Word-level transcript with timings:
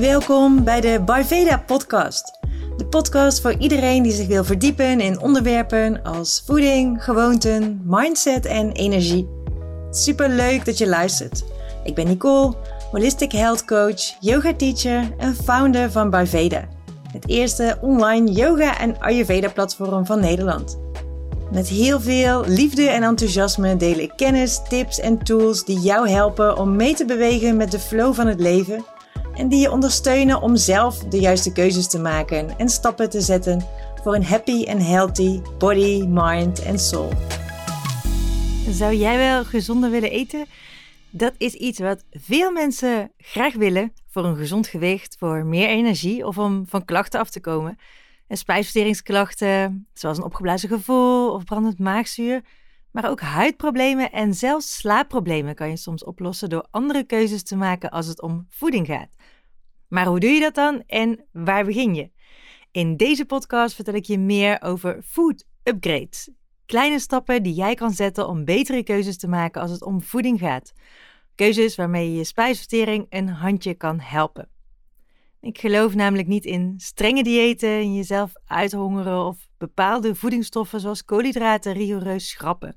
Welkom 0.00 0.64
bij 0.64 0.80
de 0.80 1.02
Ayurveda 1.06 1.58
podcast. 1.66 2.38
De 2.76 2.86
podcast 2.86 3.40
voor 3.40 3.54
iedereen 3.58 4.02
die 4.02 4.12
zich 4.12 4.26
wil 4.26 4.44
verdiepen 4.44 5.00
in 5.00 5.20
onderwerpen 5.20 6.02
als 6.02 6.42
voeding, 6.46 7.04
gewoonten, 7.04 7.82
mindset 7.84 8.46
en 8.46 8.72
energie. 8.72 9.28
Super 9.90 10.28
leuk 10.28 10.64
dat 10.64 10.78
je 10.78 10.88
luistert. 10.88 11.44
Ik 11.84 11.94
ben 11.94 12.06
Nicole, 12.06 12.54
holistic 12.90 13.32
health 13.32 13.64
coach, 13.64 14.14
yoga 14.20 14.54
teacher 14.54 15.14
en 15.18 15.34
founder 15.34 15.90
van 15.90 16.14
Ayurveda. 16.14 16.68
Het 17.12 17.28
eerste 17.28 17.78
online 17.80 18.32
yoga 18.32 18.78
en 18.78 18.98
Ayurveda 18.98 19.48
platform 19.48 20.06
van 20.06 20.20
Nederland. 20.20 20.78
Met 21.52 21.68
heel 21.68 22.00
veel 22.00 22.44
liefde 22.46 22.88
en 22.88 23.02
enthousiasme 23.02 23.76
deel 23.76 23.98
ik 23.98 24.12
kennis, 24.16 24.60
tips 24.68 25.00
en 25.00 25.18
tools 25.18 25.64
die 25.64 25.80
jou 25.80 26.08
helpen 26.08 26.58
om 26.58 26.76
mee 26.76 26.94
te 26.94 27.04
bewegen 27.04 27.56
met 27.56 27.70
de 27.70 27.78
flow 27.78 28.14
van 28.14 28.26
het 28.26 28.40
leven 28.40 28.84
en 29.36 29.48
die 29.48 29.60
je 29.60 29.70
ondersteunen 29.70 30.40
om 30.40 30.56
zelf 30.56 30.98
de 30.98 31.18
juiste 31.18 31.52
keuzes 31.52 31.88
te 31.88 31.98
maken 31.98 32.58
en 32.58 32.68
stappen 32.68 33.10
te 33.10 33.20
zetten 33.20 33.64
voor 34.02 34.14
een 34.14 34.24
happy 34.24 34.64
en 34.64 34.80
healthy 34.80 35.40
body, 35.58 36.04
mind 36.06 36.62
en 36.62 36.78
soul. 36.78 37.12
Zou 38.68 38.94
jij 38.94 39.16
wel 39.16 39.44
gezonder 39.44 39.90
willen 39.90 40.10
eten? 40.10 40.46
Dat 41.10 41.32
is 41.38 41.54
iets 41.54 41.78
wat 41.78 42.04
veel 42.10 42.50
mensen 42.50 43.12
graag 43.18 43.54
willen 43.54 43.92
voor 44.10 44.24
een 44.24 44.36
gezond 44.36 44.66
gewicht, 44.66 45.16
voor 45.18 45.44
meer 45.44 45.68
energie 45.68 46.26
of 46.26 46.38
om 46.38 46.64
van 46.68 46.84
klachten 46.84 47.20
af 47.20 47.30
te 47.30 47.40
komen. 47.40 47.78
En 48.26 48.36
spijsverteringsklachten, 48.36 49.86
zoals 49.94 50.18
een 50.18 50.24
opgeblazen 50.24 50.68
gevoel 50.68 51.32
of 51.32 51.44
brandend 51.44 51.78
maagzuur, 51.78 52.42
maar 52.90 53.10
ook 53.10 53.20
huidproblemen 53.20 54.12
en 54.12 54.34
zelfs 54.34 54.76
slaapproblemen 54.76 55.54
kan 55.54 55.68
je 55.68 55.76
soms 55.76 56.04
oplossen 56.04 56.48
door 56.48 56.66
andere 56.70 57.04
keuzes 57.04 57.42
te 57.42 57.56
maken 57.56 57.90
als 57.90 58.06
het 58.06 58.22
om 58.22 58.46
voeding 58.48 58.86
gaat. 58.86 59.15
Maar 59.88 60.06
hoe 60.06 60.20
doe 60.20 60.30
je 60.30 60.40
dat 60.40 60.54
dan 60.54 60.82
en 60.86 61.24
waar 61.32 61.64
begin 61.64 61.94
je? 61.94 62.10
In 62.70 62.96
deze 62.96 63.24
podcast 63.24 63.74
vertel 63.74 63.94
ik 63.94 64.04
je 64.04 64.18
meer 64.18 64.62
over 64.62 65.02
food 65.02 65.44
upgrades. 65.62 66.30
Kleine 66.66 66.98
stappen 66.98 67.42
die 67.42 67.54
jij 67.54 67.74
kan 67.74 67.92
zetten 67.92 68.28
om 68.28 68.44
betere 68.44 68.82
keuzes 68.82 69.16
te 69.16 69.28
maken 69.28 69.60
als 69.60 69.70
het 69.70 69.82
om 69.82 70.02
voeding 70.02 70.38
gaat. 70.38 70.72
Keuzes 71.34 71.76
waarmee 71.76 72.10
je 72.10 72.16
je 72.16 72.24
spijsvertering 72.24 73.06
een 73.08 73.28
handje 73.28 73.74
kan 73.74 74.00
helpen. 74.00 74.48
Ik 75.40 75.58
geloof 75.58 75.94
namelijk 75.94 76.28
niet 76.28 76.44
in 76.44 76.74
strenge 76.76 77.22
diëten, 77.22 77.94
jezelf 77.94 78.32
uithongeren 78.44 79.24
of 79.24 79.48
bepaalde 79.58 80.14
voedingsstoffen 80.14 80.80
zoals 80.80 81.04
koolhydraten 81.04 81.72
rigoureus 81.72 82.28
schrappen. 82.28 82.76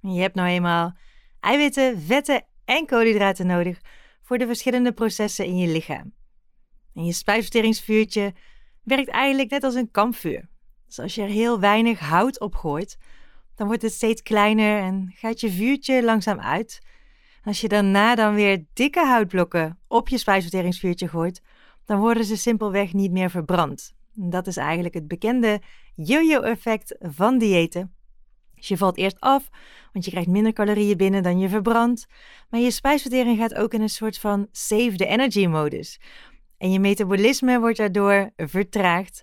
Je 0.00 0.20
hebt 0.20 0.34
nou 0.34 0.48
eenmaal 0.48 0.96
eiwitten, 1.40 2.00
vetten 2.00 2.44
en 2.64 2.86
koolhydraten 2.86 3.46
nodig 3.46 3.80
voor 4.22 4.38
de 4.38 4.46
verschillende 4.46 4.92
processen 4.92 5.44
in 5.44 5.56
je 5.56 5.68
lichaam. 5.68 6.12
En 6.96 7.04
je 7.04 7.12
spijsverteringsvuurtje 7.12 8.34
werkt 8.82 9.08
eigenlijk 9.08 9.50
net 9.50 9.62
als 9.62 9.74
een 9.74 9.90
kampvuur. 9.90 10.48
Dus 10.86 10.98
als 10.98 11.14
je 11.14 11.22
er 11.22 11.28
heel 11.28 11.60
weinig 11.60 11.98
hout 11.98 12.40
op 12.40 12.54
gooit, 12.54 12.98
dan 13.54 13.66
wordt 13.66 13.82
het 13.82 13.92
steeds 13.92 14.22
kleiner 14.22 14.78
en 14.82 15.12
gaat 15.14 15.40
je 15.40 15.50
vuurtje 15.50 16.04
langzaam 16.04 16.40
uit. 16.40 16.84
als 17.44 17.60
je 17.60 17.68
daarna 17.68 18.14
dan 18.14 18.34
weer 18.34 18.64
dikke 18.72 19.06
houtblokken 19.06 19.78
op 19.88 20.08
je 20.08 20.18
spijsverteringsvuurtje 20.18 21.08
gooit, 21.08 21.42
dan 21.84 21.98
worden 21.98 22.24
ze 22.24 22.36
simpelweg 22.36 22.92
niet 22.92 23.12
meer 23.12 23.30
verbrand. 23.30 23.94
Dat 24.12 24.46
is 24.46 24.56
eigenlijk 24.56 24.94
het 24.94 25.08
bekende 25.08 25.60
yo-yo-effect 25.94 26.96
van 27.00 27.38
diëten. 27.38 27.94
Dus 28.54 28.68
je 28.68 28.76
valt 28.76 28.96
eerst 28.96 29.20
af, 29.20 29.48
want 29.92 30.04
je 30.04 30.10
krijgt 30.10 30.28
minder 30.28 30.52
calorieën 30.52 30.96
binnen 30.96 31.22
dan 31.22 31.38
je 31.38 31.48
verbrandt. 31.48 32.06
Maar 32.50 32.60
je 32.60 32.70
spijsvertering 32.70 33.38
gaat 33.38 33.54
ook 33.54 33.74
in 33.74 33.80
een 33.80 33.88
soort 33.88 34.18
van 34.18 34.48
save 34.52 34.96
the 34.96 35.06
energy 35.06 35.46
modus. 35.46 36.00
En 36.58 36.72
je 36.72 36.80
metabolisme 36.80 37.60
wordt 37.60 37.76
daardoor 37.76 38.30
vertraagd. 38.36 39.22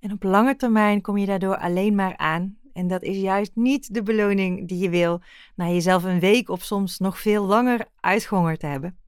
En 0.00 0.12
op 0.12 0.22
lange 0.22 0.56
termijn 0.56 1.00
kom 1.00 1.18
je 1.18 1.26
daardoor 1.26 1.56
alleen 1.56 1.94
maar 1.94 2.16
aan. 2.16 2.58
En 2.72 2.86
dat 2.86 3.02
is 3.02 3.16
juist 3.16 3.50
niet 3.54 3.94
de 3.94 4.02
beloning 4.02 4.68
die 4.68 4.78
je 4.78 4.90
wil 4.90 5.20
na 5.54 5.68
jezelf 5.68 6.04
een 6.04 6.20
week 6.20 6.48
of 6.48 6.62
soms 6.62 6.98
nog 6.98 7.20
veel 7.20 7.44
langer 7.44 7.86
uitgehongerd 8.00 8.60
te 8.60 8.66
hebben. 8.66 8.98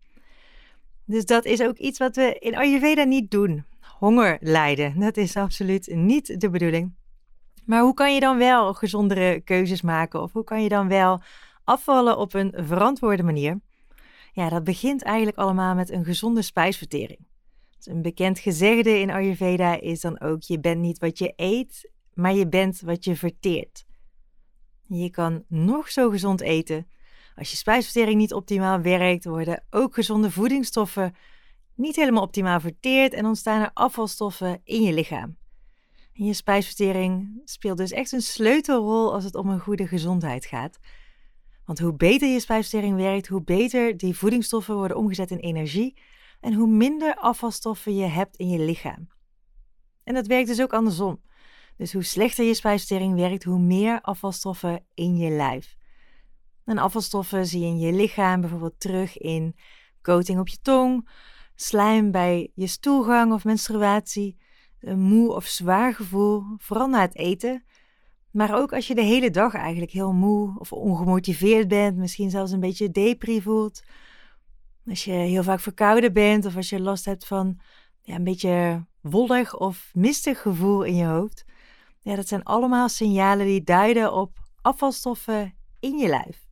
Dus 1.05 1.25
dat 1.25 1.45
is 1.45 1.63
ook 1.63 1.77
iets 1.77 1.99
wat 1.99 2.17
we 2.17 2.37
in 2.39 2.57
Ayurveda 2.57 3.05
niet 3.05 3.31
doen. 3.31 3.65
Honger 3.99 4.39
lijden, 4.41 5.01
dat 5.01 5.17
is 5.17 5.37
absoluut 5.37 5.95
niet 5.95 6.41
de 6.41 6.51
bedoeling. 6.51 6.95
Maar 7.65 7.81
hoe 7.81 7.95
kan 7.95 8.15
je 8.15 8.21
dan 8.21 8.39
wel 8.39 8.75
gezondere 8.75 9.41
keuzes 9.41 9.83
maken? 9.83 10.23
Of 10.23 10.33
hoe 10.33 10.45
kan 10.45 10.63
je 10.63 10.69
dan 10.69 10.89
wel 10.89 11.23
afvallen 11.65 12.19
op 12.19 12.35
een 12.35 12.53
verantwoorde 12.57 13.23
manier? 13.23 13.61
Ja, 14.33 14.49
dat 14.49 14.65
begint 14.65 15.03
eigenlijk 15.03 15.39
allemaal 15.39 15.75
met 15.75 15.91
een 15.91 16.05
gezonde 16.05 16.43
spijsvertering. 16.43 17.19
Een 17.81 18.03
bekend 18.03 18.39
gezegde 18.39 18.99
in 18.99 19.11
Ayurveda 19.11 19.81
is 19.81 20.01
dan 20.01 20.21
ook: 20.21 20.43
je 20.43 20.61
bent 20.61 20.81
niet 20.81 20.99
wat 20.99 21.19
je 21.19 21.33
eet, 21.37 21.91
maar 22.15 22.35
je 22.35 22.49
bent 22.49 22.81
wat 22.81 23.05
je 23.05 23.17
verteert. 23.17 23.87
Je 24.87 25.11
kan 25.11 25.45
nog 25.49 25.91
zo 25.91 26.11
gezond 26.11 26.41
eten. 26.41 26.89
Als 27.35 27.51
je 27.51 27.57
spijsvertering 27.57 28.19
niet 28.19 28.35
optimaal 28.35 28.81
werkt, 28.81 29.25
worden 29.25 29.65
ook 29.71 29.95
gezonde 29.95 30.31
voedingsstoffen 30.31 31.15
niet 31.75 31.97
helemaal 31.97 32.23
optimaal 32.23 32.61
verteerd 32.61 33.13
en 33.13 33.27
ontstaan 33.27 33.61
er 33.61 33.71
afvalstoffen 33.75 34.61
in 34.65 34.83
je 34.83 34.93
lichaam. 34.93 35.37
Je 36.13 36.33
spijsvertering 36.33 37.41
speelt 37.45 37.77
dus 37.77 37.91
echt 37.91 38.13
een 38.13 38.23
sleutelrol 38.23 39.13
als 39.13 39.25
het 39.25 39.35
om 39.35 39.49
een 39.49 39.61
goede 39.61 39.87
gezondheid 39.87 40.47
gaat. 40.47 40.79
Want 41.65 41.79
hoe 41.79 41.95
beter 41.95 42.29
je 42.29 42.41
spijsvertering 42.41 42.97
werkt, 42.97 43.27
hoe 43.27 43.43
beter 43.43 43.97
die 43.97 44.17
voedingsstoffen 44.17 44.75
worden 44.75 44.97
omgezet 44.97 45.31
in 45.31 45.39
energie 45.39 45.97
en 46.47 46.53
hoe 46.53 46.69
minder 46.69 47.17
afvalstoffen 47.17 47.95
je 47.97 48.05
hebt 48.05 48.37
in 48.37 48.49
je 48.49 48.59
lichaam. 48.59 49.09
En 50.05 50.15
dat 50.15 50.27
werkt 50.27 50.49
dus 50.49 50.63
ook 50.63 50.73
andersom. 50.73 51.21
Dus 51.77 51.93
hoe 51.93 52.03
slechter 52.03 52.45
je 52.45 52.55
spijsvertering 52.55 53.15
werkt, 53.15 53.45
hoe 53.45 53.59
meer 53.59 54.01
afvalstoffen 54.01 54.85
in 54.95 55.17
je 55.17 55.31
lijf. 55.31 55.77
En 56.65 56.79
afvalstoffen 56.79 57.47
zie 57.47 57.61
je 57.61 57.67
in 57.67 57.79
je 57.79 57.93
lichaam 57.93 58.41
bijvoorbeeld 58.41 58.81
terug 58.81 59.19
in 59.19 59.57
coating 60.03 60.39
op 60.39 60.49
je 60.49 60.59
tong, 60.63 61.09
slijm 61.55 62.11
bij 62.11 62.51
je 62.55 62.67
stoelgang 62.67 63.33
of 63.33 63.45
menstruatie, 63.45 64.37
een 64.81 65.01
moe 65.01 65.35
of 65.35 65.47
zwaar 65.47 65.95
gevoel, 65.95 66.43
vooral 66.57 66.89
na 66.89 67.01
het 67.01 67.17
eten. 67.17 67.65
Maar 68.31 68.59
ook 68.59 68.73
als 68.73 68.87
je 68.87 68.95
de 68.95 69.03
hele 69.03 69.31
dag 69.31 69.55
eigenlijk 69.55 69.93
heel 69.93 70.13
moe 70.13 70.59
of 70.59 70.73
ongemotiveerd 70.73 71.69
bent, 71.69 71.97
misschien 71.97 72.31
zelfs 72.31 72.53
een 72.53 72.61
beetje 72.61 72.91
depri 72.91 73.43
voelt, 73.43 73.83
als 74.89 75.05
je 75.05 75.13
heel 75.13 75.43
vaak 75.43 75.61
verkouden 75.61 76.13
bent 76.13 76.45
of 76.45 76.57
als 76.57 76.69
je 76.69 76.81
last 76.81 77.05
hebt 77.05 77.27
van 77.27 77.61
ja, 78.03 78.15
een 78.15 78.25
beetje 78.25 78.87
wollig 79.01 79.57
of 79.57 79.91
mistig 79.93 80.41
gevoel 80.41 80.83
in 80.83 80.97
je 80.97 81.05
hoofd. 81.05 81.45
Ja, 82.01 82.17
dat 82.17 82.29
zijn 82.29 82.43
allemaal 82.43 82.89
signalen 82.89 83.47
die 83.47 83.63
duiden 83.63 84.13
op 84.13 84.39
afvalstoffen 84.63 85.55
in 85.81 85.99
je 85.99 86.09
lijf. 86.09 86.45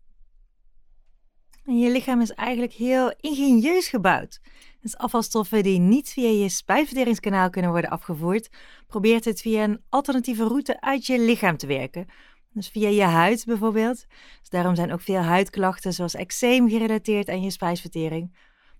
En 1.65 1.79
je 1.79 1.91
lichaam 1.91 2.21
is 2.21 2.31
eigenlijk 2.31 2.73
heel 2.73 3.15
ingenieus 3.21 3.89
gebouwd. 3.89 4.41
Dus 4.81 4.97
afvalstoffen 4.97 5.63
die 5.63 5.79
niet 5.79 6.09
via 6.09 6.29
je 6.29 6.49
spijsverteringskanaal 6.49 7.51
kunnen 7.51 7.71
worden 7.71 7.91
afgevoerd, 7.91 8.49
probeert 8.87 9.25
het 9.25 9.41
via 9.41 9.65
een 9.65 9.83
alternatieve 9.89 10.45
route 10.45 10.81
uit 10.81 11.07
je 11.07 11.21
lichaam 11.21 11.57
te 11.57 11.67
werken, 11.67 12.07
dus 12.55 12.69
via 12.69 12.89
je 12.89 13.03
huid 13.03 13.45
bijvoorbeeld. 13.47 14.07
Dus 14.41 14.49
daarom 14.49 14.75
zijn 14.75 14.93
ook 14.93 15.01
veel 15.01 15.21
huidklachten 15.21 15.93
zoals 15.93 16.15
eczeem 16.15 16.69
gerelateerd 16.69 17.29
aan 17.29 17.43
je 17.43 17.51
spijsvertering. 17.51 18.37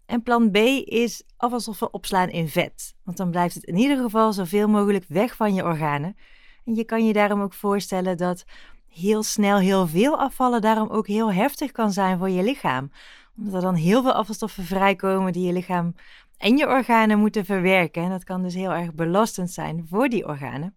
En 0.07 0.23
plan 0.23 0.51
B 0.51 0.57
is 0.57 1.23
afvalstoffen 1.37 1.95
opslaan 1.95 2.29
in 2.29 2.49
vet. 2.49 2.95
Want 3.03 3.17
dan 3.17 3.31
blijft 3.31 3.55
het 3.55 3.65
in 3.65 3.77
ieder 3.77 3.97
geval 3.97 4.33
zoveel 4.33 4.69
mogelijk 4.69 5.05
weg 5.09 5.37
van 5.37 5.55
je 5.55 5.65
organen. 5.65 6.17
En 6.65 6.75
je 6.75 6.85
kan 6.85 7.07
je 7.07 7.13
daarom 7.13 7.41
ook 7.41 7.55
voorstellen 7.55 8.17
dat 8.17 8.45
heel 8.89 9.23
snel 9.23 9.59
heel 9.59 9.87
veel 9.87 10.19
afvallen 10.19 10.61
daarom 10.61 10.89
ook 10.89 11.07
heel 11.07 11.33
heftig 11.33 11.73
kan 11.73 11.93
zijn 11.93 12.19
voor 12.19 12.31
je 12.31 12.43
lichaam. 12.43 12.91
Omdat 13.37 13.55
er 13.55 13.61
dan 13.61 13.75
heel 13.75 14.03
veel 14.03 14.13
afvalstoffen 14.13 14.65
vrijkomen 14.65 15.33
die 15.33 15.47
je 15.47 15.53
lichaam 15.53 15.95
en 16.39 16.57
je 16.57 16.67
organen 16.67 17.19
moeten 17.19 17.45
verwerken. 17.45 18.03
En 18.03 18.11
dat 18.11 18.25
kan 18.25 18.43
dus 18.43 18.55
heel 18.55 18.73
erg 18.73 18.95
belastend 18.95 19.51
zijn 19.51 19.87
voor 19.89 20.09
die 20.09 20.27
organen. 20.27 20.77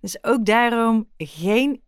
Dus 0.00 0.24
ook 0.24 0.46
daarom 0.46 1.08
geen 1.16 1.82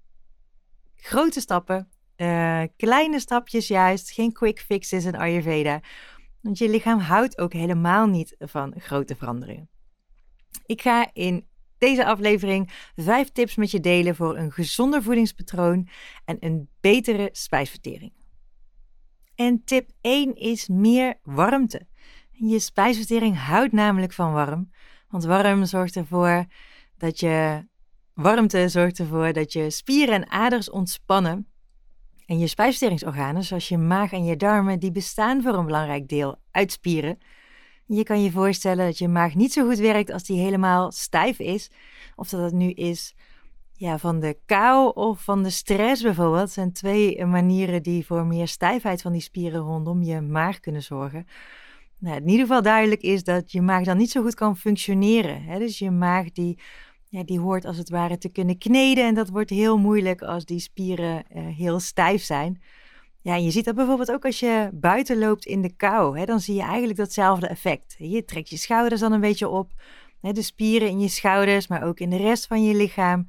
grote 1.03 1.41
stappen, 1.41 1.89
uh, 2.17 2.63
kleine 2.77 3.21
stapjes 3.21 3.69
juist, 3.69 4.11
geen 4.11 4.33
quick 4.33 4.61
fixes 4.61 5.05
in 5.05 5.17
Ayurveda. 5.17 5.81
Want 6.41 6.59
je 6.59 6.69
lichaam 6.69 6.99
houdt 6.99 7.39
ook 7.39 7.53
helemaal 7.53 8.07
niet 8.07 8.35
van 8.39 8.75
grote 8.77 9.17
veranderingen. 9.17 9.69
Ik 10.67 10.83
ga 10.83 11.11
in 11.13 11.47
deze 11.79 12.05
aflevering 12.05 12.71
vijf 12.97 13.29
tips 13.29 13.57
met 13.57 13.71
je 13.71 13.81
delen 13.81 14.17
voor 14.17 14.37
een 14.37 14.53
gezonder 14.53 15.03
voedingspatroon 15.03 15.89
en 16.25 16.37
een 16.41 16.69
betere 16.81 17.29
spijsvertering. 17.33 18.13
En 19.35 19.65
tip 19.65 19.91
1 20.01 20.35
is 20.35 20.69
meer 20.69 21.19
warmte. 21.23 21.87
Je 22.31 22.59
spijsvertering 22.59 23.39
houdt 23.39 23.73
namelijk 23.73 24.13
van 24.13 24.33
warm, 24.33 24.71
want 25.09 25.25
warm 25.25 25.65
zorgt 25.65 25.97
ervoor 25.97 26.47
dat 26.97 27.21
je 27.21 27.69
Warmte 28.23 28.69
zorgt 28.69 28.99
ervoor 28.99 29.33
dat 29.33 29.53
je 29.53 29.71
spieren 29.71 30.15
en 30.15 30.31
aders 30.31 30.71
ontspannen. 30.71 31.47
En 32.27 32.39
je 32.39 32.47
spijsverteringsorganen, 32.47 33.45
zoals 33.45 33.69
je 33.69 33.79
maag 33.79 34.13
en 34.13 34.25
je 34.25 34.37
darmen, 34.37 34.79
die 34.79 34.91
bestaan 34.91 35.43
voor 35.43 35.55
een 35.55 35.67
belangrijk 35.67 36.09
deel 36.09 36.37
uit 36.51 36.73
spieren. 36.73 37.19
Je 37.87 38.03
kan 38.03 38.23
je 38.23 38.31
voorstellen 38.31 38.87
dat 38.87 38.99
je 38.99 39.09
maag 39.09 39.35
niet 39.35 39.53
zo 39.53 39.67
goed 39.67 39.79
werkt 39.79 40.11
als 40.11 40.23
die 40.23 40.41
helemaal 40.41 40.93
stijf 40.93 41.39
is. 41.39 41.71
Of 42.17 42.29
dat 42.29 42.41
het 42.41 42.53
nu 42.53 42.71
is 42.71 43.15
ja, 43.73 43.99
van 43.99 44.21
de 44.21 44.39
kou 44.47 44.93
of 44.95 45.23
van 45.25 45.43
de 45.43 45.51
stress 45.51 46.03
bijvoorbeeld. 46.03 46.39
Dat 46.39 46.51
zijn 46.51 46.73
twee 46.73 47.27
manieren 47.27 47.83
die 47.83 48.07
voor 48.07 48.27
meer 48.27 48.49
stijfheid 48.49 49.03
van 49.03 49.13
die 49.13 49.21
spieren 49.21 49.61
rondom 49.61 50.03
je 50.03 50.21
maag 50.21 50.61
kunnen 50.61 50.83
zorgen. 50.83 51.27
Nou, 51.99 52.17
in 52.17 52.29
ieder 52.29 52.47
geval 52.47 52.63
duidelijk 52.63 53.01
is 53.01 53.25
dat 53.25 53.53
je 53.53 53.63
maag 53.63 53.85
dan 53.85 53.97
niet 53.97 54.11
zo 54.11 54.23
goed 54.23 54.35
kan 54.35 54.57
functioneren. 54.57 55.43
Hè? 55.43 55.59
Dus 55.59 55.79
je 55.79 55.91
maag 55.91 56.31
die, 56.33 56.59
ja, 57.11 57.23
die 57.25 57.41
hoort 57.41 57.65
als 57.65 57.77
het 57.77 57.91
ware 57.91 58.19
te 58.19 58.29
kunnen 58.29 58.59
kneden. 58.59 59.05
En 59.05 59.15
dat 59.15 59.29
wordt 59.29 59.51
heel 59.51 59.79
moeilijk 59.79 60.23
als 60.23 60.45
die 60.45 60.61
spieren 60.61 61.25
uh, 61.37 61.57
heel 61.57 61.81
stijf 61.81 62.23
zijn. 62.23 62.63
Ja, 63.21 63.35
en 63.35 63.45
je 63.45 63.51
ziet 63.51 63.65
dat 63.65 63.75
bijvoorbeeld 63.75 64.13
ook 64.13 64.25
als 64.25 64.41
je 64.41 64.71
buiten 64.73 65.19
loopt 65.19 65.45
in 65.45 65.63
de 65.63 65.73
kou. 65.77 66.19
Hè, 66.19 66.25
dan 66.25 66.41
zie 66.41 66.55
je 66.55 66.63
eigenlijk 66.63 66.99
datzelfde 66.99 67.47
effect. 67.47 67.95
Je 67.99 68.25
trekt 68.25 68.49
je 68.49 68.57
schouders 68.57 69.01
dan 69.01 69.13
een 69.13 69.21
beetje 69.21 69.49
op. 69.49 69.73
Hè, 70.21 70.33
de 70.33 70.43
spieren 70.43 70.89
in 70.89 71.01
je 71.01 71.09
schouders, 71.09 71.67
maar 71.67 71.83
ook 71.83 72.01
in 72.01 72.11
de 72.11 72.17
rest 72.17 72.47
van 72.47 72.65
je 72.65 72.75
lichaam. 72.75 73.29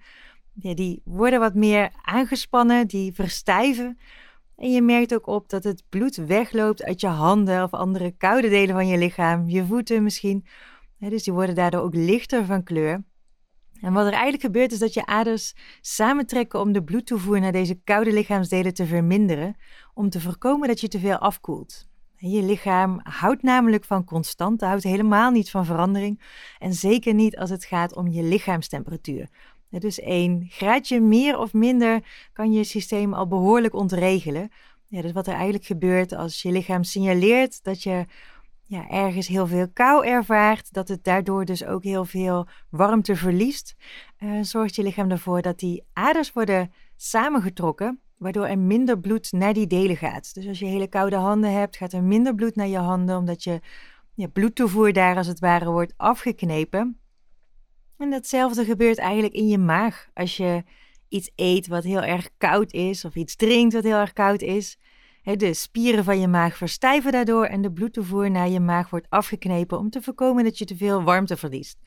Ja, 0.53 0.73
die 0.73 1.01
worden 1.05 1.39
wat 1.39 1.55
meer 1.55 1.89
aangespannen, 2.01 2.87
die 2.87 3.13
verstijven. 3.13 3.99
En 4.57 4.71
je 4.71 4.81
merkt 4.81 5.13
ook 5.13 5.27
op 5.27 5.49
dat 5.49 5.63
het 5.63 5.83
bloed 5.89 6.15
wegloopt 6.15 6.83
uit 6.83 7.01
je 7.01 7.07
handen 7.07 7.63
of 7.63 7.71
andere 7.71 8.11
koude 8.17 8.49
delen 8.49 8.75
van 8.75 8.87
je 8.87 8.97
lichaam, 8.97 9.49
je 9.49 9.65
voeten 9.65 10.03
misschien. 10.03 10.45
dus 10.97 11.23
die 11.23 11.33
worden 11.33 11.55
daardoor 11.55 11.81
ook 11.81 11.95
lichter 11.95 12.45
van 12.45 12.63
kleur. 12.63 13.03
En 13.81 13.93
wat 13.93 14.05
er 14.05 14.11
eigenlijk 14.11 14.43
gebeurt 14.43 14.71
is 14.71 14.79
dat 14.79 14.93
je 14.93 15.05
aders 15.05 15.55
samentrekken 15.81 16.59
om 16.59 16.71
de 16.71 16.83
bloedtoevoer 16.83 17.39
naar 17.39 17.51
deze 17.51 17.79
koude 17.83 18.13
lichaamsdelen 18.13 18.73
te 18.73 18.85
verminderen, 18.85 19.55
om 19.93 20.09
te 20.09 20.21
voorkomen 20.21 20.67
dat 20.67 20.81
je 20.81 20.87
te 20.87 20.99
veel 20.99 21.17
afkoelt. 21.17 21.89
Je 22.15 22.43
lichaam 22.43 22.99
houdt 23.03 23.43
namelijk 23.43 23.85
van 23.85 24.03
constante, 24.03 24.65
houdt 24.65 24.83
helemaal 24.83 25.31
niet 25.31 25.49
van 25.49 25.65
verandering 25.65 26.21
en 26.59 26.73
zeker 26.73 27.13
niet 27.13 27.37
als 27.37 27.49
het 27.49 27.65
gaat 27.65 27.95
om 27.95 28.07
je 28.07 28.23
lichaamstemperatuur. 28.23 29.29
Dus 29.69 29.99
één 29.99 30.45
graadje 30.49 30.99
meer 30.99 31.37
of 31.37 31.53
minder 31.53 32.03
kan 32.33 32.51
je 32.51 32.63
systeem 32.63 33.13
al 33.13 33.27
behoorlijk 33.27 33.73
ontregelen. 33.73 34.51
Ja, 34.87 35.01
dus 35.01 35.11
wat 35.11 35.27
er 35.27 35.33
eigenlijk 35.33 35.65
gebeurt 35.65 36.13
als 36.13 36.41
je 36.41 36.51
lichaam 36.51 36.83
signaleert 36.83 37.63
dat 37.63 37.83
je 37.83 38.05
ja, 38.71 38.89
ergens 38.89 39.27
heel 39.27 39.47
veel 39.47 39.69
kou 39.73 40.05
ervaart, 40.05 40.73
dat 40.73 40.87
het 40.87 41.03
daardoor 41.03 41.45
dus 41.45 41.65
ook 41.65 41.83
heel 41.83 42.05
veel 42.05 42.47
warmte 42.69 43.15
verliest, 43.15 43.75
uh, 44.19 44.41
zorgt 44.41 44.75
je 44.75 44.83
lichaam 44.83 45.11
ervoor 45.11 45.41
dat 45.41 45.59
die 45.59 45.83
aders 45.93 46.33
worden 46.33 46.71
samengetrokken, 46.95 47.99
waardoor 48.17 48.45
er 48.45 48.59
minder 48.59 48.99
bloed 48.99 49.31
naar 49.31 49.53
die 49.53 49.67
delen 49.67 49.97
gaat. 49.97 50.33
Dus 50.33 50.47
als 50.47 50.59
je 50.59 50.65
hele 50.65 50.87
koude 50.87 51.15
handen 51.15 51.51
hebt, 51.51 51.77
gaat 51.77 51.93
er 51.93 52.03
minder 52.03 52.35
bloed 52.35 52.55
naar 52.55 52.67
je 52.67 52.77
handen, 52.77 53.17
omdat 53.17 53.43
je 53.43 53.61
bloedtoevoer 54.33 54.93
daar 54.93 55.15
als 55.17 55.27
het 55.27 55.39
ware 55.39 55.71
wordt 55.71 55.93
afgeknepen. 55.97 56.99
En 57.97 58.09
datzelfde 58.09 58.65
gebeurt 58.65 58.97
eigenlijk 58.97 59.33
in 59.33 59.47
je 59.47 59.57
maag. 59.57 60.09
Als 60.13 60.37
je 60.37 60.63
iets 61.07 61.31
eet 61.35 61.67
wat 61.67 61.83
heel 61.83 62.01
erg 62.01 62.29
koud 62.37 62.73
is, 62.73 63.05
of 63.05 63.15
iets 63.15 63.35
drinkt 63.35 63.73
wat 63.73 63.83
heel 63.83 63.97
erg 63.97 64.13
koud 64.13 64.41
is. 64.41 64.77
De 65.23 65.53
spieren 65.53 66.03
van 66.03 66.19
je 66.19 66.27
maag 66.27 66.57
verstijven 66.57 67.11
daardoor 67.11 67.45
en 67.45 67.61
de 67.61 67.71
bloedtoevoer 67.71 68.31
naar 68.31 68.49
je 68.49 68.59
maag 68.59 68.89
wordt 68.89 69.09
afgeknepen 69.09 69.77
om 69.77 69.89
te 69.89 70.01
voorkomen 70.01 70.43
dat 70.43 70.57
je 70.57 70.65
te 70.65 70.75
veel 70.75 71.03
warmte 71.03 71.37
verliest. 71.37 71.79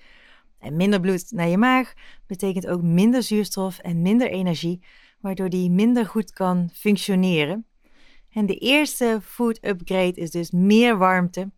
En 0.58 0.76
minder 0.76 1.00
bloed 1.00 1.30
naar 1.30 1.48
je 1.48 1.58
maag 1.58 1.92
betekent 2.26 2.66
ook 2.66 2.82
minder 2.82 3.22
zuurstof 3.22 3.78
en 3.78 4.02
minder 4.02 4.30
energie, 4.30 4.84
waardoor 5.20 5.48
die 5.48 5.70
minder 5.70 6.06
goed 6.06 6.32
kan 6.32 6.70
functioneren. 6.72 7.66
En 8.30 8.46
de 8.46 8.56
eerste 8.56 9.18
food 9.22 9.64
upgrade 9.64 10.14
is 10.14 10.30
dus 10.30 10.50
meer 10.50 10.98
warmte. 10.98 11.50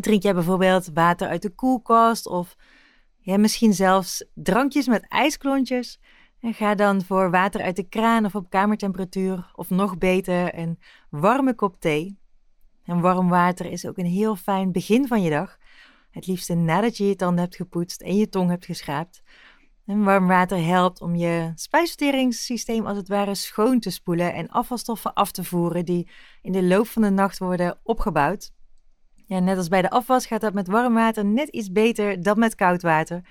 Drink 0.00 0.22
jij 0.22 0.34
bijvoorbeeld 0.34 0.90
water 0.94 1.28
uit 1.28 1.42
de 1.42 1.54
koelkast 1.54 2.26
of 2.26 2.56
ja, 3.18 3.36
misschien 3.36 3.74
zelfs 3.74 4.24
drankjes 4.34 4.86
met 4.86 5.08
ijsklontjes. 5.08 6.00
En 6.40 6.54
ga 6.54 6.74
dan 6.74 7.02
voor 7.02 7.30
water 7.30 7.62
uit 7.62 7.76
de 7.76 7.88
kraan 7.88 8.24
of 8.24 8.34
op 8.34 8.50
kamertemperatuur, 8.50 9.50
of 9.54 9.70
nog 9.70 9.98
beter, 9.98 10.58
een 10.58 10.78
warme 11.10 11.54
kop 11.54 11.80
thee. 11.80 12.18
En 12.84 13.00
warm 13.00 13.28
water 13.28 13.66
is 13.66 13.86
ook 13.86 13.98
een 13.98 14.06
heel 14.06 14.36
fijn 14.36 14.72
begin 14.72 15.06
van 15.06 15.22
je 15.22 15.30
dag. 15.30 15.58
Het 16.10 16.26
liefste 16.26 16.54
nadat 16.54 16.96
je 16.96 17.06
je 17.06 17.16
tanden 17.16 17.44
hebt 17.44 17.56
gepoetst 17.56 18.00
en 18.00 18.16
je 18.16 18.28
tong 18.28 18.50
hebt 18.50 18.64
geschraapt. 18.64 19.22
En 19.86 20.04
warm 20.04 20.26
water 20.26 20.64
helpt 20.64 21.00
om 21.00 21.14
je 21.14 21.52
spijsverteringssysteem 21.54 22.86
als 22.86 22.96
het 22.96 23.08
ware 23.08 23.34
schoon 23.34 23.80
te 23.80 23.90
spoelen 23.90 24.34
en 24.34 24.48
afvalstoffen 24.48 25.14
af 25.14 25.32
te 25.32 25.44
voeren 25.44 25.84
die 25.84 26.08
in 26.42 26.52
de 26.52 26.62
loop 26.62 26.86
van 26.86 27.02
de 27.02 27.10
nacht 27.10 27.38
worden 27.38 27.78
opgebouwd. 27.82 28.52
Ja, 29.26 29.38
net 29.38 29.56
als 29.56 29.68
bij 29.68 29.82
de 29.82 29.90
afwas 29.90 30.26
gaat 30.26 30.40
dat 30.40 30.54
met 30.54 30.68
warm 30.68 30.94
water 30.94 31.24
net 31.24 31.48
iets 31.48 31.72
beter 31.72 32.22
dan 32.22 32.38
met 32.38 32.54
koud 32.54 32.82
water. 32.82 33.22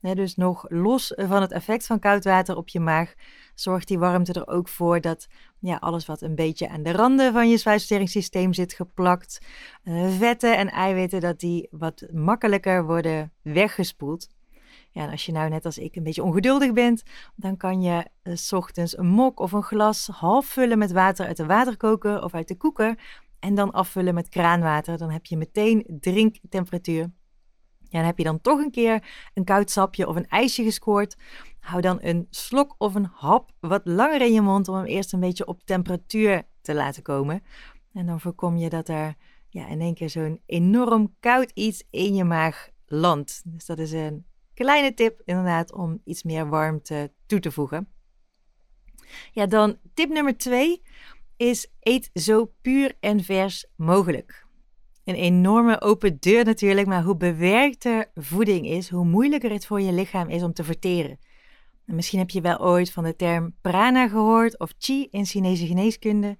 Dus 0.00 0.36
nog 0.36 0.64
los 0.68 1.12
van 1.16 1.40
het 1.40 1.52
effect 1.52 1.86
van 1.86 1.98
koud 1.98 2.24
water 2.24 2.56
op 2.56 2.68
je 2.68 2.80
maag, 2.80 3.14
zorgt 3.54 3.88
die 3.88 3.98
warmte 3.98 4.32
er 4.32 4.48
ook 4.48 4.68
voor 4.68 5.00
dat 5.00 5.28
ja, 5.58 5.76
alles 5.76 6.06
wat 6.06 6.22
een 6.22 6.34
beetje 6.34 6.68
aan 6.68 6.82
de 6.82 6.92
randen 6.92 7.32
van 7.32 7.48
je 7.48 7.58
spijsverteringssysteem 7.58 8.52
zit 8.52 8.72
geplakt, 8.72 9.40
uh, 9.84 10.08
vetten 10.18 10.56
en 10.56 10.68
eiwitten, 10.68 11.20
dat 11.20 11.40
die 11.40 11.68
wat 11.70 12.06
makkelijker 12.12 12.84
worden 12.84 13.32
weggespoeld. 13.42 14.28
Ja, 14.92 15.02
en 15.02 15.10
als 15.10 15.26
je 15.26 15.32
nou 15.32 15.48
net 15.48 15.64
als 15.64 15.78
ik 15.78 15.96
een 15.96 16.02
beetje 16.02 16.22
ongeduldig 16.22 16.72
bent, 16.72 17.02
dan 17.36 17.56
kan 17.56 17.82
je 17.82 18.06
uh, 18.22 18.36
s 18.36 18.52
ochtends 18.52 18.98
een 18.98 19.06
mok 19.06 19.40
of 19.40 19.52
een 19.52 19.62
glas 19.62 20.06
half 20.06 20.46
vullen 20.46 20.78
met 20.78 20.92
water 20.92 21.26
uit 21.26 21.36
de 21.36 21.46
waterkoker 21.46 22.22
of 22.22 22.34
uit 22.34 22.48
de 22.48 22.56
koeker. 22.56 22.98
En 23.38 23.54
dan 23.54 23.72
afvullen 23.72 24.14
met 24.14 24.28
kraanwater. 24.28 24.98
Dan 24.98 25.10
heb 25.10 25.26
je 25.26 25.36
meteen 25.36 25.86
drinktemperatuur. 26.00 27.10
Ja, 27.90 27.98
en 27.98 28.04
heb 28.04 28.18
je 28.18 28.24
dan 28.24 28.40
toch 28.40 28.58
een 28.58 28.70
keer 28.70 29.04
een 29.34 29.44
koud 29.44 29.70
sapje 29.70 30.08
of 30.08 30.16
een 30.16 30.28
ijsje 30.28 30.62
gescoord, 30.62 31.16
hou 31.60 31.80
dan 31.80 31.98
een 32.00 32.26
slok 32.30 32.74
of 32.78 32.94
een 32.94 33.10
hap 33.12 33.50
wat 33.60 33.80
langer 33.84 34.20
in 34.20 34.32
je 34.32 34.40
mond 34.40 34.68
om 34.68 34.74
hem 34.74 34.84
eerst 34.84 35.12
een 35.12 35.20
beetje 35.20 35.46
op 35.46 35.62
temperatuur 35.64 36.42
te 36.60 36.74
laten 36.74 37.02
komen. 37.02 37.42
En 37.92 38.06
dan 38.06 38.20
voorkom 38.20 38.56
je 38.56 38.68
dat 38.68 38.88
er 38.88 39.14
ja, 39.48 39.66
in 39.68 39.80
één 39.80 39.94
keer 39.94 40.10
zo'n 40.10 40.40
enorm 40.46 41.14
koud 41.20 41.50
iets 41.54 41.84
in 41.90 42.14
je 42.14 42.24
maag 42.24 42.68
landt. 42.86 43.42
Dus 43.44 43.66
dat 43.66 43.78
is 43.78 43.92
een 43.92 44.24
kleine 44.54 44.94
tip 44.94 45.22
inderdaad 45.24 45.72
om 45.72 46.00
iets 46.04 46.22
meer 46.22 46.48
warmte 46.48 47.12
toe 47.26 47.40
te 47.40 47.50
voegen. 47.50 47.88
Ja, 49.32 49.46
dan 49.46 49.78
tip 49.94 50.08
nummer 50.08 50.36
twee 50.36 50.82
is 51.36 51.66
eet 51.80 52.10
zo 52.14 52.52
puur 52.62 52.96
en 53.00 53.24
vers 53.24 53.66
mogelijk. 53.76 54.46
Een 55.10 55.16
enorme 55.16 55.80
open 55.80 56.16
deur 56.20 56.44
natuurlijk, 56.44 56.86
maar 56.86 57.02
hoe 57.02 57.16
bewerkter 57.16 58.10
voeding 58.14 58.66
is, 58.66 58.88
hoe 58.88 59.04
moeilijker 59.04 59.50
het 59.50 59.66
voor 59.66 59.80
je 59.80 59.92
lichaam 59.92 60.28
is 60.28 60.42
om 60.42 60.52
te 60.52 60.64
verteren. 60.64 61.18
En 61.86 61.94
misschien 61.94 62.18
heb 62.18 62.30
je 62.30 62.40
wel 62.40 62.60
ooit 62.60 62.92
van 62.92 63.04
de 63.04 63.16
term 63.16 63.54
prana 63.60 64.08
gehoord 64.08 64.58
of 64.58 64.72
chi 64.78 65.08
in 65.10 65.26
Chinese 65.26 65.66
geneeskunde. 65.66 66.36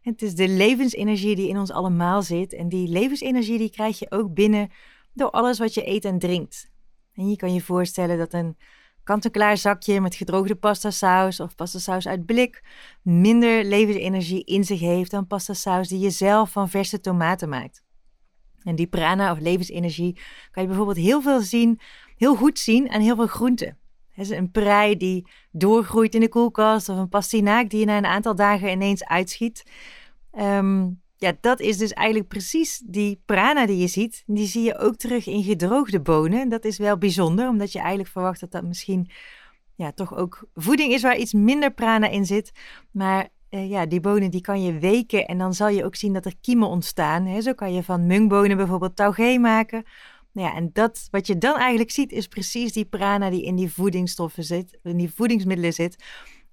Het 0.00 0.22
is 0.22 0.34
de 0.34 0.48
levensenergie 0.48 1.36
die 1.36 1.48
in 1.48 1.58
ons 1.58 1.70
allemaal 1.70 2.22
zit 2.22 2.52
en 2.52 2.68
die 2.68 2.88
levensenergie 2.88 3.58
die 3.58 3.70
krijg 3.70 3.98
je 3.98 4.10
ook 4.10 4.34
binnen 4.34 4.70
door 5.12 5.30
alles 5.30 5.58
wat 5.58 5.74
je 5.74 5.88
eet 5.88 6.04
en 6.04 6.18
drinkt. 6.18 6.70
En 7.14 7.30
je 7.30 7.36
kan 7.36 7.54
je 7.54 7.60
voorstellen 7.60 8.18
dat 8.18 8.32
een 8.32 8.56
kant-en-klaar 9.02 9.56
zakje 9.56 10.00
met 10.00 10.14
gedroogde 10.14 10.54
pastasaus 10.54 11.40
of 11.40 11.54
pastasaus 11.54 12.06
uit 12.06 12.26
blik 12.26 12.62
minder 13.02 13.64
levensenergie 13.64 14.44
in 14.44 14.64
zich 14.64 14.80
heeft 14.80 15.10
dan 15.10 15.26
pastasaus 15.26 15.88
die 15.88 15.98
je 15.98 16.10
zelf 16.10 16.50
van 16.50 16.68
verse 16.68 17.00
tomaten 17.00 17.48
maakt. 17.48 17.86
En 18.68 18.74
die 18.74 18.86
prana 18.86 19.32
of 19.32 19.38
levensenergie 19.38 20.18
kan 20.50 20.62
je 20.62 20.68
bijvoorbeeld 20.68 20.98
heel 20.98 21.22
veel 21.22 21.40
zien, 21.40 21.80
heel 22.16 22.34
goed 22.34 22.58
zien 22.58 22.90
aan 22.90 23.00
heel 23.00 23.16
veel 23.16 23.26
groenten. 23.26 23.78
een 24.16 24.50
prei 24.50 24.96
die 24.96 25.26
doorgroeit 25.50 26.14
in 26.14 26.20
de 26.20 26.28
koelkast 26.28 26.88
of 26.88 26.96
een 26.96 27.08
pastinaak 27.08 27.70
die 27.70 27.80
je 27.80 27.86
na 27.86 27.96
een 27.96 28.06
aantal 28.06 28.34
dagen 28.34 28.70
ineens 28.70 29.04
uitschiet. 29.04 29.70
Um, 30.38 31.00
ja, 31.16 31.32
dat 31.40 31.60
is 31.60 31.76
dus 31.76 31.92
eigenlijk 31.92 32.28
precies 32.28 32.82
die 32.86 33.22
prana 33.26 33.66
die 33.66 33.76
je 33.78 33.86
ziet. 33.86 34.22
Die 34.26 34.46
zie 34.46 34.62
je 34.62 34.78
ook 34.78 34.96
terug 34.96 35.26
in 35.26 35.42
gedroogde 35.42 36.00
bonen. 36.00 36.48
Dat 36.48 36.64
is 36.64 36.78
wel 36.78 36.98
bijzonder, 36.98 37.48
omdat 37.48 37.72
je 37.72 37.78
eigenlijk 37.78 38.08
verwacht 38.08 38.40
dat 38.40 38.50
dat 38.50 38.64
misschien 38.64 39.10
ja, 39.74 39.92
toch 39.92 40.16
ook 40.16 40.48
voeding 40.54 40.92
is 40.92 41.02
waar 41.02 41.16
iets 41.16 41.32
minder 41.32 41.72
prana 41.72 42.08
in 42.08 42.26
zit. 42.26 42.52
Maar 42.90 43.28
eh, 43.50 43.70
ja, 43.70 43.86
die 43.86 44.00
bonen 44.00 44.30
die 44.30 44.40
kan 44.40 44.62
je 44.62 44.78
weken 44.78 45.26
en 45.26 45.38
dan 45.38 45.54
zal 45.54 45.68
je 45.68 45.84
ook 45.84 45.96
zien 45.96 46.12
dat 46.12 46.24
er 46.24 46.34
kiemen 46.40 46.68
ontstaan. 46.68 47.26
Hè. 47.26 47.40
Zo 47.40 47.52
kan 47.52 47.72
je 47.72 47.82
van 47.82 48.06
mungbonen 48.06 48.56
bijvoorbeeld 48.56 48.96
taugé 48.96 49.38
maken. 49.38 49.84
Nou 50.32 50.48
ja, 50.48 50.54
en 50.54 50.70
dat 50.72 51.08
wat 51.10 51.26
je 51.26 51.38
dan 51.38 51.56
eigenlijk 51.56 51.90
ziet 51.90 52.12
is 52.12 52.26
precies 52.26 52.72
die 52.72 52.84
prana 52.84 53.30
die 53.30 53.44
in 53.44 53.56
die 53.56 53.72
voedingsstoffen 53.72 54.44
zit, 54.44 54.78
in 54.82 54.96
die 54.96 55.12
voedingsmiddelen 55.14 55.72
zit. 55.72 56.04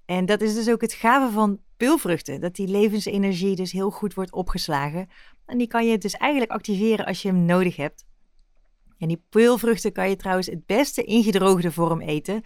En 0.04 0.26
dat 0.26 0.40
is 0.40 0.54
dus 0.54 0.70
ook 0.70 0.80
het 0.80 0.92
gave 0.92 1.32
van 1.32 1.60
peulvruchten, 1.76 2.40
dat 2.40 2.54
die 2.54 2.68
levensenergie 2.68 3.56
dus 3.56 3.72
heel 3.72 3.90
goed 3.90 4.14
wordt 4.14 4.32
opgeslagen. 4.32 5.08
En 5.46 5.58
die 5.58 5.66
kan 5.66 5.86
je 5.86 5.98
dus 5.98 6.14
eigenlijk 6.14 6.52
activeren 6.52 7.06
als 7.06 7.22
je 7.22 7.28
hem 7.28 7.44
nodig 7.44 7.76
hebt. 7.76 8.04
En 8.98 9.08
die 9.08 9.22
peulvruchten 9.28 9.92
kan 9.92 10.08
je 10.08 10.16
trouwens 10.16 10.46
het 10.46 10.66
beste 10.66 11.02
in 11.04 11.22
gedroogde 11.22 11.72
vorm 11.72 12.00
eten. 12.00 12.42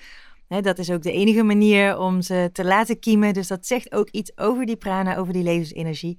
Dat 0.58 0.78
is 0.78 0.90
ook 0.90 1.02
de 1.02 1.12
enige 1.12 1.42
manier 1.42 1.98
om 1.98 2.22
ze 2.22 2.50
te 2.52 2.64
laten 2.64 2.98
kiemen. 2.98 3.32
Dus 3.32 3.46
dat 3.46 3.66
zegt 3.66 3.92
ook 3.92 4.10
iets 4.10 4.38
over 4.38 4.66
die 4.66 4.76
prana, 4.76 5.16
over 5.16 5.32
die 5.32 5.42
levensenergie. 5.42 6.18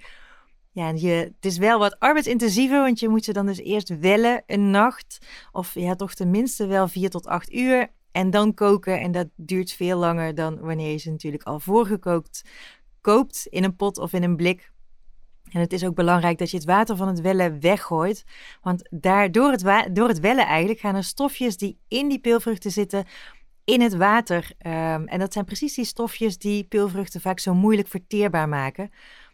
Ja, 0.72 0.90
je, 0.90 1.10
het 1.10 1.46
is 1.46 1.58
wel 1.58 1.80
wat 1.80 2.00
arbeidsintensiever, 2.00 2.82
want 2.82 3.00
je 3.00 3.10
moet 3.10 3.24
ze 3.24 3.34
dan 3.34 3.46
dus 3.46 3.60
eerst 3.60 4.00
wellen 4.00 4.44
een 4.46 4.70
nacht. 4.70 5.18
Of 5.52 5.74
ja, 5.74 5.96
toch 5.96 6.14
tenminste 6.14 6.66
wel 6.66 6.88
vier 6.88 7.10
tot 7.10 7.28
acht 7.28 7.54
uur. 7.54 7.88
En 8.12 8.30
dan 8.30 8.54
koken. 8.54 9.00
En 9.00 9.12
dat 9.12 9.28
duurt 9.36 9.72
veel 9.72 9.98
langer 9.98 10.36
dan 10.36 10.60
wanneer 10.60 10.92
je 10.92 10.98
ze 10.98 11.10
natuurlijk 11.10 11.44
al 11.44 11.60
voorgekookt 11.60 12.42
koopt 13.02 13.48
in 13.50 13.64
een 13.64 13.76
pot 13.76 13.98
of 13.98 14.14
in 14.14 14.24
een 14.24 14.36
blik. 14.36 14.72
En 15.52 15.60
het 15.60 15.74
is 15.74 15.86
ook 15.86 15.96
belangrijk 15.96 16.38
dat 16.38 16.52
je 16.52 16.58
het 16.58 16.66
water 16.66 16.96
van 16.96 17.08
het 17.08 17.22
wellen 17.22 17.60
weggooit. 17.60 18.24
Want 18.62 18.88
daar, 18.90 19.32
door, 19.32 19.52
het 19.52 19.90
door 19.96 20.08
het 20.08 20.20
wellen 20.20 20.46
eigenlijk 20.46 20.80
gaan 20.80 20.96
er 20.96 21.04
stofjes 21.04 21.58
die 21.58 21.78
in 21.88 22.10
die 22.10 22.20
peulvruchten 22.20 22.72
zitten 22.72 23.06
in 23.64 23.82
het 23.82 23.96
water. 23.96 24.52
Um, 24.66 25.08
en 25.08 25.20
dat 25.20 25.34
zijn 25.34 25.46
precies 25.46 25.74
die 25.74 25.86
stofjes 25.86 26.38
die 26.38 26.64
peulvruchten 26.64 27.22
vaak 27.22 27.40
zo 27.40 27.54
moeilijk 27.54 27.88
verteerbaar 27.88 28.50
maken. 28.50 28.90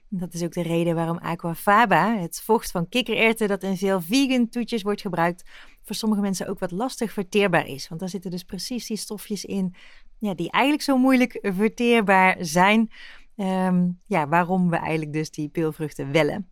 Dat 0.10 0.34
is 0.34 0.44
ook 0.44 0.54
de 0.54 0.62
reden 0.62 0.96
waarom 0.96 1.18
aquafaba, 1.18 2.18
het 2.18 2.42
vocht 2.42 2.72
van 2.72 2.90
kikkererwten 2.90 3.48
dat 3.48 3.64
in 3.64 3.78
veel 3.78 4.02
vegan 4.02 4.50
toetjes 4.50 4.82
wordt 4.82 5.02
gebruikt, 5.02 5.44
voor 5.84 5.96
sommige 5.96 6.22
mensen 6.22 6.48
ook 6.48 6.60
wat 6.60 6.72
lastig 6.72 7.12
verteerbaar 7.12 7.68
is. 7.68 7.88
Want 7.88 8.00
daar 8.00 8.10
zitten 8.10 8.32
dus 8.32 8.44
precies 8.44 8.88
die 8.88 8.98
stofjes 8.98 9.46
in 9.46 9.76
ja, 10.20 10.34
die 10.34 10.52
eigenlijk 10.52 10.84
zo 10.84 10.98
moeilijk 10.98 11.40
verteerbaar 11.42 12.36
zijn. 12.40 12.92
Ehm, 13.36 13.90
ja, 14.06 14.28
waarom 14.28 14.70
we 14.70 14.76
eigenlijk 14.76 15.14
dus 15.14 15.32
die 15.32 15.50
peulvruchten 15.50 16.12
wellen. 16.12 16.50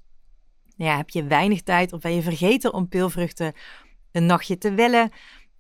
Ja, 0.77 0.98
heb 0.98 1.10
je 1.10 1.24
weinig 1.24 1.62
tijd 1.62 1.94
of 1.94 2.01
ben 2.01 2.15
je 2.15 2.22
vergeten 2.22 2.74
om 2.74 2.88
peulvruchten 2.88 3.53
een 4.12 4.25
nachtje 4.25 4.58
te 4.58 4.74
wellen? 4.74 5.12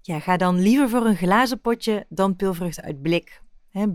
Ja, 0.05 0.19
ga 0.19 0.37
dan 0.37 0.59
liever 0.59 0.89
voor 0.89 1.05
een 1.05 1.15
glazen 1.15 1.61
potje 1.61 2.05
dan 2.09 2.35
peulvruchten 2.35 2.83
uit 2.83 3.01
blik. 3.01 3.41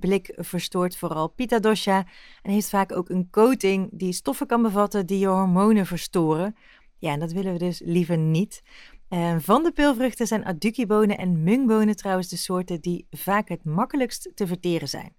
Blik 0.00 0.32
verstoort 0.36 0.96
vooral 0.96 1.28
pita 1.28 1.58
dosha 1.58 2.06
en 2.42 2.52
heeft 2.52 2.68
vaak 2.68 2.92
ook 2.92 3.08
een 3.08 3.30
coating 3.30 3.88
die 3.92 4.12
stoffen 4.12 4.46
kan 4.46 4.62
bevatten 4.62 5.06
die 5.06 5.18
je 5.18 5.26
hormonen 5.26 5.86
verstoren. 5.86 6.56
Ja, 6.98 7.12
en 7.12 7.20
dat 7.20 7.32
willen 7.32 7.52
we 7.52 7.58
dus 7.58 7.80
liever 7.84 8.18
niet. 8.18 8.62
En 9.08 9.42
van 9.42 9.62
de 9.62 9.72
peulvruchten 9.72 10.26
zijn 10.26 10.44
adukibonen 10.44 11.18
en 11.18 11.42
mungbonen 11.42 11.96
trouwens 11.96 12.28
de 12.28 12.36
soorten 12.36 12.80
die 12.80 13.06
vaak 13.10 13.48
het 13.48 13.64
makkelijkst 13.64 14.30
te 14.34 14.46
verteren 14.46 14.88
zijn. 14.88 15.14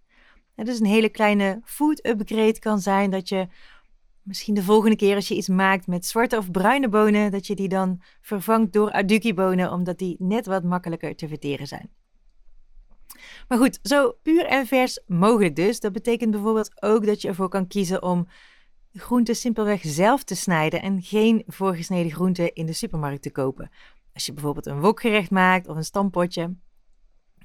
Het 0.55 0.67
is 0.67 0.79
een 0.79 0.85
hele 0.85 1.09
kleine 1.09 1.61
food 1.63 2.05
upgrade 2.05 2.59
kan 2.59 2.79
zijn 2.79 3.09
dat 3.09 3.29
je 3.29 3.47
misschien 4.23 4.53
de 4.53 4.63
volgende 4.63 4.95
keer 4.95 5.15
als 5.15 5.27
je 5.27 5.35
iets 5.35 5.47
maakt 5.47 5.87
met 5.87 6.05
zwarte 6.05 6.37
of 6.37 6.51
bruine 6.51 6.89
bonen, 6.89 7.31
dat 7.31 7.47
je 7.47 7.55
die 7.55 7.67
dan 7.67 8.01
vervangt 8.21 8.73
door 8.73 8.91
aduki-bonen, 8.91 9.71
omdat 9.71 9.97
die 9.97 10.15
net 10.19 10.45
wat 10.45 10.63
makkelijker 10.63 11.15
te 11.15 11.27
verteren 11.27 11.67
zijn. 11.67 11.89
Maar 13.47 13.57
goed, 13.57 13.79
zo 13.83 14.17
puur 14.21 14.45
en 14.45 14.67
vers 14.67 14.99
mogelijk 15.07 15.55
dus. 15.55 15.79
Dat 15.79 15.91
betekent 15.91 16.31
bijvoorbeeld 16.31 16.81
ook 16.83 17.05
dat 17.05 17.21
je 17.21 17.27
ervoor 17.27 17.49
kan 17.49 17.67
kiezen 17.67 18.03
om 18.03 18.27
groenten 18.93 19.35
simpelweg 19.35 19.81
zelf 19.83 20.23
te 20.23 20.35
snijden 20.35 20.81
en 20.81 21.01
geen 21.01 21.43
voorgesneden 21.47 22.11
groenten 22.11 22.53
in 22.53 22.65
de 22.65 22.73
supermarkt 22.73 23.21
te 23.21 23.31
kopen. 23.31 23.71
Als 24.13 24.25
je 24.25 24.33
bijvoorbeeld 24.33 24.65
een 24.65 24.79
wokgerecht 24.79 25.31
maakt 25.31 25.67
of 25.67 25.75
een 25.75 25.83
stampotje. 25.83 26.55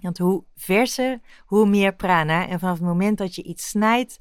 Want 0.00 0.18
hoe 0.18 0.44
verser, 0.54 1.20
hoe 1.46 1.66
meer 1.66 1.94
prana. 1.94 2.48
En 2.48 2.58
vanaf 2.58 2.78
het 2.78 2.86
moment 2.86 3.18
dat 3.18 3.34
je 3.34 3.42
iets 3.42 3.68
snijdt, 3.68 4.18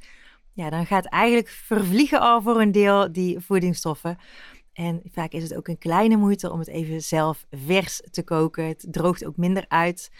ja, 0.55 0.69
dan 0.69 0.85
gaat 0.85 1.05
eigenlijk 1.05 1.47
vervliegen 1.47 2.19
al 2.19 2.41
voor 2.41 2.61
een 2.61 2.71
deel 2.71 3.11
die 3.11 3.39
voedingsstoffen. 3.39 4.17
En 4.73 5.01
vaak 5.11 5.31
is 5.31 5.43
het 5.43 5.55
ook 5.55 5.67
een 5.67 5.77
kleine 5.77 6.15
moeite 6.15 6.51
om 6.51 6.59
het 6.59 6.67
even 6.67 7.01
zelf 7.01 7.45
vers 7.51 8.01
te 8.11 8.23
koken. 8.23 8.67
Het 8.67 8.85
droogt 8.89 9.25
ook 9.25 9.37
minder 9.37 9.65
uit. 9.67 10.11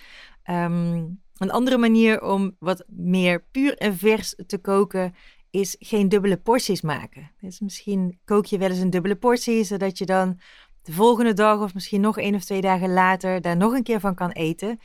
Ehm, 0.44 1.04
een 1.38 1.52
andere 1.52 1.78
manier 1.78 2.22
om 2.22 2.56
wat 2.60 2.84
meer 2.88 3.44
puur 3.52 3.78
en 3.78 3.98
vers 3.98 4.36
te 4.48 4.58
koken 4.58 5.16
is 5.50 5.76
geen 5.80 6.10
dubbele 6.10 6.38
porties 6.38 6.82
maken. 6.82 7.32
Dus 7.42 7.60
misschien 7.60 8.20
kook 8.26 8.46
je 8.46 8.58
wel 8.58 8.70
eens 8.70 8.80
een 8.80 8.90
dubbele 8.90 9.16
portie, 9.16 9.64
zodat 9.64 9.98
je 9.98 10.06
dan 10.06 10.40
de 10.82 10.94
volgende 10.94 11.34
dag 11.34 11.62
of 11.62 11.74
misschien 11.74 12.02
nog 12.02 12.18
één 12.18 12.36
of 12.36 12.44
twee 12.44 12.62
dagen 12.62 12.94
later 12.94 13.42
daar 13.42 13.58
nog 13.58 13.74
een 13.74 13.84
keer 13.84 14.00
van 14.00 14.16
kan 14.16 14.32
eten. 14.32 14.80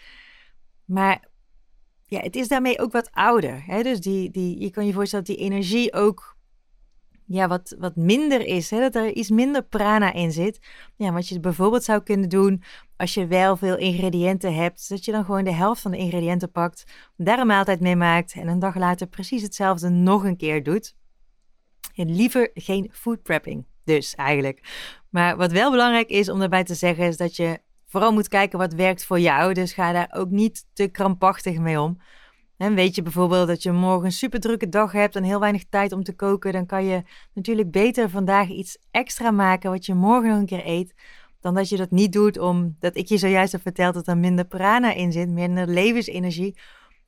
Maar 0.84 1.28
ja, 2.10 2.20
het 2.20 2.36
is 2.36 2.48
daarmee 2.48 2.78
ook 2.78 2.92
wat 2.92 3.10
ouder. 3.12 3.62
Hè? 3.66 3.82
Dus 3.82 4.00
die, 4.00 4.30
die, 4.30 4.60
je 4.60 4.70
kan 4.70 4.86
je 4.86 4.92
voorstellen 4.92 5.24
dat 5.24 5.36
die 5.36 5.44
energie 5.44 5.92
ook 5.92 6.36
ja, 7.26 7.48
wat, 7.48 7.74
wat 7.78 7.96
minder 7.96 8.46
is. 8.46 8.70
Hè? 8.70 8.80
Dat 8.80 8.94
er 8.94 9.12
iets 9.12 9.30
minder 9.30 9.62
prana 9.62 10.12
in 10.12 10.32
zit. 10.32 10.58
Ja, 10.96 11.12
wat 11.12 11.28
je 11.28 11.40
bijvoorbeeld 11.40 11.84
zou 11.84 12.02
kunnen 12.02 12.28
doen 12.28 12.62
als 12.96 13.14
je 13.14 13.26
wel 13.26 13.56
veel 13.56 13.76
ingrediënten 13.76 14.54
hebt. 14.54 14.88
Dat 14.88 15.04
je 15.04 15.12
dan 15.12 15.24
gewoon 15.24 15.44
de 15.44 15.52
helft 15.52 15.80
van 15.80 15.90
de 15.90 15.96
ingrediënten 15.96 16.50
pakt. 16.50 16.84
Daar 17.16 17.38
een 17.38 17.46
maaltijd 17.46 17.80
mee 17.80 17.96
maakt. 17.96 18.32
En 18.32 18.48
een 18.48 18.58
dag 18.58 18.76
later 18.76 19.06
precies 19.06 19.42
hetzelfde 19.42 19.88
nog 19.88 20.24
een 20.24 20.36
keer 20.36 20.62
doet. 20.62 20.94
En 21.94 22.14
liever 22.14 22.50
geen 22.54 22.90
food 22.92 23.22
prepping. 23.22 23.64
Dus 23.84 24.14
eigenlijk. 24.14 24.60
Maar 25.08 25.36
wat 25.36 25.52
wel 25.52 25.70
belangrijk 25.70 26.08
is 26.08 26.28
om 26.28 26.38
daarbij 26.38 26.64
te 26.64 26.74
zeggen 26.74 27.06
is 27.06 27.16
dat 27.16 27.36
je 27.36 27.60
vooral 27.90 28.12
moet 28.12 28.28
kijken 28.28 28.58
wat 28.58 28.74
werkt 28.74 29.04
voor 29.04 29.20
jou. 29.20 29.54
Dus 29.54 29.72
ga 29.72 29.92
daar 29.92 30.10
ook 30.12 30.30
niet 30.30 30.64
te 30.72 30.88
krampachtig 30.88 31.58
mee 31.58 31.80
om. 31.80 31.98
En 32.56 32.74
weet 32.74 32.94
je 32.94 33.02
bijvoorbeeld 33.02 33.46
dat 33.46 33.62
je 33.62 33.72
morgen 33.72 34.04
een 34.04 34.12
super 34.12 34.40
drukke 34.40 34.68
dag 34.68 34.92
hebt 34.92 35.16
en 35.16 35.22
heel 35.22 35.40
weinig 35.40 35.64
tijd 35.68 35.92
om 35.92 36.02
te 36.02 36.14
koken, 36.14 36.52
dan 36.52 36.66
kan 36.66 36.84
je 36.84 37.02
natuurlijk 37.34 37.70
beter 37.70 38.10
vandaag 38.10 38.48
iets 38.48 38.78
extra 38.90 39.30
maken 39.30 39.70
wat 39.70 39.86
je 39.86 39.94
morgen 39.94 40.28
nog 40.28 40.38
een 40.38 40.46
keer 40.46 40.66
eet, 40.66 40.94
dan 41.40 41.54
dat 41.54 41.68
je 41.68 41.76
dat 41.76 41.90
niet 41.90 42.12
doet 42.12 42.38
omdat 42.38 42.96
ik 42.96 43.06
je 43.06 43.18
zojuist 43.18 43.52
heb 43.52 43.60
verteld 43.60 43.94
dat 43.94 44.08
er 44.08 44.18
minder 44.18 44.44
prana 44.44 44.92
in 44.92 45.12
zit, 45.12 45.28
minder 45.28 45.66
levensenergie, 45.66 46.58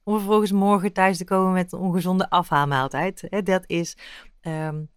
om 0.04 0.16
vervolgens 0.16 0.52
morgen 0.52 0.92
thuis 0.92 1.16
te 1.16 1.24
komen 1.24 1.52
met 1.52 1.72
een 1.72 1.78
ongezonde 1.78 2.30
afhaalmaaltijd. 2.30 3.26
Dat 3.44 3.64
is 3.66 3.96
um, 4.42 4.88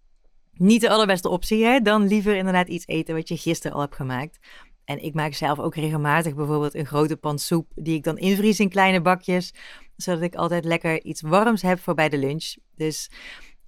niet 0.53 0.81
de 0.81 0.89
allerbeste 0.89 1.29
optie. 1.29 1.65
Hè? 1.65 1.79
Dan 1.79 2.07
liever 2.07 2.35
inderdaad 2.35 2.67
iets 2.67 2.87
eten 2.87 3.15
wat 3.15 3.27
je 3.27 3.37
gisteren 3.37 3.75
al 3.75 3.81
hebt 3.81 3.95
gemaakt. 3.95 4.39
En 4.85 5.03
ik 5.03 5.13
maak 5.13 5.33
zelf 5.33 5.59
ook 5.59 5.75
regelmatig 5.75 6.35
bijvoorbeeld 6.35 6.75
een 6.75 6.85
grote 6.85 7.17
pan 7.17 7.39
soep 7.39 7.71
die 7.75 7.95
ik 7.95 8.03
dan 8.03 8.17
invries 8.17 8.59
in 8.59 8.69
kleine 8.69 9.01
bakjes, 9.01 9.53
zodat 9.95 10.21
ik 10.21 10.35
altijd 10.35 10.65
lekker 10.65 11.03
iets 11.03 11.21
warms 11.21 11.61
heb 11.61 11.79
voor 11.79 11.93
bij 11.93 12.09
de 12.09 12.17
lunch. 12.17 12.55
Dus 12.75 13.09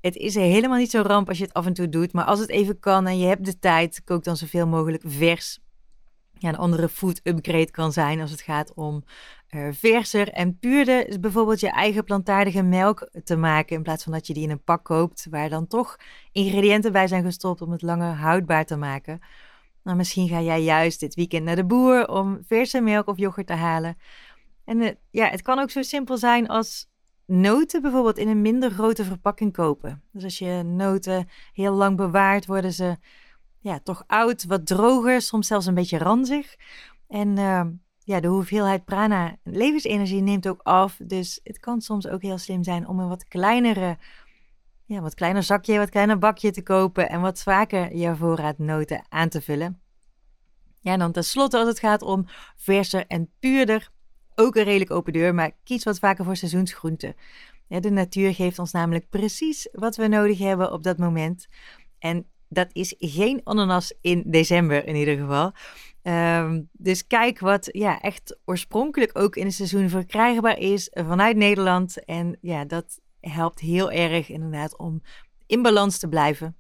het 0.02 0.16
is 0.16 0.36
helemaal 0.36 0.78
niet 0.78 0.92
zo 0.92 1.02
ramp 1.02 1.28
als 1.28 1.38
je 1.38 1.44
het 1.44 1.54
af 1.54 1.66
en 1.66 1.74
toe 1.74 1.90
doet, 1.90 2.14
maar 2.14 2.26
als 2.26 2.40
het 2.40 2.50
even 2.50 2.80
kan 2.80 3.08
en 3.08 3.20
je 3.20 3.28
hebt 3.28 3.46
de 3.46 3.60
tijd, 3.60 4.02
kook 4.04 4.24
dan 4.24 4.38
zoveel 4.38 4.68
mogelijk 4.68 5.04
vers. 5.06 5.60
Ja, 6.40 6.50
een 6.50 6.58
andere 6.58 6.90
food 6.90 7.20
upgrade 7.24 7.72
kan 7.72 7.92
zijn 7.92 8.22
als 8.22 8.32
het 8.32 8.42
gaat 8.42 8.74
om 8.74 9.04
uh, 9.50 9.68
verser 9.72 10.32
en 10.32 10.58
puurder. 10.60 11.06
Dus 11.06 11.20
bijvoorbeeld 11.20 11.60
je 11.60 11.70
eigen 11.70 12.04
plantaardige 12.04 12.64
melk 12.64 13.10
te 13.24 13.36
maken 13.36 13.76
in 13.76 13.84
plaats 13.84 14.04
van 14.04 14.14
dat 14.14 14.28
je 14.28 14.34
die 14.34 14.44
in 14.44 14.50
een 14.50 14.64
pak 14.64 14.84
koopt 14.84 15.28
waar 15.30 15.50
dan 15.50 15.68
toch 15.68 15.98
ingrediënten 16.32 16.92
bij 16.92 17.08
zijn 17.08 17.24
gestopt 17.24 17.62
om 17.62 17.72
het 17.72 17.82
langer 17.82 18.14
houdbaar 18.14 18.66
te 18.66 18.76
maken. 18.76 19.20
Nou, 19.88 20.00
misschien 20.00 20.28
ga 20.28 20.42
jij 20.42 20.64
juist 20.64 21.00
dit 21.00 21.16
weekend 21.16 21.46
naar 21.46 21.56
de 21.56 21.66
boer 21.66 22.08
om 22.08 22.40
verse 22.48 22.82
melk 22.82 23.08
of 23.08 23.18
yoghurt 23.18 23.48
te 23.48 23.54
halen. 23.54 23.98
En 24.66 24.82
uh, 24.82 24.90
ja, 25.12 25.28
het 25.28 25.42
kan 25.42 25.60
ook 25.60 25.70
zo 25.70 25.82
simpel 25.82 26.18
zijn 26.18 26.48
als 26.48 26.90
noten 27.26 27.82
bijvoorbeeld 27.82 28.18
in 28.18 28.28
een 28.28 28.42
minder 28.42 28.72
grote 28.72 29.04
verpakking 29.04 29.54
kopen. 29.54 30.04
Dus 30.12 30.24
als 30.24 30.38
je 30.38 30.64
noten 30.64 31.28
heel 31.54 31.74
lang 31.74 31.98
bewaart, 31.98 32.46
worden 32.46 32.74
ze 32.74 32.98
ja, 33.60 33.80
toch 33.84 34.04
oud, 34.08 34.46
wat 34.46 34.66
droger, 34.66 35.22
soms 35.22 35.48
zelfs 35.48 35.66
een 35.66 35.74
beetje 35.74 35.98
ranzig. 35.98 36.56
En 37.08 37.38
uh, 37.38 37.62
ja, 38.04 38.20
de 38.20 38.28
hoeveelheid 38.28 38.86
prana, 38.86 39.36
levensenergie, 39.44 40.22
neemt 40.22 40.48
ook 40.48 40.62
af. 40.64 41.00
Dus 41.04 41.40
het 41.44 41.60
kan 41.60 41.82
soms 41.82 42.08
ook 42.08 42.22
heel 42.22 42.38
slim 42.38 42.64
zijn 42.64 42.88
om 42.88 43.00
een 43.00 43.10
wat 43.10 43.28
kleinere 43.28 43.98
ja, 44.88 45.02
wat 45.02 45.14
kleiner 45.14 45.44
zakje, 45.44 45.78
wat 45.78 45.90
kleiner 45.90 46.18
bakje 46.18 46.52
te 46.52 46.64
kopen 46.64 47.10
en 47.10 47.22
wat 47.22 47.44
vaker 47.44 47.96
je 47.96 48.16
voorraad 48.16 48.58
noten 48.58 49.06
aan 49.10 49.30
te 49.30 49.42
vullen. 49.42 49.80
Ja, 50.82 50.92
en 50.92 51.00
dan 51.00 51.12
tenslotte 51.12 51.58
als 51.58 51.68
het 51.68 51.80
gaat 51.80 52.02
om 52.02 52.26
verser 52.56 53.06
en 53.08 53.30
puurder, 53.40 53.90
ook 54.36 54.56
een 54.56 54.64
redelijk 54.64 54.92
open 54.92 55.14
deur, 55.14 55.36
maar 55.36 55.52
kies 55.64 55.84
wat 55.84 56.00
vaker 56.00 56.26
voor 56.26 56.36
seizoensgroenten. 56.36 57.16
De 57.68 57.90
natuur 57.90 58.34
geeft 58.34 58.60
ons 58.60 58.72
namelijk 58.72 59.10
precies 59.10 59.70
wat 59.72 59.96
we 59.96 60.08
nodig 60.08 60.38
hebben 60.38 60.72
op 60.72 60.84
dat 60.84 60.98
moment. 60.98 61.48
En 62.00 62.26
dat 62.50 62.68
is 62.72 62.96
geen 62.98 63.42
ananas 63.44 63.94
in 64.02 64.24
december 64.26 64.88
in 64.88 64.96
ieder 64.96 65.18
geval. 65.18 65.52
Ehm, 66.02 66.62
dus 66.72 67.08
kijk 67.08 67.40
wat 67.40 67.70
ja, 67.72 68.02
echt 68.02 68.40
oorspronkelijk 68.46 69.18
ook 69.20 69.36
in 69.36 69.46
het 69.46 69.54
seizoen 69.56 69.90
verkrijgbaar 69.90 70.58
is 70.58 70.90
vanuit 70.92 71.38
Nederland. 71.38 72.06
En 72.06 72.38
ja, 72.42 72.66
dat 72.66 73.00
helpt 73.30 73.60
heel 73.60 73.92
erg 73.92 74.30
inderdaad 74.30 74.78
om 74.78 75.02
in 75.46 75.62
balans 75.62 75.98
te 75.98 76.08
blijven. 76.08 76.56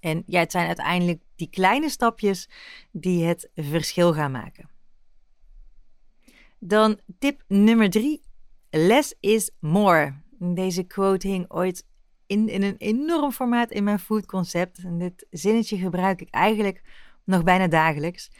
En 0.00 0.22
ja, 0.26 0.40
het 0.40 0.50
zijn 0.50 0.66
uiteindelijk 0.66 1.22
die 1.36 1.50
kleine 1.50 1.88
stapjes 1.88 2.48
die 2.90 3.24
het 3.24 3.50
verschil 3.54 4.14
gaan 4.14 4.30
maken. 4.30 4.70
Dan 6.58 7.00
tip 7.18 7.44
nummer 7.48 7.90
drie. 7.90 8.22
Less 8.70 9.14
is 9.20 9.50
more. 9.60 10.20
Deze 10.38 10.82
quote 10.82 11.28
hing 11.28 11.50
ooit 11.50 11.86
in, 12.26 12.48
in 12.48 12.62
een 12.62 12.76
enorm 12.76 13.32
formaat 13.32 13.70
in 13.70 13.84
mijn 13.84 13.98
food 13.98 14.26
concept. 14.26 14.78
En 14.78 14.98
dit 14.98 15.26
zinnetje 15.30 15.76
gebruik 15.76 16.20
ik 16.20 16.30
eigenlijk 16.30 16.82
nog 17.24 17.42
bijna 17.42 17.66
dagelijks. 17.66 18.30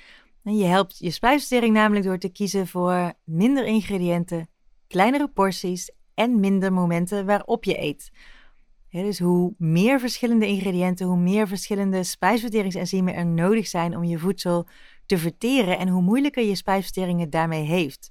En 0.42 0.56
je 0.56 0.64
helpt 0.64 0.98
je 0.98 1.10
spijsvertering 1.10 1.74
namelijk 1.74 2.04
door 2.04 2.18
te 2.18 2.28
kiezen 2.28 2.66
voor 2.66 3.12
minder 3.24 3.64
ingrediënten, 3.64 4.48
kleinere 4.86 5.28
porties 5.28 5.90
en 6.14 6.40
minder 6.40 6.72
momenten 6.72 7.26
waarop 7.26 7.64
je 7.64 7.82
eet. 7.82 8.10
dus 8.90 9.18
hoe 9.18 9.54
meer 9.58 10.00
verschillende 10.00 10.46
ingrediënten, 10.46 11.06
hoe 11.06 11.18
meer 11.18 11.48
verschillende 11.48 12.02
spijsverteringsenzymen 12.02 13.14
er 13.14 13.26
nodig 13.26 13.66
zijn 13.66 13.96
om 13.96 14.04
je 14.04 14.18
voedsel 14.18 14.66
te 15.06 15.18
verteren 15.18 15.78
en 15.78 15.88
hoe 15.88 16.02
moeilijker 16.02 16.44
je 16.44 16.54
spijsvertering 16.54 17.20
het 17.20 17.32
daarmee 17.32 17.64
heeft. 17.64 18.10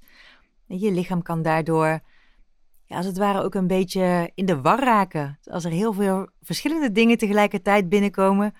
Je 0.66 0.90
lichaam 0.90 1.22
kan 1.22 1.42
daardoor, 1.42 2.00
ja, 2.84 2.96
als 2.96 3.06
het 3.06 3.18
ware, 3.18 3.42
ook 3.42 3.54
een 3.54 3.66
beetje 3.66 4.30
in 4.34 4.46
de 4.46 4.60
war 4.60 4.78
raken. 4.78 5.38
Als 5.44 5.64
er 5.64 5.70
heel 5.70 5.92
veel 5.92 6.28
verschillende 6.40 6.92
dingen 6.92 7.18
tegelijkertijd 7.18 7.88
binnenkomen, 7.88 8.54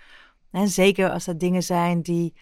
en 0.51 0.69
zeker 0.69 1.11
als 1.11 1.25
dat 1.25 1.41
dingen 1.41 1.63
zijn 1.63 2.03
die 2.03 2.35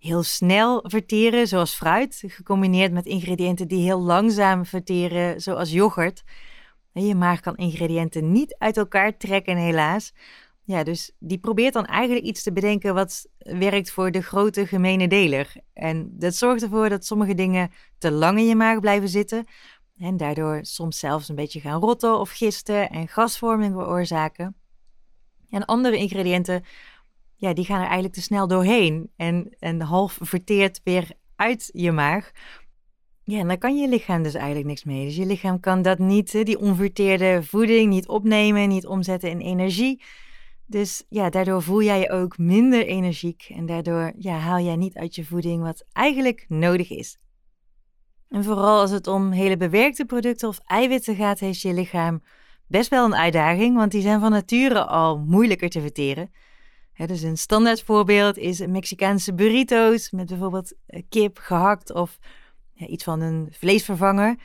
heel 0.00 0.22
snel 0.22 0.84
verteren, 0.86 1.48
zoals 1.48 1.74
fruit, 1.74 2.22
gecombineerd 2.26 2.92
met 2.92 3.06
ingrediënten 3.06 3.68
die 3.68 3.82
heel 3.82 4.00
langzaam 4.00 4.64
verteren, 4.64 5.40
zoals 5.40 5.72
yoghurt. 5.72 6.22
Je 6.92 7.14
maag 7.14 7.40
kan 7.40 7.56
ingrediënten 7.56 8.32
niet 8.32 8.56
uit 8.58 8.76
elkaar 8.76 9.16
trekken, 9.16 9.56
helaas. 9.56 10.12
Ja, 10.62 10.82
dus 10.82 11.12
die 11.18 11.38
probeert 11.38 11.72
dan 11.72 11.86
eigenlijk 11.86 12.24
iets 12.24 12.42
te 12.42 12.52
bedenken 12.52 12.94
wat 12.94 13.26
werkt 13.38 13.90
voor 13.90 14.10
de 14.10 14.22
grote 14.22 14.66
gemene 14.66 15.08
deler. 15.08 15.52
En 15.72 16.10
dat 16.12 16.34
zorgt 16.34 16.62
ervoor 16.62 16.88
dat 16.88 17.04
sommige 17.04 17.34
dingen 17.34 17.70
te 17.98 18.10
lang 18.10 18.38
in 18.38 18.46
je 18.46 18.56
maag 18.56 18.80
blijven 18.80 19.08
zitten. 19.08 19.44
En 19.98 20.16
daardoor 20.16 20.58
soms 20.62 20.98
zelfs 20.98 21.28
een 21.28 21.34
beetje 21.34 21.60
gaan 21.60 21.80
rotten 21.80 22.18
of 22.18 22.30
gisten 22.30 22.90
en 22.90 23.08
gasvorming 23.08 23.72
veroorzaken. 23.72 24.56
En 25.50 25.64
andere 25.64 25.96
ingrediënten 25.96 26.64
ja, 27.40 27.52
die 27.52 27.64
gaan 27.64 27.80
er 27.80 27.84
eigenlijk 27.84 28.14
te 28.14 28.22
snel 28.22 28.46
doorheen 28.46 29.10
en, 29.16 29.54
en 29.58 29.80
half 29.80 30.18
verteerd 30.20 30.80
weer 30.84 31.10
uit 31.36 31.70
je 31.72 31.92
maag. 31.92 32.30
Ja, 33.24 33.38
en 33.38 33.48
dan 33.48 33.58
kan 33.58 33.76
je 33.76 33.88
lichaam 33.88 34.22
dus 34.22 34.34
eigenlijk 34.34 34.66
niks 34.66 34.84
mee. 34.84 35.04
Dus 35.04 35.16
je 35.16 35.26
lichaam 35.26 35.60
kan 35.60 35.82
dat 35.82 35.98
niet, 35.98 36.32
die 36.32 36.58
onverteerde 36.58 37.42
voeding, 37.42 37.90
niet 37.90 38.08
opnemen, 38.08 38.68
niet 38.68 38.86
omzetten 38.86 39.30
in 39.30 39.40
energie. 39.40 40.02
Dus 40.66 41.04
ja, 41.08 41.30
daardoor 41.30 41.62
voel 41.62 41.82
jij 41.82 42.00
je 42.00 42.10
ook 42.10 42.38
minder 42.38 42.86
energiek 42.86 43.52
en 43.54 43.66
daardoor 43.66 44.12
ja, 44.18 44.36
haal 44.36 44.60
jij 44.60 44.76
niet 44.76 44.96
uit 44.96 45.14
je 45.14 45.24
voeding 45.24 45.62
wat 45.62 45.84
eigenlijk 45.92 46.44
nodig 46.48 46.90
is. 46.90 47.18
En 48.28 48.44
vooral 48.44 48.80
als 48.80 48.90
het 48.90 49.06
om 49.06 49.30
hele 49.30 49.56
bewerkte 49.56 50.04
producten 50.04 50.48
of 50.48 50.60
eiwitten 50.64 51.16
gaat, 51.16 51.40
heeft 51.40 51.60
je 51.60 51.72
lichaam 51.72 52.22
best 52.66 52.90
wel 52.90 53.04
een 53.04 53.16
uitdaging, 53.16 53.76
want 53.76 53.92
die 53.92 54.02
zijn 54.02 54.20
van 54.20 54.30
nature 54.30 54.84
al 54.84 55.18
moeilijker 55.18 55.68
te 55.68 55.80
verteren 55.80 56.30
dus 57.06 57.22
een 57.22 57.38
standaard 57.38 57.82
voorbeeld 57.82 58.38
is 58.38 58.66
Mexicaanse 58.66 59.34
burrito's 59.34 60.10
met 60.10 60.26
bijvoorbeeld 60.26 60.74
eh, 60.86 61.02
kip 61.08 61.38
gehakt 61.38 61.92
of 61.92 62.18
ja, 62.72 62.86
iets 62.86 63.04
van 63.04 63.20
een 63.20 63.48
vleesvervanger. 63.50 64.36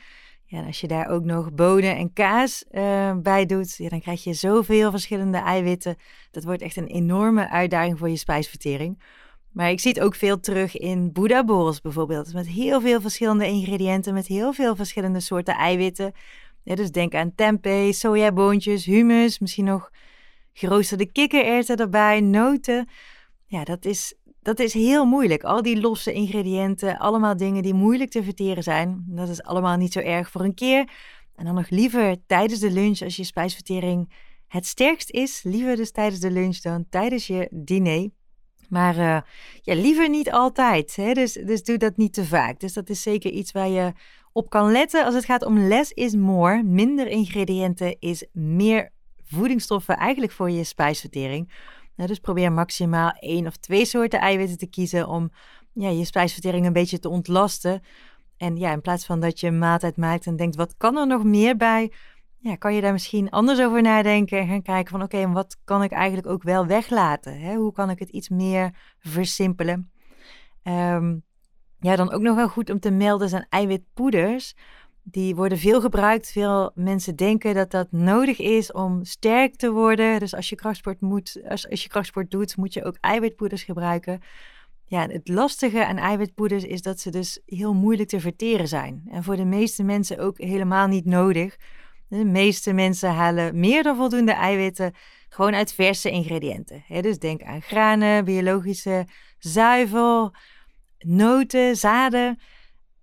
Ja, 0.44 0.58
en 0.58 0.66
als 0.66 0.80
je 0.80 0.86
daar 0.86 1.08
ook 1.08 1.24
nog 1.24 1.52
bonen 1.52 1.96
en 1.96 2.12
kaas 2.12 2.64
uh, 2.70 3.16
bij 3.16 3.46
doet, 3.46 3.76
ja, 3.76 3.88
dan 3.88 4.00
krijg 4.00 4.24
je 4.24 4.32
zoveel 4.32 4.90
verschillende 4.90 5.38
eiwitten. 5.38 5.96
Dat 6.30 6.44
wordt 6.44 6.62
echt 6.62 6.76
een 6.76 6.86
enorme 6.86 7.50
uitdaging 7.50 7.98
voor 7.98 8.08
je 8.08 8.16
spijsvertering. 8.16 9.02
Maar 9.52 9.70
ik 9.70 9.80
zie 9.80 9.92
het 9.92 10.00
ook 10.00 10.14
veel 10.14 10.40
terug 10.40 10.76
in 10.76 11.12
Buddha 11.12 11.44
bowls 11.44 11.80
bijvoorbeeld. 11.80 12.32
Met 12.32 12.46
heel 12.46 12.80
veel 12.80 13.00
verschillende 13.00 13.46
ingrediënten, 13.46 14.14
met 14.14 14.26
heel 14.26 14.52
veel 14.52 14.76
verschillende 14.76 15.20
soorten 15.20 15.54
eiwitten. 15.54 16.12
Dus 16.62 16.90
denk 16.90 17.14
aan 17.14 17.34
tempeh, 17.34 17.92
sojaboontjes, 17.92 18.84
hummus, 18.84 19.38
misschien 19.38 19.64
nog 19.64 19.90
geroosterde 20.58 21.12
kikkererwten 21.12 21.76
erbij, 21.76 22.20
noten. 22.20 22.88
Ja, 23.46 23.64
dat 23.64 23.84
is, 23.84 24.14
dat 24.42 24.58
is 24.58 24.72
heel 24.72 25.04
moeilijk. 25.04 25.44
Al 25.44 25.62
die 25.62 25.80
losse 25.80 26.12
ingrediënten, 26.12 26.98
allemaal 26.98 27.36
dingen 27.36 27.62
die 27.62 27.74
moeilijk 27.74 28.10
te 28.10 28.22
verteren 28.22 28.62
zijn. 28.62 29.04
Dat 29.06 29.28
is 29.28 29.42
allemaal 29.42 29.76
niet 29.76 29.92
zo 29.92 29.98
erg 29.98 30.30
voor 30.30 30.40
een 30.40 30.54
keer. 30.54 30.90
En 31.34 31.44
dan 31.44 31.54
nog 31.54 31.70
liever 31.70 32.16
tijdens 32.26 32.60
de 32.60 32.70
lunch 32.70 33.00
als 33.00 33.16
je 33.16 33.24
spijsvertering 33.24 34.12
het 34.48 34.66
sterkst 34.66 35.10
is. 35.10 35.42
Liever 35.42 35.76
dus 35.76 35.90
tijdens 35.90 36.20
de 36.20 36.30
lunch 36.30 36.58
dan 36.58 36.86
tijdens 36.90 37.26
je 37.26 37.48
diner. 37.50 38.08
Maar 38.68 38.96
uh, 38.96 39.20
ja, 39.62 39.74
liever 39.74 40.08
niet 40.08 40.30
altijd. 40.30 40.96
Hè? 40.96 41.12
Dus, 41.12 41.32
dus 41.32 41.62
doe 41.62 41.76
dat 41.76 41.96
niet 41.96 42.12
te 42.12 42.24
vaak. 42.24 42.60
Dus 42.60 42.72
dat 42.72 42.88
is 42.88 43.02
zeker 43.02 43.30
iets 43.30 43.52
waar 43.52 43.68
je 43.68 43.92
op 44.32 44.50
kan 44.50 44.72
letten 44.72 45.04
als 45.04 45.14
het 45.14 45.24
gaat 45.24 45.44
om 45.44 45.58
less 45.58 45.92
is 45.92 46.14
more. 46.14 46.62
Minder 46.62 47.06
ingrediënten 47.06 47.96
is 47.98 48.26
meer 48.32 48.94
voedingsstoffen 49.26 49.96
eigenlijk 49.96 50.32
voor 50.32 50.50
je 50.50 50.64
spijsvertering. 50.64 51.52
dus 51.94 52.18
probeer 52.18 52.52
maximaal 52.52 53.10
één 53.10 53.46
of 53.46 53.56
twee 53.56 53.84
soorten 53.84 54.20
eiwitten 54.20 54.58
te 54.58 54.66
kiezen 54.66 55.08
om 55.08 55.30
ja, 55.72 55.88
je 55.88 56.04
spijsvertering 56.04 56.66
een 56.66 56.72
beetje 56.72 56.98
te 56.98 57.08
ontlasten. 57.08 57.82
En 58.36 58.56
ja, 58.56 58.72
in 58.72 58.80
plaats 58.80 59.06
van 59.06 59.20
dat 59.20 59.40
je 59.40 59.46
een 59.46 59.58
maaltijd 59.58 59.96
maakt 59.96 60.26
en 60.26 60.36
denkt, 60.36 60.56
wat 60.56 60.74
kan 60.76 60.96
er 60.96 61.06
nog 61.06 61.24
meer 61.24 61.56
bij? 61.56 61.92
Ja, 62.38 62.56
kan 62.56 62.74
je 62.74 62.80
daar 62.80 62.92
misschien 62.92 63.30
anders 63.30 63.60
over 63.60 63.82
nadenken 63.82 64.38
en 64.38 64.46
gaan 64.46 64.62
kijken 64.62 64.90
van, 64.90 65.02
oké, 65.02 65.30
wat 65.30 65.56
kan 65.64 65.82
ik 65.82 65.92
eigenlijk 65.92 66.26
ook 66.26 66.42
wel 66.42 66.66
weglaten? 66.66 67.40
Hè? 67.40 67.54
Hoe 67.54 67.72
kan 67.72 67.90
ik 67.90 67.98
het 67.98 68.08
iets 68.08 68.28
meer 68.28 68.94
versimpelen? 68.98 69.90
Um, 70.62 71.24
ja, 71.80 71.96
dan 71.96 72.12
ook 72.12 72.20
nog 72.20 72.36
wel 72.36 72.48
goed 72.48 72.70
om 72.70 72.80
te 72.80 72.90
melden 72.90 73.28
zijn 73.28 73.46
eiwitpoeders. 73.48 74.54
Die 75.08 75.34
worden 75.34 75.58
veel 75.58 75.80
gebruikt. 75.80 76.32
Veel 76.32 76.70
mensen 76.74 77.16
denken 77.16 77.54
dat 77.54 77.70
dat 77.70 77.92
nodig 77.92 78.38
is 78.38 78.72
om 78.72 79.04
sterk 79.04 79.56
te 79.56 79.70
worden. 79.70 80.18
Dus 80.18 80.34
als 80.34 80.48
je 80.48 80.56
krachtsport, 80.56 81.00
moet, 81.00 81.40
als, 81.48 81.70
als 81.70 81.82
je 81.82 82.24
doet, 82.28 82.56
moet 82.56 82.72
je 82.74 82.84
ook 82.84 82.96
eiwitpoeders 83.00 83.62
gebruiken. 83.62 84.20
Ja, 84.86 85.06
het 85.06 85.28
lastige 85.28 85.86
aan 85.86 85.96
eiwitpoeders 85.96 86.64
is 86.64 86.82
dat 86.82 87.00
ze 87.00 87.10
dus 87.10 87.40
heel 87.46 87.74
moeilijk 87.74 88.08
te 88.08 88.20
verteren 88.20 88.68
zijn. 88.68 89.02
En 89.10 89.24
voor 89.24 89.36
de 89.36 89.44
meeste 89.44 89.82
mensen 89.82 90.18
ook 90.18 90.38
helemaal 90.38 90.86
niet 90.86 91.04
nodig. 91.04 91.56
De 92.08 92.24
meeste 92.24 92.72
mensen 92.72 93.10
halen 93.10 93.60
meer 93.60 93.82
dan 93.82 93.96
voldoende 93.96 94.32
eiwitten 94.32 94.92
gewoon 95.28 95.54
uit 95.54 95.72
verse 95.72 96.10
ingrediënten. 96.10 96.84
dus 97.00 97.18
denk 97.18 97.42
aan 97.42 97.62
granen, 97.62 98.24
biologische 98.24 99.06
zuivel, 99.38 100.34
noten, 100.98 101.76
zaden. 101.76 102.38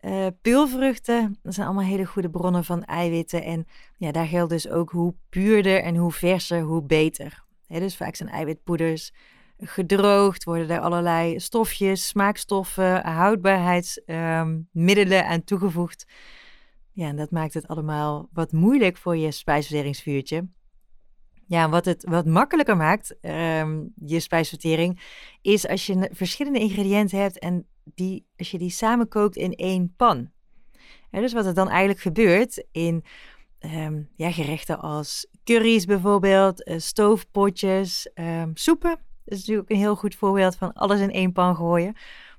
Uh, 0.05 0.27
peulvruchten, 0.41 1.39
dat 1.43 1.53
zijn 1.53 1.67
allemaal 1.67 1.85
hele 1.85 2.05
goede 2.05 2.29
bronnen 2.29 2.63
van 2.63 2.83
eiwitten. 2.83 3.43
En 3.43 3.67
ja, 3.97 4.11
daar 4.11 4.27
geldt 4.27 4.51
dus 4.51 4.69
ook 4.69 4.91
hoe 4.91 5.13
puurder 5.29 5.81
en 5.81 5.95
hoe 5.95 6.11
verser, 6.11 6.61
hoe 6.61 6.83
beter. 6.83 7.43
dus 7.67 7.97
vaak 7.97 8.15
zijn 8.15 8.29
eiwitpoeders 8.29 9.11
gedroogd, 9.57 10.43
worden 10.43 10.69
er 10.69 10.79
allerlei 10.79 11.39
stofjes, 11.39 12.07
smaakstoffen, 12.07 13.05
houdbaarheidsmiddelen 13.05 15.19
um, 15.19 15.31
aan 15.31 15.43
toegevoegd. 15.43 16.07
Ja, 16.91 17.07
en 17.07 17.15
dat 17.15 17.31
maakt 17.31 17.53
het 17.53 17.67
allemaal 17.67 18.29
wat 18.33 18.51
moeilijk 18.51 18.97
voor 18.97 19.17
je 19.17 19.31
spijsverteringsvuurtje. 19.31 20.47
Ja, 21.47 21.69
wat 21.69 21.85
het 21.85 22.03
wat 22.09 22.25
makkelijker 22.25 22.77
maakt, 22.77 23.15
um, 23.21 23.93
je 24.05 24.19
spijsvertering, 24.19 25.01
is 25.41 25.67
als 25.67 25.85
je 25.85 26.09
verschillende 26.13 26.59
ingrediënten 26.59 27.19
hebt 27.19 27.39
en 27.39 27.67
die, 27.83 28.25
als 28.37 28.51
je 28.51 28.57
die 28.57 28.69
samenkookt 28.69 29.35
in 29.35 29.55
één 29.55 29.93
pan. 29.97 30.31
Dus 31.11 31.33
wat 31.33 31.45
er 31.45 31.53
dan 31.53 31.69
eigenlijk 31.69 31.99
gebeurt 31.99 32.65
in 32.71 33.03
um, 33.59 34.09
ja, 34.15 34.31
gerechten 34.31 34.79
als 34.79 35.27
curry's 35.43 35.85
bijvoorbeeld, 35.85 36.67
uh, 36.67 36.79
stoofpotjes, 36.79 38.09
um, 38.15 38.51
soepen. 38.53 38.89
Dat 39.25 39.33
is 39.33 39.39
natuurlijk 39.39 39.69
een 39.69 39.77
heel 39.77 39.95
goed 39.95 40.15
voorbeeld 40.15 40.55
van 40.55 40.73
alles 40.73 40.99
in 40.99 41.11
één 41.11 41.31
pan 41.31 41.55
gooien. 41.55 41.95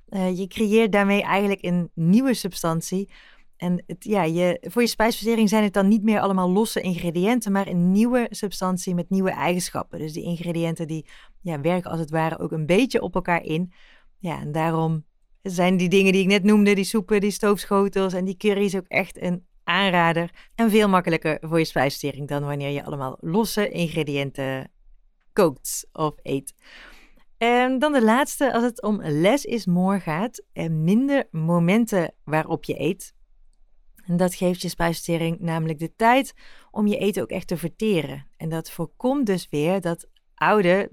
Uh, 0.09 0.37
je 0.37 0.47
creëert 0.47 0.91
daarmee 0.91 1.21
eigenlijk 1.21 1.63
een 1.63 1.91
nieuwe 1.93 2.33
substantie. 2.33 3.09
En 3.57 3.83
ja, 3.99 4.23
je, 4.23 4.57
voor 4.61 4.81
je 4.81 4.87
spijsvertering 4.87 5.49
zijn 5.49 5.63
het 5.63 5.73
dan 5.73 5.87
niet 5.87 6.03
meer 6.03 6.19
allemaal 6.19 6.51
losse 6.51 6.81
ingrediënten, 6.81 7.51
maar 7.51 7.67
een 7.67 7.91
nieuwe 7.91 8.27
substantie 8.29 8.95
met 8.95 9.09
nieuwe 9.09 9.31
eigenschappen. 9.31 9.99
Dus 9.99 10.13
die 10.13 10.23
ingrediënten 10.23 10.87
die 10.87 11.05
ja, 11.41 11.61
werken 11.61 11.91
als 11.91 11.99
het 11.99 12.09
ware 12.09 12.39
ook 12.39 12.51
een 12.51 12.65
beetje 12.65 13.01
op 13.01 13.15
elkaar 13.15 13.43
in. 13.43 13.73
Ja, 14.19 14.39
en 14.39 14.51
daarom 14.51 15.05
zijn 15.41 15.77
die 15.77 15.89
dingen 15.89 16.11
die 16.11 16.21
ik 16.21 16.27
net 16.27 16.43
noemde, 16.43 16.75
die 16.75 16.83
soepen, 16.83 17.21
die 17.21 17.31
stoofschotels 17.31 18.13
en 18.13 18.25
die 18.25 18.37
curry's 18.37 18.75
ook 18.75 18.87
echt 18.87 19.21
een 19.21 19.45
aanrader. 19.63 20.29
En 20.55 20.69
veel 20.69 20.89
makkelijker 20.89 21.37
voor 21.41 21.59
je 21.59 21.65
spijsvertering 21.65 22.27
dan 22.27 22.43
wanneer 22.45 22.69
je 22.69 22.83
allemaal 22.83 23.17
losse 23.19 23.69
ingrediënten 23.69 24.71
kookt 25.33 25.87
of 25.91 26.13
eet. 26.21 26.53
En 27.37 27.79
dan 27.79 27.93
de 27.93 28.03
laatste, 28.03 28.53
als 28.53 28.63
het 28.63 28.81
om 28.81 29.01
less 29.01 29.45
is 29.45 29.65
more 29.65 29.99
gaat 29.99 30.43
en 30.53 30.83
minder 30.83 31.27
momenten 31.31 32.13
waarop 32.23 32.63
je 32.63 32.79
eet. 32.79 33.14
En 34.07 34.17
dat 34.17 34.35
geeft 34.35 34.61
je 34.61 34.69
spijsvertering 34.69 35.39
namelijk 35.39 35.79
de 35.79 35.95
tijd 35.95 36.33
om 36.71 36.87
je 36.87 36.97
eten 36.97 37.21
ook 37.21 37.29
echt 37.29 37.47
te 37.47 37.57
verteren. 37.57 38.27
En 38.37 38.49
dat 38.49 38.71
voorkomt 38.71 39.25
dus 39.25 39.47
weer 39.49 39.81
dat 39.81 40.07
oude 40.35 40.89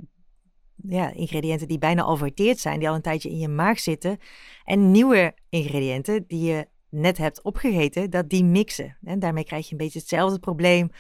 ja, 0.89 1.13
ingrediënten 1.13 1.69
die 1.69 1.79
bijna 1.79 2.03
al 2.03 2.17
verteerd 2.17 2.59
zijn, 2.59 2.79
die 2.79 2.89
al 2.89 2.95
een 2.95 3.03
tijdje 3.03 3.31
in 3.31 3.39
je 3.39 3.49
maag 3.49 3.81
zitten, 3.81 4.19
en 4.65 4.91
nieuwe 4.91 5.35
ingrediënten 5.49 6.25
die 6.27 6.53
je 6.53 6.67
net 6.89 7.19
hebt 7.19 7.43
opgegeten, 7.43 8.11
dat 8.11 8.29
die 8.29 8.45
mixen. 8.45 8.97
En 9.05 9.19
daarmee 9.19 9.45
krijg 9.45 9.65
je 9.67 9.73
een 9.73 9.79
beetje 9.79 9.99
hetzelfde 9.99 10.39
probleem 10.39 10.91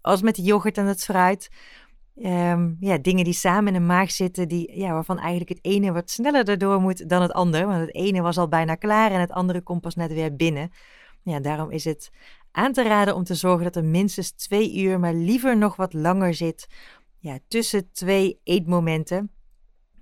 als 0.00 0.22
met 0.22 0.34
de 0.34 0.42
yoghurt 0.42 0.78
en 0.78 0.86
het 0.86 1.04
fruit. 1.04 1.50
Um, 2.16 2.76
ja, 2.80 2.98
dingen 2.98 3.24
die 3.24 3.32
samen 3.32 3.74
in 3.74 3.80
de 3.80 3.86
maag 3.86 4.10
zitten, 4.10 4.48
die, 4.48 4.78
ja, 4.78 4.92
waarvan 4.92 5.18
eigenlijk 5.18 5.48
het 5.48 5.58
ene 5.62 5.92
wat 5.92 6.10
sneller 6.10 6.48
erdoor 6.48 6.80
moet 6.80 7.08
dan 7.08 7.22
het 7.22 7.32
andere. 7.32 7.66
Want 7.66 7.80
het 7.80 7.94
ene 7.94 8.22
was 8.22 8.38
al 8.38 8.48
bijna 8.48 8.74
klaar 8.74 9.10
en 9.10 9.20
het 9.20 9.32
andere 9.32 9.60
komt 9.60 9.80
pas 9.80 9.94
net 9.94 10.12
weer 10.12 10.36
binnen. 10.36 10.70
Ja, 11.22 11.40
daarom 11.40 11.70
is 11.70 11.84
het 11.84 12.10
aan 12.50 12.72
te 12.72 12.82
raden 12.82 13.14
om 13.14 13.24
te 13.24 13.34
zorgen 13.34 13.64
dat 13.64 13.76
er 13.76 13.84
minstens 13.84 14.30
twee 14.30 14.76
uur, 14.76 15.00
maar 15.00 15.14
liever 15.14 15.56
nog 15.56 15.76
wat 15.76 15.92
langer 15.92 16.34
zit 16.34 16.66
ja, 17.18 17.38
tussen 17.48 17.92
twee 17.92 18.40
eetmomenten. 18.44 19.30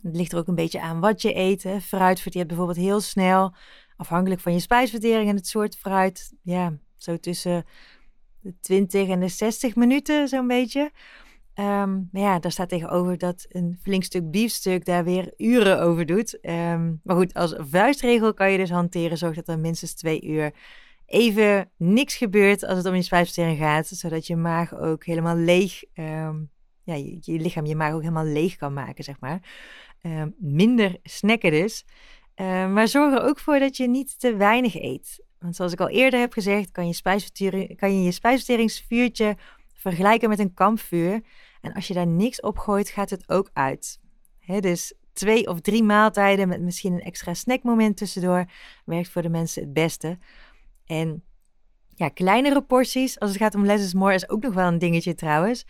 Het 0.03 0.17
ligt 0.17 0.33
er 0.33 0.39
ook 0.39 0.49
een 0.49 0.55
beetje 0.55 0.81
aan 0.81 1.01
wat 1.01 1.23
je 1.23 1.37
eet. 1.37 1.69
Fruit 1.83 2.21
verteert 2.21 2.47
bijvoorbeeld 2.47 2.79
heel 2.79 3.01
snel, 3.01 3.55
afhankelijk 3.97 4.41
van 4.41 4.53
je 4.53 4.61
spijsvertering 4.61 5.29
en 5.29 5.37
het 5.37 5.47
soort 5.47 5.77
fruit. 5.77 6.35
Ja, 6.43 6.79
zo 6.97 7.17
tussen 7.17 7.65
de 8.41 8.55
20 8.61 9.09
en 9.09 9.21
de 9.21 9.29
60 9.29 9.77
minuten, 9.77 10.29
zo'n 10.29 10.47
beetje. 10.47 10.91
Um, 11.55 12.09
maar 12.13 12.23
ja, 12.23 12.39
daar 12.39 12.53
staat 12.53 12.69
tegenover 12.69 13.19
dat 13.19 13.47
een 13.49 13.79
flink 13.83 14.05
stuk 14.05 14.31
biefstuk 14.31 14.85
daar 14.85 15.05
weer 15.05 15.33
uren 15.37 15.81
over 15.81 16.07
doet. 16.07 16.39
Um, 16.43 17.01
maar 17.03 17.17
goed, 17.17 17.35
als 17.35 17.55
vuistregel 17.59 18.35
kan 18.35 18.51
je 18.51 18.59
dus 18.59 18.71
hanteren, 18.71 19.19
zorg 19.19 19.35
dat 19.35 19.49
er 19.49 19.59
minstens 19.59 19.95
twee 19.95 20.23
uur 20.23 20.53
even 21.09 21.71
niks 21.77 22.17
gebeurt 22.17 22.65
als 22.65 22.77
het 22.77 22.87
om 22.87 22.95
je 22.95 23.03
spijsvertering 23.03 23.59
gaat, 23.59 23.87
zodat 23.87 24.27
je 24.27 24.37
maag 24.37 24.79
ook 24.79 25.05
helemaal 25.05 25.37
leeg, 25.37 25.83
um, 25.95 26.51
ja, 26.83 26.95
je, 26.95 27.19
lichaam 27.21 27.67
je 27.67 27.77
maag 27.77 27.93
ook 27.93 28.01
helemaal 28.01 28.25
leeg 28.25 28.57
kan 28.57 28.73
maken, 28.73 29.05
zeg 29.05 29.21
maar. 29.21 29.41
minder 30.39 30.97
snacken 31.03 31.51
dus. 31.51 31.85
maar 32.73 32.89
zorg 32.89 33.15
er 33.15 33.23
ook 33.23 33.39
voor 33.39 33.59
dat 33.59 33.77
je 33.77 33.89
niet 33.89 34.21
te 34.21 34.37
weinig 34.37 34.75
eet. 34.75 35.25
Want 35.39 35.57
zoals 35.57 35.73
ik 35.73 35.81
al 35.81 35.89
eerder 35.89 36.21
heb 36.21 36.33
gezegd, 36.33 36.71
kan 36.71 36.89
je, 36.89 37.75
kan 37.77 37.95
je 37.95 38.03
je 38.03 38.13
spijsverteringsvuurtje 38.13 39.37
vergelijken 39.75 40.29
met 40.29 40.39
een 40.39 40.55
kampvuur. 40.55 41.21
En 41.61 41.73
als 41.73 41.87
je 41.87 41.95
daar 41.95 42.07
niks 42.07 42.41
op 42.41 42.59
gooit, 42.59 42.89
gaat 42.89 43.11
het 43.11 43.29
ook 43.29 43.51
uit. 43.53 44.01
dus 44.61 44.95
twee 45.13 45.47
of 45.47 45.61
drie 45.61 45.83
maaltijden 45.83 46.49
met 46.49 46.61
misschien 46.61 46.93
een 46.93 47.03
extra 47.03 47.35
snackmoment 47.35 47.97
tussendoor 47.97 48.45
werkt 48.85 49.09
voor 49.09 49.23
de 49.23 49.29
mensen 49.29 49.63
het 49.63 49.73
beste. 49.73 50.19
En 50.89 51.23
ja, 51.95 52.09
kleinere 52.09 52.63
porties, 52.63 53.19
als 53.19 53.31
het 53.31 53.39
gaat 53.39 53.55
om 53.55 53.65
less 53.65 53.95
more, 53.95 54.15
is 54.15 54.29
ook 54.29 54.43
nog 54.43 54.55
wel 54.55 54.67
een 54.67 54.79
dingetje 54.79 55.15
trouwens. 55.15 55.67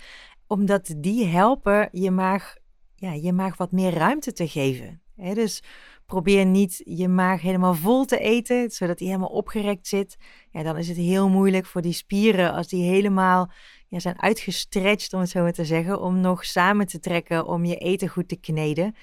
Omdat 0.47 0.95
die 0.97 1.27
helpen 1.27 1.89
je 1.93 2.11
maag, 2.11 2.57
ja, 2.95 3.13
je 3.13 3.33
maag 3.33 3.57
wat 3.57 3.73
meer 3.73 3.93
ruimte 3.93 4.33
te 4.33 4.49
geven. 4.49 5.03
dus 5.15 5.63
probeer 6.07 6.47
niet 6.47 6.81
je 6.85 7.09
maag 7.09 7.41
helemaal 7.41 7.75
vol 7.75 8.05
te 8.05 8.19
eten, 8.19 8.71
zodat 8.71 8.99
die 8.99 9.07
helemaal 9.07 9.29
opgerekt 9.29 9.87
zit. 9.87 10.17
Ja, 10.51 10.63
dan 10.63 10.77
is 10.77 10.89
het 10.89 10.97
heel 10.97 11.29
moeilijk 11.29 11.67
voor 11.67 11.83
die 11.83 11.93
spieren 11.93 12.53
als 12.53 12.69
die 12.69 12.91
helemaal 12.91 13.51
ja, 13.89 13.99
zijn 13.99 14.23
uitgestretched, 14.23 15.13
om 15.13 15.21
het 15.21 15.31
zo 15.31 15.43
maar 15.43 15.53
te 15.53 15.65
zeggen, 15.65 16.01
om 16.01 16.21
nog 16.21 16.45
samen 16.45 16.87
te 16.87 16.99
trekken, 16.99 17.47
om 17.47 17.65
je 17.65 17.77
eten 17.77 18.09
goed 18.09 18.29
te 18.29 18.37
kneden. 18.37 18.95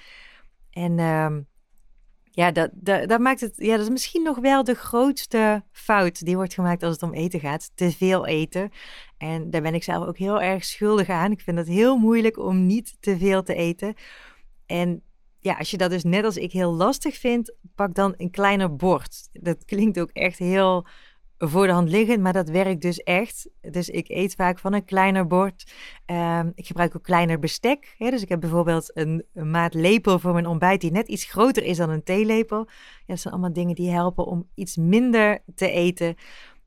En 0.70 0.98
uh, 0.98 1.36
ja, 2.36 2.50
dat, 2.50 2.70
dat, 3.08 3.20
maakt 3.20 3.40
het, 3.40 3.52
ja, 3.56 3.76
dat 3.76 3.84
is 3.84 3.90
misschien 3.90 4.22
nog 4.22 4.38
wel 4.38 4.64
de 4.64 4.74
grootste 4.74 5.64
fout 5.72 6.24
die 6.24 6.36
wordt 6.36 6.54
gemaakt 6.54 6.82
als 6.82 6.92
het 6.92 7.02
om 7.02 7.12
eten 7.12 7.40
gaat. 7.40 7.70
Te 7.74 7.90
veel 7.90 8.26
eten. 8.26 8.70
En 9.18 9.50
daar 9.50 9.62
ben 9.62 9.74
ik 9.74 9.82
zelf 9.82 10.06
ook 10.06 10.18
heel 10.18 10.40
erg 10.40 10.64
schuldig 10.64 11.08
aan. 11.08 11.32
Ik 11.32 11.40
vind 11.40 11.58
het 11.58 11.68
heel 11.68 11.96
moeilijk 11.96 12.38
om 12.38 12.66
niet 12.66 12.96
te 13.00 13.18
veel 13.18 13.42
te 13.42 13.54
eten. 13.54 13.94
En 14.66 15.02
ja, 15.40 15.54
als 15.54 15.70
je 15.70 15.76
dat 15.76 15.90
dus 15.90 16.04
net 16.04 16.24
als 16.24 16.36
ik 16.36 16.52
heel 16.52 16.72
lastig 16.72 17.16
vindt, 17.16 17.54
pak 17.74 17.94
dan 17.94 18.14
een 18.16 18.30
kleiner 18.30 18.76
bord. 18.76 19.28
Dat 19.32 19.64
klinkt 19.64 20.00
ook 20.00 20.10
echt 20.10 20.38
heel 20.38 20.86
voor 21.38 21.66
de 21.66 21.72
hand 21.72 21.88
liggend, 21.88 22.20
maar 22.20 22.32
dat 22.32 22.48
werkt 22.48 22.82
dus 22.82 23.02
echt. 23.02 23.48
Dus 23.60 23.88
ik 23.88 24.08
eet 24.08 24.34
vaak 24.34 24.58
van 24.58 24.72
een 24.72 24.84
kleiner 24.84 25.26
bord. 25.26 25.72
Ehm, 26.04 26.50
ik 26.54 26.66
gebruik 26.66 26.96
ook 26.96 27.02
kleiner 27.02 27.38
bestek. 27.38 27.94
Dus 27.98 28.22
ik 28.22 28.28
heb 28.28 28.40
bijvoorbeeld 28.40 28.90
een, 28.96 29.24
een, 29.34 29.50
maat 29.50 29.74
lepel 29.74 30.18
voor 30.18 30.32
mijn 30.32 30.46
ontbijt 30.46 30.80
die 30.80 30.90
net 30.90 31.08
iets 31.08 31.24
groter 31.24 31.62
is 31.62 31.76
dan 31.76 31.90
een 31.90 32.02
theelepel. 32.02 32.58
Ja, 32.68 33.04
dat 33.06 33.20
zijn 33.20 33.34
allemaal 33.34 33.52
dingen 33.52 33.74
die 33.74 33.90
helpen 33.90 34.26
om 34.26 34.48
iets 34.54 34.76
minder 34.76 35.42
te 35.54 35.70
eten. 35.70 36.14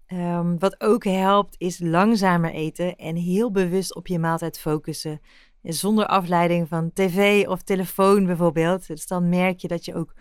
Ehm, 0.06 0.58
wat 0.58 0.82
ook 0.82 1.04
helpt 1.04 1.56
is 1.58 1.80
langzamer 1.80 2.52
eten 2.52 2.96
en 2.96 3.16
heel 3.16 3.52
bewust 3.52 3.96
op 3.96 4.08
je 4.08 4.20
maaltijd 4.20 4.60
focussen. 4.60 5.22
Zonder 5.64 6.06
afleiding 6.06 6.68
van 6.68 6.94
tv 6.94 7.48
of 7.48 7.62
telefoon 7.62 8.26
bijvoorbeeld. 8.26 8.88
Dus 8.88 9.08
dan 9.08 9.30
merk 9.30 9.60
je 9.60 9.68
dat 9.68 9.86
je 9.86 9.96
ook 9.96 10.14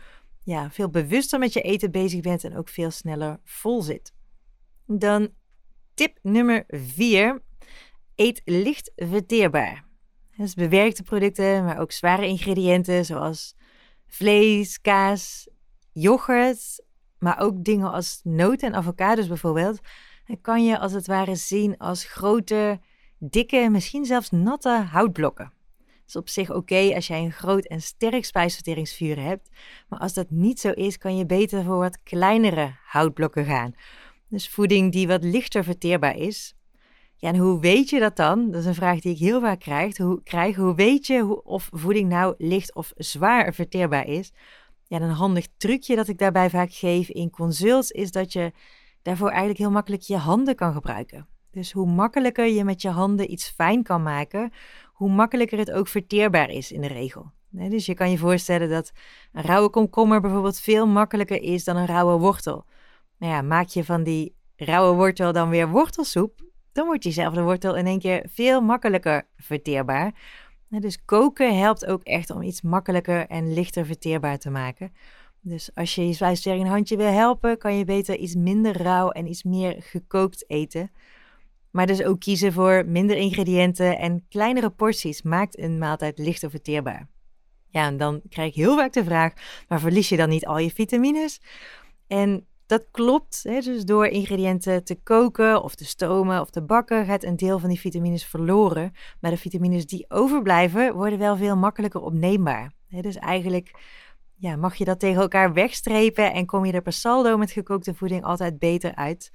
ja, 0.42 0.70
veel 0.70 0.88
bewuster 0.88 1.38
met 1.38 1.52
je 1.52 1.60
eten 1.60 1.90
bezig 1.90 2.20
bent 2.20 2.44
en 2.44 2.56
ook 2.56 2.68
veel 2.68 2.90
sneller 2.90 3.40
vol 3.44 3.82
zit. 3.82 4.16
Dan 4.90 5.28
tip 5.94 6.18
nummer 6.22 6.64
4. 6.66 7.42
Eet 8.14 8.42
licht 8.44 8.92
verteerbaar. 8.96 9.84
Dus 10.36 10.54
bewerkte 10.54 11.02
producten, 11.02 11.64
maar 11.64 11.78
ook 11.78 11.92
zware 11.92 12.26
ingrediënten 12.26 13.04
zoals 13.04 13.54
vlees, 14.06 14.80
kaas, 14.80 15.48
yoghurt, 15.92 16.84
maar 17.18 17.38
ook 17.38 17.64
dingen 17.64 17.92
als 17.92 18.20
noten 18.22 18.68
en 18.68 18.74
avocados 18.74 19.26
bijvoorbeeld, 19.26 19.80
kan 20.40 20.64
je 20.64 20.78
als 20.78 20.92
het 20.92 21.06
ware 21.06 21.34
zien 21.34 21.78
als 21.78 22.04
grote, 22.04 22.80
dikke, 23.18 23.68
misschien 23.70 24.04
zelfs 24.04 24.30
natte 24.30 24.86
houtblokken. 24.90 25.52
Dat 25.76 26.06
is 26.06 26.16
op 26.16 26.28
zich 26.28 26.50
oké 26.50 26.94
als 26.94 27.06
jij 27.06 27.22
een 27.22 27.32
groot 27.32 27.64
en 27.66 27.82
sterk 27.82 28.24
spijsverteringsvuur 28.24 29.20
hebt, 29.20 29.48
maar 29.88 29.98
als 29.98 30.14
dat 30.14 30.30
niet 30.30 30.60
zo 30.60 30.70
is, 30.70 30.98
kan 30.98 31.16
je 31.16 31.26
beter 31.26 31.64
voor 31.64 31.78
wat 31.78 32.02
kleinere 32.02 32.76
houtblokken 32.84 33.44
gaan. 33.44 33.74
Dus 34.28 34.48
voeding 34.48 34.92
die 34.92 35.06
wat 35.06 35.24
lichter 35.24 35.64
verteerbaar 35.64 36.16
is. 36.16 36.54
Ja, 37.16 37.28
en 37.28 37.36
hoe 37.36 37.60
weet 37.60 37.90
je 37.90 37.98
dat 37.98 38.16
dan? 38.16 38.50
Dat 38.50 38.60
is 38.60 38.66
een 38.66 38.74
vraag 38.74 39.00
die 39.00 39.12
ik 39.12 39.18
heel 39.18 39.40
vaak 39.40 39.60
krijg. 39.60 39.96
Hoe, 39.96 40.22
krijg, 40.22 40.56
hoe 40.56 40.74
weet 40.74 41.06
je 41.06 41.44
of 41.44 41.68
voeding 41.72 42.08
nou 42.08 42.34
licht 42.38 42.74
of 42.74 42.92
zwaar 42.96 43.54
verteerbaar 43.54 44.06
is? 44.06 44.32
Ja, 44.86 45.00
een 45.00 45.10
handig 45.10 45.46
trucje 45.56 45.96
dat 45.96 46.08
ik 46.08 46.18
daarbij 46.18 46.50
vaak 46.50 46.72
geef 46.72 47.08
in 47.08 47.30
consults 47.30 47.90
is 47.90 48.10
dat 48.10 48.32
je 48.32 48.52
daarvoor 49.02 49.28
eigenlijk 49.28 49.58
heel 49.58 49.70
makkelijk 49.70 50.02
je 50.02 50.16
handen 50.16 50.54
kan 50.54 50.72
gebruiken. 50.72 51.26
Dus 51.50 51.72
hoe 51.72 51.86
makkelijker 51.86 52.46
je 52.46 52.64
met 52.64 52.82
je 52.82 52.88
handen 52.88 53.32
iets 53.32 53.48
fijn 53.48 53.82
kan 53.82 54.02
maken, 54.02 54.52
hoe 54.92 55.10
makkelijker 55.10 55.58
het 55.58 55.70
ook 55.70 55.88
verteerbaar 55.88 56.50
is 56.50 56.72
in 56.72 56.80
de 56.80 56.86
regel. 56.86 57.30
Dus 57.50 57.86
je 57.86 57.94
kan 57.94 58.10
je 58.10 58.18
voorstellen 58.18 58.68
dat 58.68 58.92
een 59.32 59.42
rauwe 59.42 59.70
komkommer 59.70 60.20
bijvoorbeeld 60.20 60.60
veel 60.60 60.86
makkelijker 60.86 61.42
is 61.42 61.64
dan 61.64 61.76
een 61.76 61.86
rauwe 61.86 62.18
wortel. 62.18 62.64
Nou 63.18 63.32
ja, 63.32 63.42
maak 63.42 63.68
je 63.68 63.84
van 63.84 64.02
die 64.02 64.36
rauwe 64.56 64.96
wortel 64.96 65.32
dan 65.32 65.48
weer 65.48 65.68
wortelsoep, 65.68 66.42
dan 66.72 66.86
wordt 66.86 67.02
diezelfde 67.02 67.42
wortel 67.42 67.76
in 67.76 67.86
één 67.86 67.98
keer 67.98 68.26
veel 68.28 68.60
makkelijker 68.60 69.26
verteerbaar. 69.36 70.12
Dus 70.68 71.04
koken 71.04 71.58
helpt 71.58 71.86
ook 71.86 72.02
echt 72.02 72.30
om 72.30 72.42
iets 72.42 72.62
makkelijker 72.62 73.26
en 73.26 73.54
lichter 73.54 73.86
verteerbaar 73.86 74.38
te 74.38 74.50
maken. 74.50 74.92
Dus 75.40 75.70
als 75.74 75.94
je 75.94 76.06
je 76.06 76.12
spijsvertering 76.12 76.64
een 76.64 76.70
handje 76.72 76.96
wil 76.96 77.12
helpen, 77.12 77.58
kan 77.58 77.76
je 77.76 77.84
beter 77.84 78.16
iets 78.16 78.34
minder 78.34 78.82
rauw 78.82 79.10
en 79.10 79.26
iets 79.26 79.42
meer 79.42 79.76
gekookt 79.78 80.50
eten. 80.50 80.90
Maar 81.70 81.86
dus 81.86 82.02
ook 82.02 82.20
kiezen 82.20 82.52
voor 82.52 82.84
minder 82.86 83.16
ingrediënten 83.16 83.98
en 83.98 84.24
kleinere 84.28 84.70
porties 84.70 85.22
maakt 85.22 85.58
een 85.58 85.78
maaltijd 85.78 86.18
lichter 86.18 86.50
verteerbaar. 86.50 87.08
Ja, 87.68 87.86
en 87.86 87.96
dan 87.96 88.20
krijg 88.28 88.48
ik 88.48 88.54
heel 88.54 88.76
vaak 88.76 88.92
de 88.92 89.04
vraag: 89.04 89.32
maar 89.68 89.80
verlies 89.80 90.08
je 90.08 90.16
dan 90.16 90.28
niet 90.28 90.46
al 90.46 90.58
je 90.58 90.70
vitamines? 90.70 91.40
En 92.06 92.46
dat 92.68 92.86
klopt. 92.90 93.42
Hè? 93.42 93.60
Dus 93.60 93.84
door 93.84 94.06
ingrediënten 94.06 94.84
te 94.84 94.94
koken 94.94 95.62
of 95.62 95.74
te 95.74 95.84
stomen 95.84 96.40
of 96.40 96.50
te 96.50 96.62
bakken 96.62 97.06
gaat 97.06 97.24
een 97.24 97.36
deel 97.36 97.58
van 97.58 97.68
die 97.68 97.80
vitamines 97.80 98.24
verloren. 98.24 98.92
Maar 99.20 99.30
de 99.30 99.36
vitamines 99.36 99.86
die 99.86 100.04
overblijven 100.08 100.94
worden 100.94 101.18
wel 101.18 101.36
veel 101.36 101.56
makkelijker 101.56 102.00
opneembaar. 102.00 102.72
Hè? 102.88 103.00
Dus 103.00 103.16
eigenlijk 103.16 103.70
ja, 104.34 104.56
mag 104.56 104.74
je 104.74 104.84
dat 104.84 105.00
tegen 105.00 105.20
elkaar 105.20 105.52
wegstrepen 105.52 106.32
en 106.32 106.46
kom 106.46 106.64
je 106.64 106.72
er 106.72 106.82
per 106.82 106.92
saldo 106.92 107.36
met 107.36 107.50
gekookte 107.50 107.94
voeding 107.94 108.24
altijd 108.24 108.58
beter 108.58 108.94
uit. 108.94 109.32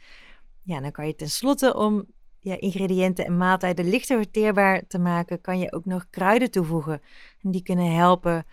Ja, 0.63 0.80
dan 0.80 0.91
kan 0.91 1.08
je 1.08 1.15
tenslotte 1.15 1.76
om 1.76 2.06
ja, 2.39 2.60
ingrediënten 2.60 3.26
en 3.26 3.38
maaltijden 3.38 3.89
lichter 3.89 4.17
verteerbaar 4.17 4.88
te 4.88 5.00
maken, 5.00 5.41
kan 5.41 5.60
je 5.60 5.74
ook 5.74 5.86
nog 5.86 6.06
kruiden 6.10 6.52
toevoegen. 6.52 7.02
En 7.41 7.52
die 7.52 7.63
kunnen 7.63 7.96
helpen 7.96 8.46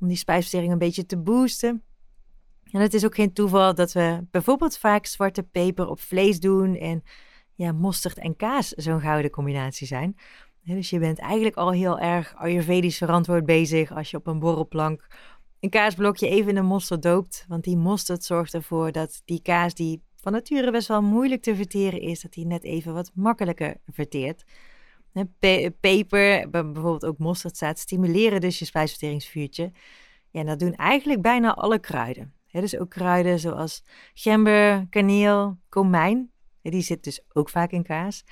om 0.00 0.08
die 0.08 0.16
spijsvertering 0.16 0.72
een 0.72 0.78
beetje 0.78 1.06
te 1.06 1.16
boosten. 1.16 1.82
En 2.70 2.80
het 2.80 2.94
is 2.94 3.04
ook 3.04 3.14
geen 3.14 3.32
toeval 3.32 3.74
dat 3.74 3.92
we 3.92 4.26
bijvoorbeeld 4.30 4.78
vaak 4.78 5.06
zwarte 5.06 5.42
peper 5.42 5.88
op 5.88 6.00
vlees 6.00 6.40
doen 6.40 6.76
en 6.76 7.02
ja, 7.54 7.72
mosterd 7.72 8.18
en 8.18 8.36
kaas 8.36 8.68
zo'n 8.68 9.00
gouden 9.00 9.30
combinatie 9.30 9.86
zijn. 9.86 10.16
dus 10.62 10.90
je 10.90 10.98
bent 10.98 11.18
eigenlijk 11.18 11.56
al 11.56 11.72
heel 11.72 11.98
erg 11.98 12.34
ayurvedisch 12.36 12.96
verantwoord 12.96 13.44
bezig 13.44 13.92
als 13.92 14.10
je 14.10 14.16
op 14.16 14.26
een 14.26 14.38
borrelplank 14.38 15.06
een 15.60 15.70
kaasblokje 15.70 16.28
even 16.28 16.48
in 16.48 16.54
de 16.54 16.62
mosterd 16.62 17.02
doopt. 17.02 17.44
Want 17.48 17.64
die 17.64 17.76
mosterd 17.76 18.24
zorgt 18.24 18.54
ervoor 18.54 18.92
dat 18.92 19.22
die 19.24 19.42
kaas 19.42 19.74
die 19.74 20.02
van 20.16 20.32
nature 20.32 20.70
best 20.70 20.88
wel 20.88 21.02
moeilijk 21.02 21.42
te 21.42 21.56
verteren 21.56 22.00
is, 22.00 22.20
dat 22.20 22.32
die 22.32 22.46
net 22.46 22.64
even 22.64 22.94
wat 22.94 23.10
makkelijker 23.14 23.76
verteert. 23.86 24.44
peper, 25.80 26.50
bijvoorbeeld 26.50 27.04
ook 27.04 27.18
mosterdzaad, 27.18 27.78
stimuleren 27.78 28.40
dus 28.40 28.58
je 28.58 28.64
spijsverteringsvuurtje. 28.64 29.72
Ja, 30.30 30.40
en 30.40 30.46
dat 30.46 30.58
doen 30.58 30.74
eigenlijk 30.74 31.22
bijna 31.22 31.54
alle 31.54 31.78
kruiden 31.78 32.35
dus 32.60 32.78
ook 32.78 32.90
kruiden 32.90 33.38
zoals 33.38 33.84
gember, 34.14 34.86
kaneel, 34.88 35.58
komijn. 35.68 36.30
die 36.62 36.82
zit 36.82 37.04
dus 37.04 37.20
ook 37.32 37.48
vaak 37.48 37.70
in 37.70 37.82
kaas. 37.82 38.24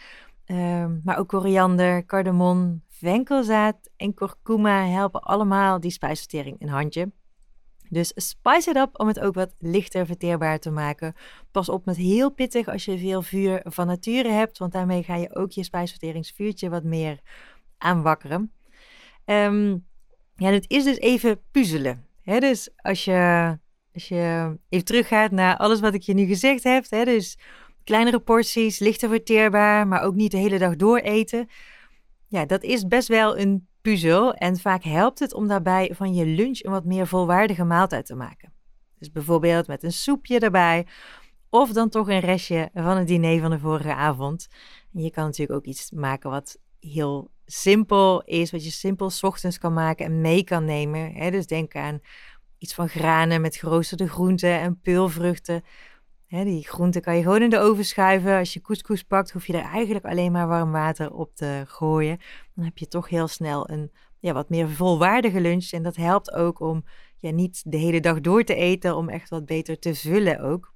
Ehm, 0.45 0.99
maar 1.05 1.19
ook 1.19 1.29
koriander, 1.29 2.05
cardamom, 2.07 2.83
venkelzaad 2.89 3.91
en 3.97 4.15
kurkuma 4.15 4.87
helpen 4.87 5.21
allemaal 5.21 5.81
die 5.81 5.91
spijsvertering 5.91 6.57
een 6.61 6.69
handje. 6.69 7.13
Dus 7.89 8.13
spice 8.15 8.71
it 8.71 8.77
up 8.77 9.01
om 9.01 9.07
het 9.07 9.21
ook 9.21 9.35
wat 9.35 9.55
lichter 9.59 10.07
verteerbaar 10.07 10.59
te 10.59 10.71
maken. 10.71 11.15
Pas 11.51 11.69
op 11.69 11.85
met 11.85 11.97
heel 11.97 12.31
pittig 12.31 12.69
als 12.69 12.85
je 12.85 12.99
veel 12.99 13.23
vuur 13.23 13.61
van 13.65 13.87
nature 13.87 14.29
hebt, 14.29 14.59
want 14.59 14.73
daarmee 14.73 15.03
ga 15.03 15.17
je 15.17 15.35
ook 15.35 15.51
je 15.51 15.63
spijsverteringsvuurtje 15.63 16.69
wat 16.69 16.85
meer 16.85 17.21
aanwakkeren. 17.79 18.53
Um, 19.25 19.87
ja, 20.37 20.51
het 20.51 20.71
is 20.71 20.85
dus 20.85 20.99
even 20.99 21.41
puzzelen. 21.51 22.07
Dus 22.25 22.71
als 22.77 23.05
je, 23.05 23.59
als 23.95 24.09
je 24.09 24.57
even 24.69 24.85
teruggaat 24.85 25.31
naar 25.31 25.57
alles 25.57 25.81
wat 25.81 25.95
ik 25.95 26.03
je 26.03 26.15
nu 26.15 26.27
gezegd 26.27 26.65
heb, 26.65 26.85
hè? 26.89 27.05
dus 27.05 27.39
kleinere 27.85 28.21
porties, 28.21 28.79
lichter 28.79 29.09
verteerbaar, 29.09 29.89
maar 29.89 30.03
ook 30.03 30.15
niet 30.15 30.31
de 30.31 30.37
hele 30.37 30.59
dag 30.59 30.77
door 30.77 30.99
eten. 30.99 31.49
Ja, 32.29 32.47
dat 32.47 32.63
is 32.63 32.87
best 32.87 33.09
wel 33.09 33.39
een 33.39 33.67
puzzel 33.81 34.35
en 34.35 34.57
vaak 34.57 34.83
helpt 34.83 35.19
het 35.19 35.35
om 35.35 35.49
daarbij 35.49 35.91
van 35.95 36.15
je 36.15 36.27
lunch 36.27 36.63
een 36.63 36.71
wat 36.71 36.85
meer 36.85 37.07
volwaardige 37.07 37.65
maaltijd 37.65 38.07
te 38.07 38.15
maken. 38.15 38.53
Dus 38.99 39.11
bijvoorbeeld 39.11 39.67
met 39.67 39.83
een 39.83 39.93
soepje 39.93 40.39
erbij 40.39 40.87
of 41.49 41.73
dan 41.73 41.89
toch 41.89 42.09
een 42.09 42.21
restje 42.21 42.71
van 42.75 42.97
het 42.97 43.07
diner 43.07 43.41
van 43.41 43.51
de 43.51 43.59
vorige 43.59 43.95
avond. 43.95 44.49
Je 44.91 45.11
kan 45.11 45.25
natuurlijk 45.25 45.59
ook 45.59 45.67
iets 45.67 45.91
maken 45.91 46.31
wat 46.31 46.59
heel 46.81 47.31
simpel 47.47 48.23
is, 48.23 48.51
wat 48.51 48.65
je 48.65 48.71
simpel 48.71 49.11
ochtends 49.21 49.59
kan 49.59 49.73
maken 49.73 50.07
en 50.07 50.21
mee 50.21 50.45
kan 50.45 50.65
nemen. 50.65 51.13
Hè? 51.13 51.31
Dus 51.31 51.47
denk 51.47 51.75
aan 51.75 52.01
iets 52.65 52.75
van 52.75 52.89
granen 52.89 53.41
met 53.41 53.57
geroosterde 53.57 54.09
groenten 54.09 54.61
en 54.61 54.81
peulvruchten. 54.81 55.65
Die 56.29 56.69
groenten 56.69 57.03
kan 57.03 57.17
je 57.17 57.23
gewoon 57.23 57.43
in 57.43 57.51
de 57.51 57.59
oven 57.59 57.85
schuiven. 57.85 58.39
Als 58.39 58.53
je 58.53 58.61
couscous 58.61 59.03
pakt, 59.03 59.33
hoef 59.33 59.47
je 59.47 59.53
er 59.53 59.71
eigenlijk 59.71 60.05
alleen 60.05 60.33
maar 60.33 60.49
warm 60.49 60.73
water 60.73 61.13
op 61.13 61.35
te 61.35 61.65
gooien. 61.67 62.19
Dan 62.55 62.65
heb 62.65 62.79
je 62.79 62.89
toch 62.89 63.09
heel 63.09 63.29
snel 63.29 63.71
een 63.71 63.93
ja, 64.19 64.33
wat 64.33 64.49
meer 64.49 64.69
volwaardige 64.69 65.41
lunch. 65.41 65.71
En 65.71 65.83
dat 65.83 65.97
helpt 65.97 66.33
ook 66.33 66.61
om 66.61 66.85
ja, 67.17 67.31
niet 67.31 67.63
de 67.67 67.77
hele 67.77 68.01
dag 68.01 68.21
door 68.21 68.45
te 68.45 68.55
eten, 68.55 68.97
om 68.97 69.09
echt 69.09 69.29
wat 69.29 69.47
beter 69.47 69.79
te 69.79 69.95
vullen 69.95 70.41
ook. 70.41 70.73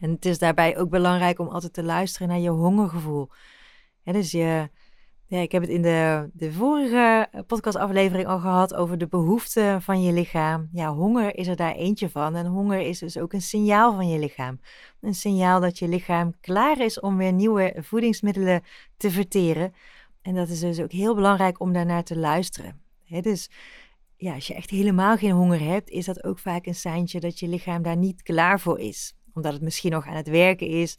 En 0.00 0.10
het 0.10 0.24
is 0.24 0.38
daarbij 0.38 0.78
ook 0.78 0.90
belangrijk 0.90 1.38
om 1.38 1.48
altijd 1.48 1.72
te 1.72 1.82
luisteren 1.82 2.28
naar 2.28 2.38
je 2.38 2.50
hongergevoel. 2.50 3.30
Dus 4.04 4.30
je, 4.30 4.70
ja, 5.30 5.38
ik 5.38 5.52
heb 5.52 5.62
het 5.62 5.70
in 5.70 5.82
de, 5.82 6.30
de 6.32 6.52
vorige 6.52 7.28
podcastaflevering 7.46 8.28
al 8.28 8.38
gehad 8.38 8.74
over 8.74 8.98
de 8.98 9.06
behoeften 9.06 9.82
van 9.82 10.02
je 10.02 10.12
lichaam. 10.12 10.68
Ja, 10.72 10.94
honger 10.94 11.36
is 11.36 11.46
er 11.46 11.56
daar 11.56 11.74
eentje 11.74 12.08
van. 12.08 12.36
En 12.36 12.46
honger 12.46 12.80
is 12.80 12.98
dus 12.98 13.18
ook 13.18 13.32
een 13.32 13.42
signaal 13.42 13.94
van 13.94 14.08
je 14.08 14.18
lichaam. 14.18 14.60
Een 15.00 15.14
signaal 15.14 15.60
dat 15.60 15.78
je 15.78 15.88
lichaam 15.88 16.34
klaar 16.40 16.80
is 16.80 17.00
om 17.00 17.16
weer 17.16 17.32
nieuwe 17.32 17.74
voedingsmiddelen 17.76 18.62
te 18.96 19.10
verteren. 19.10 19.74
En 20.22 20.34
dat 20.34 20.48
is 20.48 20.60
dus 20.60 20.80
ook 20.80 20.92
heel 20.92 21.14
belangrijk 21.14 21.60
om 21.60 21.72
daarnaar 21.72 22.04
te 22.04 22.18
luisteren. 22.18 22.80
dus 23.06 23.50
ja, 24.16 24.34
als 24.34 24.46
je 24.46 24.54
echt 24.54 24.70
helemaal 24.70 25.16
geen 25.16 25.30
honger 25.30 25.60
hebt, 25.60 25.90
is 25.90 26.04
dat 26.04 26.24
ook 26.24 26.38
vaak 26.38 26.66
een 26.66 26.74
seintje 26.74 27.20
dat 27.20 27.38
je 27.38 27.48
lichaam 27.48 27.82
daar 27.82 27.96
niet 27.96 28.22
klaar 28.22 28.60
voor 28.60 28.78
is. 28.78 29.14
Omdat 29.34 29.52
het 29.52 29.62
misschien 29.62 29.92
nog 29.92 30.06
aan 30.06 30.16
het 30.16 30.28
werken 30.28 30.66
is 30.66 30.98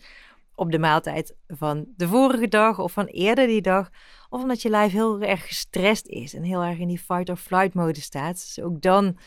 op 0.61 0.71
de 0.71 0.79
maaltijd 0.79 1.35
van 1.47 1.85
de 1.95 2.07
vorige 2.07 2.47
dag 2.47 2.79
of 2.79 2.91
van 2.91 3.05
eerder 3.05 3.47
die 3.47 3.61
dag. 3.61 3.89
Of 4.29 4.41
omdat 4.41 4.61
je 4.61 4.69
lijf 4.69 4.91
heel 4.91 5.21
erg 5.21 5.47
gestrest 5.47 6.07
is 6.07 6.33
en 6.33 6.43
heel 6.43 6.63
erg 6.63 6.77
in 6.77 6.87
die 6.87 6.99
fight 6.99 7.29
or 7.29 7.35
flight 7.35 7.73
mode 7.73 8.01
staat. 8.01 8.33
Dus 8.33 8.59
ook 8.61 8.81
dan 8.81 9.17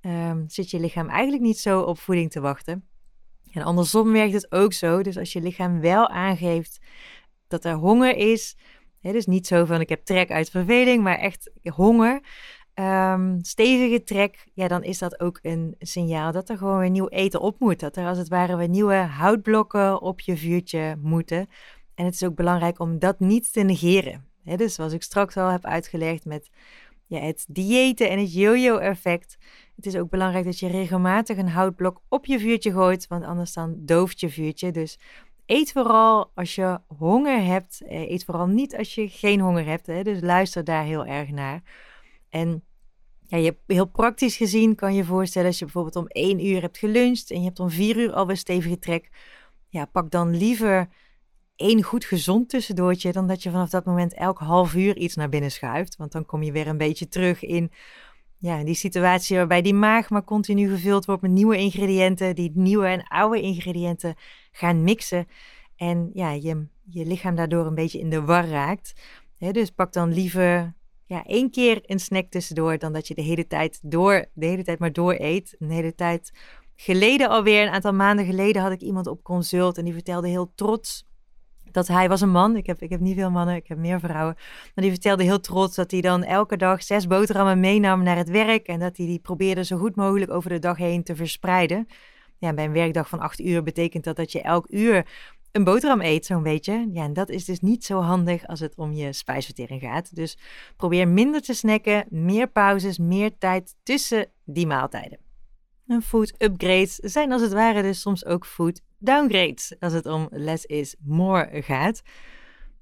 um, 0.00 0.44
zit 0.48 0.70
je 0.70 0.80
lichaam 0.80 1.08
eigenlijk 1.08 1.42
niet 1.42 1.58
zo 1.58 1.80
op 1.80 1.98
voeding 1.98 2.30
te 2.30 2.40
wachten. 2.40 2.88
En 3.52 3.62
andersom 3.62 4.12
werkt 4.12 4.32
het 4.32 4.52
ook 4.52 4.72
zo. 4.72 5.02
Dus 5.02 5.18
als 5.18 5.32
je 5.32 5.40
lichaam 5.40 5.80
wel 5.80 6.08
aangeeft 6.08 6.80
dat 7.48 7.64
er 7.64 7.74
honger 7.74 8.16
is. 8.16 8.56
Hè, 9.00 9.12
dus 9.12 9.26
niet 9.26 9.46
zo 9.46 9.64
van 9.64 9.80
ik 9.80 9.88
heb 9.88 10.04
trek 10.04 10.30
uit 10.30 10.50
verveling, 10.50 11.02
maar 11.02 11.18
echt 11.18 11.50
honger. 11.62 12.20
Um, 12.74 13.38
stevige 13.42 14.02
trek, 14.02 14.46
ja, 14.54 14.68
dan 14.68 14.82
is 14.82 14.98
dat 14.98 15.20
ook 15.20 15.38
een 15.42 15.74
signaal 15.78 16.32
dat 16.32 16.48
er 16.48 16.56
gewoon 16.56 16.78
weer 16.78 16.90
nieuw 16.90 17.08
eten 17.08 17.40
op 17.40 17.60
moet. 17.60 17.80
Dat 17.80 17.96
er 17.96 18.06
als 18.06 18.18
het 18.18 18.28
ware 18.28 18.56
weer 18.56 18.68
nieuwe 18.68 18.94
houtblokken 18.94 20.00
op 20.00 20.20
je 20.20 20.36
vuurtje 20.36 20.96
moeten. 21.00 21.48
En 21.94 22.04
het 22.04 22.14
is 22.14 22.22
ook 22.24 22.34
belangrijk 22.34 22.80
om 22.80 22.98
dat 22.98 23.20
niet 23.20 23.52
te 23.52 23.60
negeren. 23.60 24.26
dus 24.44 24.74
zoals 24.74 24.92
ik 24.92 25.02
straks 25.02 25.36
al 25.36 25.48
heb 25.48 25.64
uitgelegd 25.64 26.24
met 26.24 26.50
ja, 27.06 27.18
het 27.18 27.44
diëten 27.48 28.10
en 28.10 28.18
het 28.18 28.34
yo-yo-effect. 28.34 29.38
Het 29.76 29.86
is 29.86 29.96
ook 29.96 30.10
belangrijk 30.10 30.44
dat 30.44 30.58
je 30.58 30.68
regelmatig 30.68 31.36
een 31.36 31.48
houtblok 31.48 32.00
op 32.08 32.26
je 32.26 32.38
vuurtje 32.38 32.72
gooit, 32.72 33.06
want 33.06 33.24
anders 33.24 33.52
dan 33.52 33.74
dooft 33.78 34.20
je 34.20 34.30
vuurtje. 34.30 34.70
Dus 34.70 34.98
eet 35.46 35.72
vooral 35.72 36.30
als 36.34 36.54
je 36.54 36.80
honger 36.98 37.44
hebt. 37.44 37.82
Eh, 37.82 38.10
eet 38.10 38.24
vooral 38.24 38.46
niet 38.46 38.76
als 38.76 38.94
je 38.94 39.08
geen 39.08 39.40
honger 39.40 39.66
hebt. 39.66 39.86
Hè? 39.86 40.02
Dus 40.02 40.20
luister 40.20 40.64
daar 40.64 40.84
heel 40.84 41.06
erg 41.06 41.30
naar. 41.30 41.62
En 42.32 42.64
ja, 43.20 43.36
je, 43.36 43.56
heel 43.66 43.86
praktisch 43.86 44.36
gezien 44.36 44.74
kan 44.74 44.94
je 44.94 45.04
voorstellen 45.04 45.48
als 45.48 45.58
je 45.58 45.64
bijvoorbeeld 45.64 45.96
om 45.96 46.06
één 46.06 46.46
uur 46.46 46.60
hebt 46.60 46.78
geluncht 46.78 47.30
en 47.30 47.38
je 47.38 47.44
hebt 47.44 47.60
om 47.60 47.70
vier 47.70 47.96
uur 47.96 48.12
alweer 48.12 48.36
stevige 48.36 48.78
trek. 48.78 49.10
Ja, 49.68 49.84
pak 49.84 50.10
dan 50.10 50.36
liever 50.36 50.88
één 51.56 51.82
goed 51.82 52.04
gezond 52.04 52.48
tussendoortje 52.48 53.12
dan 53.12 53.26
dat 53.26 53.42
je 53.42 53.50
vanaf 53.50 53.70
dat 53.70 53.84
moment 53.84 54.14
elk 54.14 54.38
half 54.38 54.74
uur 54.74 54.96
iets 54.96 55.14
naar 55.14 55.28
binnen 55.28 55.50
schuift. 55.50 55.96
Want 55.96 56.12
dan 56.12 56.26
kom 56.26 56.42
je 56.42 56.52
weer 56.52 56.66
een 56.66 56.76
beetje 56.76 57.08
terug 57.08 57.42
in 57.42 57.70
ja, 58.38 58.64
die 58.64 58.74
situatie 58.74 59.36
waarbij 59.36 59.62
die 59.62 59.74
maag 59.74 60.10
maar 60.10 60.24
continu 60.24 60.68
gevuld 60.68 61.04
wordt 61.04 61.22
met 61.22 61.30
nieuwe 61.30 61.56
ingrediënten, 61.56 62.34
die 62.34 62.50
nieuwe 62.54 62.86
en 62.86 63.06
oude 63.08 63.40
ingrediënten 63.40 64.14
gaan 64.52 64.84
mixen. 64.84 65.26
En 65.76 66.10
ja, 66.14 66.30
je, 66.30 66.66
je 66.84 67.06
lichaam 67.06 67.34
daardoor 67.34 67.66
een 67.66 67.74
beetje 67.74 67.98
in 67.98 68.10
de 68.10 68.22
war 68.22 68.48
raakt. 68.48 68.92
dus 69.38 69.70
pak 69.70 69.92
dan 69.92 70.12
liever 70.12 70.74
ja, 71.12 71.24
één 71.24 71.50
keer 71.50 71.80
een 71.82 71.98
snack 71.98 72.30
tussendoor 72.30 72.78
dan 72.78 72.92
dat 72.92 73.08
je 73.08 73.14
de 73.14 73.22
hele 73.22 73.46
tijd 73.46 73.80
door, 73.82 74.26
de 74.32 74.46
hele 74.46 74.64
tijd 74.64 74.78
maar 74.78 74.92
door 74.92 75.14
eet. 75.18 75.56
Een 75.58 75.70
hele 75.70 75.94
tijd 75.94 76.32
geleden 76.76 77.28
alweer, 77.28 77.62
een 77.62 77.72
aantal 77.72 77.92
maanden 77.92 78.24
geleden 78.26 78.62
had 78.62 78.72
ik 78.72 78.80
iemand 78.80 79.06
op 79.06 79.22
consult 79.22 79.78
en 79.78 79.84
die 79.84 79.92
vertelde 79.92 80.28
heel 80.28 80.52
trots 80.54 81.06
dat 81.70 81.88
hij 81.88 82.08
was 82.08 82.20
een 82.20 82.30
man. 82.30 82.56
Ik 82.56 82.66
heb, 82.66 82.82
ik 82.82 82.90
heb 82.90 83.00
niet 83.00 83.16
veel 83.16 83.30
mannen, 83.30 83.54
ik 83.54 83.66
heb 83.66 83.78
meer 83.78 84.00
vrouwen. 84.00 84.34
Maar 84.74 84.84
die 84.84 84.90
vertelde 84.90 85.22
heel 85.22 85.40
trots 85.40 85.74
dat 85.74 85.90
hij 85.90 86.00
dan 86.00 86.24
elke 86.24 86.56
dag 86.56 86.82
zes 86.82 87.06
boterhammen 87.06 87.60
meenam 87.60 88.02
naar 88.02 88.16
het 88.16 88.28
werk. 88.28 88.66
En 88.66 88.78
dat 88.78 88.96
hij 88.96 89.06
die 89.06 89.18
probeerde 89.18 89.64
zo 89.64 89.76
goed 89.76 89.96
mogelijk 89.96 90.30
over 90.30 90.50
de 90.50 90.58
dag 90.58 90.76
heen 90.76 91.02
te 91.02 91.16
verspreiden. 91.16 91.86
Ja, 92.38 92.52
bij 92.52 92.64
een 92.64 92.72
werkdag 92.72 93.08
van 93.08 93.20
acht 93.20 93.40
uur 93.40 93.62
betekent 93.62 94.04
dat 94.04 94.16
dat 94.16 94.32
je 94.32 94.42
elk 94.42 94.66
uur 94.70 95.06
een 95.52 95.64
boterham 95.64 96.00
eet, 96.00 96.26
zo'n 96.26 96.42
beetje. 96.42 96.88
Ja, 96.92 97.04
en 97.04 97.12
dat 97.12 97.28
is 97.28 97.44
dus 97.44 97.60
niet 97.60 97.84
zo 97.84 98.00
handig 98.00 98.46
als 98.46 98.60
het 98.60 98.76
om 98.76 98.92
je 98.92 99.12
spijsvertering 99.12 99.80
gaat. 99.80 100.14
Dus 100.14 100.38
probeer 100.76 101.08
minder 101.08 101.42
te 101.42 101.54
snacken, 101.54 102.06
meer 102.08 102.46
pauzes, 102.46 102.98
meer 102.98 103.38
tijd 103.38 103.74
tussen 103.82 104.26
die 104.44 104.66
maaltijden. 104.66 105.18
En 105.86 106.02
food 106.02 106.34
upgrades 106.38 106.94
zijn 106.94 107.32
als 107.32 107.42
het 107.42 107.52
ware 107.52 107.82
dus 107.82 108.00
soms 108.00 108.24
ook 108.24 108.46
food 108.46 108.80
downgrades 108.98 109.74
als 109.80 109.92
het 109.92 110.06
om 110.06 110.28
less 110.30 110.64
is 110.64 110.96
more 111.04 111.62
gaat. 111.62 112.02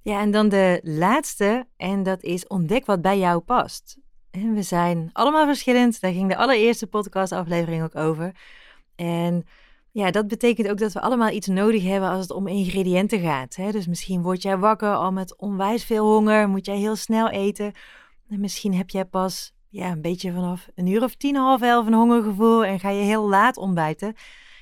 Ja, 0.02 0.20
en 0.20 0.30
dan 0.30 0.48
de 0.48 0.80
laatste, 0.82 1.66
en 1.76 2.02
dat 2.02 2.22
is 2.22 2.46
ontdek 2.46 2.86
wat 2.86 3.02
bij 3.02 3.18
jou 3.18 3.40
past. 3.40 3.98
En 4.30 4.54
we 4.54 4.62
zijn 4.62 5.10
allemaal 5.12 5.46
verschillend, 5.46 6.00
daar 6.00 6.12
ging 6.12 6.28
de 6.28 6.36
allereerste 6.36 6.86
podcastaflevering 6.86 7.82
ook 7.82 7.96
over. 7.96 8.34
En 8.96 9.46
ja, 9.92 10.10
dat 10.10 10.28
betekent 10.28 10.68
ook 10.68 10.78
dat 10.78 10.92
we 10.92 11.00
allemaal 11.00 11.30
iets 11.30 11.46
nodig 11.46 11.82
hebben 11.82 12.08
als 12.08 12.20
het 12.20 12.30
om 12.30 12.46
ingrediënten 12.46 13.20
gaat. 13.20 13.56
Hè? 13.56 13.70
Dus 13.70 13.86
misschien 13.86 14.22
word 14.22 14.42
jij 14.42 14.58
wakker 14.58 14.94
al 14.94 15.12
met 15.12 15.36
onwijs 15.36 15.84
veel 15.84 16.12
honger, 16.12 16.48
moet 16.48 16.66
jij 16.66 16.76
heel 16.76 16.96
snel 16.96 17.28
eten. 17.28 17.72
En 18.28 18.40
misschien 18.40 18.74
heb 18.74 18.90
jij 18.90 19.04
pas 19.04 19.52
ja, 19.68 19.90
een 19.90 20.02
beetje 20.02 20.32
vanaf 20.32 20.68
een 20.74 20.86
uur 20.86 21.02
of 21.02 21.14
tien, 21.14 21.36
half 21.36 21.62
elf 21.62 21.86
een 21.86 21.94
hongergevoel 21.94 22.64
en 22.64 22.80
ga 22.80 22.90
je 22.90 23.02
heel 23.02 23.28
laat 23.28 23.56
ontbijten. 23.56 24.14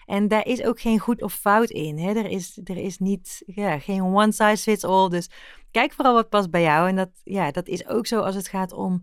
En 0.07 0.29
daar 0.29 0.47
is 0.47 0.63
ook 0.63 0.81
geen 0.81 0.99
goed 0.99 1.23
of 1.23 1.35
fout 1.35 1.71
in. 1.71 1.99
Hè? 1.99 2.15
Er, 2.15 2.27
is, 2.27 2.61
er 2.65 2.77
is 2.77 2.99
niet, 2.99 3.43
ja, 3.47 3.79
geen 3.79 4.03
one 4.03 4.33
size 4.33 4.63
fits 4.63 4.85
all. 4.85 5.09
Dus 5.09 5.31
kijk 5.71 5.93
vooral 5.93 6.15
wat 6.15 6.29
past 6.29 6.51
bij 6.51 6.63
jou. 6.63 6.89
En 6.89 6.97
dat, 6.97 7.11
ja, 7.25 7.51
dat 7.51 7.69
is 7.69 7.87
ook 7.87 8.07
zo 8.07 8.21
als 8.21 8.35
het 8.35 8.49
gaat 8.49 8.73
om 8.73 9.03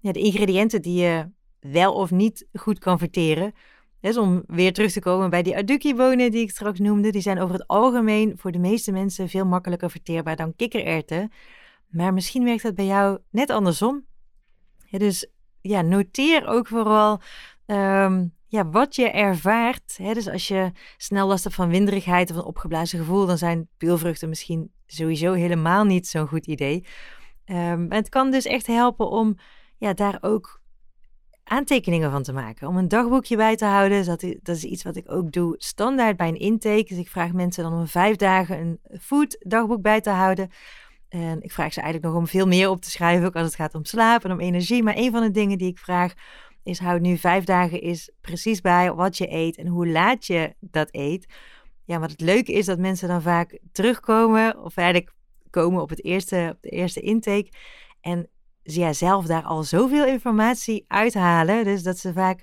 ja, 0.00 0.12
de 0.12 0.20
ingrediënten 0.20 0.82
die 0.82 1.02
je 1.02 1.30
wel 1.60 1.94
of 1.94 2.10
niet 2.10 2.46
goed 2.52 2.78
kan 2.78 2.98
verteren. 2.98 3.52
Om 4.14 4.42
weer 4.46 4.72
terug 4.72 4.92
te 4.92 5.00
komen 5.00 5.30
bij 5.30 5.42
die 5.42 5.56
aduki-bonen 5.56 6.30
die 6.30 6.40
ik 6.40 6.50
straks 6.50 6.78
noemde. 6.78 7.10
Die 7.10 7.20
zijn 7.20 7.38
over 7.38 7.54
het 7.54 7.66
algemeen 7.66 8.38
voor 8.38 8.52
de 8.52 8.58
meeste 8.58 8.92
mensen 8.92 9.28
veel 9.28 9.46
makkelijker 9.46 9.90
verteerbaar 9.90 10.36
dan 10.36 10.56
kikkererwten. 10.56 11.32
Maar 11.88 12.14
misschien 12.14 12.44
werkt 12.44 12.62
dat 12.62 12.74
bij 12.74 12.86
jou 12.86 13.18
net 13.30 13.50
andersom. 13.50 14.04
dus 14.90 15.30
ja, 15.60 15.82
noteer 15.82 16.46
ook 16.46 16.66
vooral 16.66 17.20
um, 17.66 18.34
ja, 18.46 18.68
wat 18.70 18.94
je 18.94 19.10
ervaart. 19.10 19.96
Hè? 19.96 20.14
Dus 20.14 20.28
als 20.28 20.48
je 20.48 20.70
snel 20.96 21.26
last 21.26 21.44
hebt 21.44 21.56
van 21.56 21.68
winderigheid 21.68 22.30
of 22.30 22.36
een 22.36 22.44
opgeblazen 22.44 22.98
gevoel, 22.98 23.26
dan 23.26 23.38
zijn 23.38 23.68
peelvruchten 23.76 24.28
misschien 24.28 24.72
sowieso 24.86 25.32
helemaal 25.32 25.84
niet 25.84 26.06
zo'n 26.06 26.28
goed 26.28 26.46
idee. 26.46 26.86
Um, 27.46 27.92
het 27.92 28.08
kan 28.08 28.30
dus 28.30 28.44
echt 28.44 28.66
helpen 28.66 29.08
om 29.08 29.36
ja, 29.78 29.92
daar 29.92 30.18
ook 30.20 30.60
aantekeningen 31.48 32.10
van 32.10 32.22
te 32.22 32.32
maken. 32.32 32.68
Om 32.68 32.76
een 32.76 32.88
dagboekje 32.88 33.36
bij 33.36 33.56
te 33.56 33.64
houden. 33.64 34.04
Dat 34.04 34.22
is, 34.22 34.36
dat 34.42 34.56
is 34.56 34.64
iets 34.64 34.82
wat 34.82 34.96
ik 34.96 35.12
ook 35.12 35.32
doe 35.32 35.54
standaard 35.58 36.16
bij 36.16 36.28
een 36.28 36.38
intake. 36.38 36.84
Dus 36.88 36.98
ik 36.98 37.08
vraag 37.08 37.32
mensen 37.32 37.62
dan 37.62 37.72
om 37.72 37.86
vijf 37.86 38.16
dagen 38.16 38.60
een 38.60 38.80
food 39.00 39.36
dagboek 39.40 39.82
bij 39.82 40.00
te 40.00 40.10
houden. 40.10 40.50
En 41.08 41.42
ik 41.42 41.52
vraag 41.52 41.72
ze 41.72 41.80
eigenlijk 41.80 42.12
nog 42.12 42.22
om 42.22 42.28
veel 42.28 42.46
meer 42.46 42.70
op 42.70 42.80
te 42.80 42.90
schrijven, 42.90 43.26
ook 43.26 43.34
als 43.34 43.46
het 43.46 43.54
gaat 43.54 43.74
om 43.74 43.84
slaap 43.84 44.24
en 44.24 44.32
om 44.32 44.40
energie. 44.40 44.82
Maar 44.82 44.96
een 44.96 45.10
van 45.10 45.22
de 45.22 45.30
dingen 45.30 45.58
die 45.58 45.68
ik 45.68 45.78
vraag 45.78 46.14
is 46.62 46.78
houd 46.78 47.00
nu 47.00 47.16
vijf 47.16 47.44
dagen 47.44 47.80
is 47.80 48.10
precies 48.20 48.60
bij 48.60 48.92
wat 48.92 49.16
je 49.16 49.32
eet 49.32 49.56
en 49.56 49.66
hoe 49.66 49.88
laat 49.88 50.26
je 50.26 50.54
dat 50.60 50.88
eet. 50.90 51.26
Ja, 51.84 51.98
wat 51.98 52.10
het 52.10 52.20
leuke 52.20 52.52
is 52.52 52.66
dat 52.66 52.78
mensen 52.78 53.08
dan 53.08 53.22
vaak 53.22 53.58
terugkomen, 53.72 54.62
of 54.62 54.76
eigenlijk 54.76 55.12
komen 55.50 55.82
op, 55.82 55.88
het 55.88 56.04
eerste, 56.04 56.50
op 56.54 56.62
de 56.62 56.68
eerste 56.68 57.00
intake. 57.00 57.48
En 58.00 58.28
ja, 58.74 58.92
zelf 58.92 59.26
daar 59.26 59.42
al 59.42 59.62
zoveel 59.62 60.06
informatie 60.06 60.84
uithalen. 60.88 61.64
Dus 61.64 61.82
dat 61.82 61.98
ze 61.98 62.12
vaak 62.12 62.42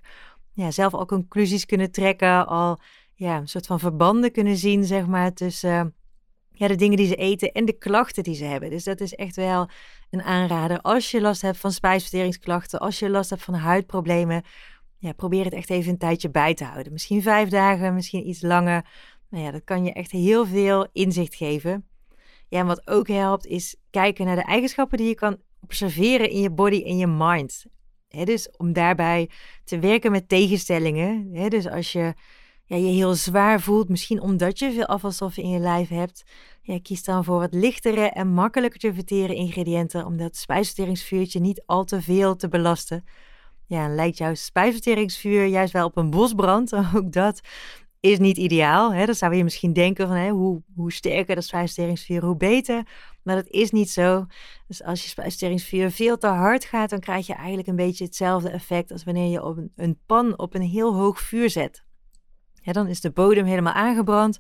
ja, 0.54 0.72
zelf 0.72 0.94
al 0.94 1.06
conclusies 1.06 1.66
kunnen 1.66 1.92
trekken, 1.92 2.48
al 2.48 2.80
ja, 3.14 3.38
een 3.38 3.48
soort 3.48 3.66
van 3.66 3.80
verbanden 3.80 4.32
kunnen 4.32 4.58
zien, 4.58 4.84
zeg 4.84 5.08
maar, 5.08 5.34
tussen 5.34 5.96
ja, 6.52 6.68
de 6.68 6.76
dingen 6.76 6.98
die 6.98 7.08
ze 7.08 7.16
eten 7.16 7.52
en 7.52 7.66
de 7.66 7.78
klachten 7.78 8.24
die 8.24 8.36
ze 8.36 8.44
hebben. 8.46 8.70
Dus 8.70 8.84
dat 8.84 9.02
is 9.02 9.14
echt 9.14 9.36
wel 9.36 9.70
een 10.10 10.22
aanrader. 10.22 10.82
Als 10.82 11.12
je 11.12 11.22
last 11.22 11.42
hebt 11.42 11.58
van 11.58 11.72
spijsverteringsklachten, 11.72 12.80
als 12.80 13.00
je 13.00 13.10
last 13.10 13.30
hebt 13.30 13.44
van 13.44 13.54
huidproblemen, 13.54 14.44
ja, 14.98 15.12
probeer 15.12 15.44
het 15.44 15.54
echt 15.54 15.70
even 15.70 15.92
een 15.92 15.98
tijdje 15.98 16.30
bij 16.30 16.54
te 16.54 16.64
houden. 16.64 16.92
Misschien 16.92 17.22
vijf 17.22 17.50
dagen, 17.50 17.94
misschien 17.94 18.28
iets 18.28 18.42
langer. 18.42 18.86
Nou 19.30 19.44
ja, 19.44 19.52
dat 19.52 19.64
kan 19.64 19.86
je 19.86 19.94
echt 19.94 20.12
heel 20.12 20.46
veel 20.46 20.88
inzicht 20.92 21.36
geven. 21.36 21.88
Ja, 22.48 22.60
en 22.60 22.66
wat 22.66 22.88
ook 22.88 23.08
helpt 23.08 23.46
is 23.46 23.76
kijken 23.90 24.26
naar 24.26 24.36
de 24.36 24.44
eigenschappen 24.44 24.98
die 24.98 25.08
je 25.08 25.16
kan 25.16 25.38
observeren 25.64 26.30
in 26.30 26.40
je 26.40 26.52
body 26.52 26.84
en 26.84 26.98
je 26.98 27.08
mind. 27.08 27.66
dus 28.08 28.52
om 28.58 28.74
daarbij 28.74 29.30
te 29.64 29.80
werken 29.80 30.12
met 30.12 30.30
tegenstellingen. 30.30 31.34
dus 31.50 31.68
als 31.68 31.92
je 31.92 32.14
ja, 32.66 32.76
je 32.76 32.92
heel 32.92 33.14
zwaar 33.14 33.62
voelt, 33.62 33.90
misschien 33.90 34.22
omdat 34.22 34.60
je 34.60 34.72
veel 34.72 34.86
afvalstoffen 34.86 35.44
in 35.44 35.50
je 35.50 35.60
lijf 35.60 35.90
hebt, 35.90 36.24
ja, 36.62 36.80
kies 36.82 37.04
dan 37.04 37.24
voor 37.24 37.40
wat 37.40 37.54
lichtere 37.54 38.10
en 38.10 38.28
makkelijker 38.28 38.80
te 38.80 38.94
verteren 38.94 39.36
ingrediënten 39.36 40.06
om 40.06 40.18
dat 40.18 40.36
spijsverteringsvuurtje 40.36 41.40
niet 41.40 41.64
al 41.66 41.84
te 41.84 42.02
veel 42.02 42.36
te 42.36 42.48
belasten. 42.48 43.06
Ja, 43.68 43.88
lijkt 43.88 44.18
jouw 44.18 44.36
spijsverteringsvuur 44.36 45.46
juist 45.46 45.74
wel 45.74 45.86
op 45.86 45.98
een 45.98 46.10
bosbrand, 46.10 46.74
ook 46.96 47.12
dat 47.12 47.42
is 48.00 48.20
niet 48.20 48.38
ideaal. 48.38 49.06
Dan 49.06 49.16
zou 49.16 49.36
je 49.36 49.44
misschien 49.44 49.74
denken 49.74 50.08
van 50.08 50.28
hoe, 50.28 50.62
hoe 50.76 50.92
sterker 50.92 51.36
dat 51.36 51.44
spijsverteringsvuur, 51.44 52.24
hoe 52.24 52.38
beter. 52.38 52.84
Maar 53.24 53.36
dat 53.36 53.48
is 53.48 53.72
niet 53.72 53.90
zo. 53.90 54.26
Dus 54.68 54.84
als 54.84 55.04
je 55.04 55.10
spijsverteringsvuur 55.10 55.92
veel 55.92 56.18
te 56.18 56.28
hard 56.28 56.66
gaat, 56.66 56.90
dan 56.90 57.00
krijg 57.00 57.28
je 57.28 57.34
eigenlijk 57.34 57.68
een 57.68 57.76
beetje 57.76 58.06
hetzelfde 58.06 58.50
effect 58.50 58.92
als 58.92 59.04
wanneer 59.04 59.32
je 59.32 59.44
op 59.44 59.58
een, 59.58 59.72
een 59.76 60.00
pan 60.06 60.38
op 60.38 60.56
een 60.56 60.62
heel 60.62 60.96
hoog 60.96 61.20
vuur 61.20 61.50
zet. 61.50 61.84
Dan 62.72 62.88
is 62.88 63.02
de 63.02 63.12
bodem 63.12 63.46
helemaal 63.46 63.74
aangebrand. 63.74 64.40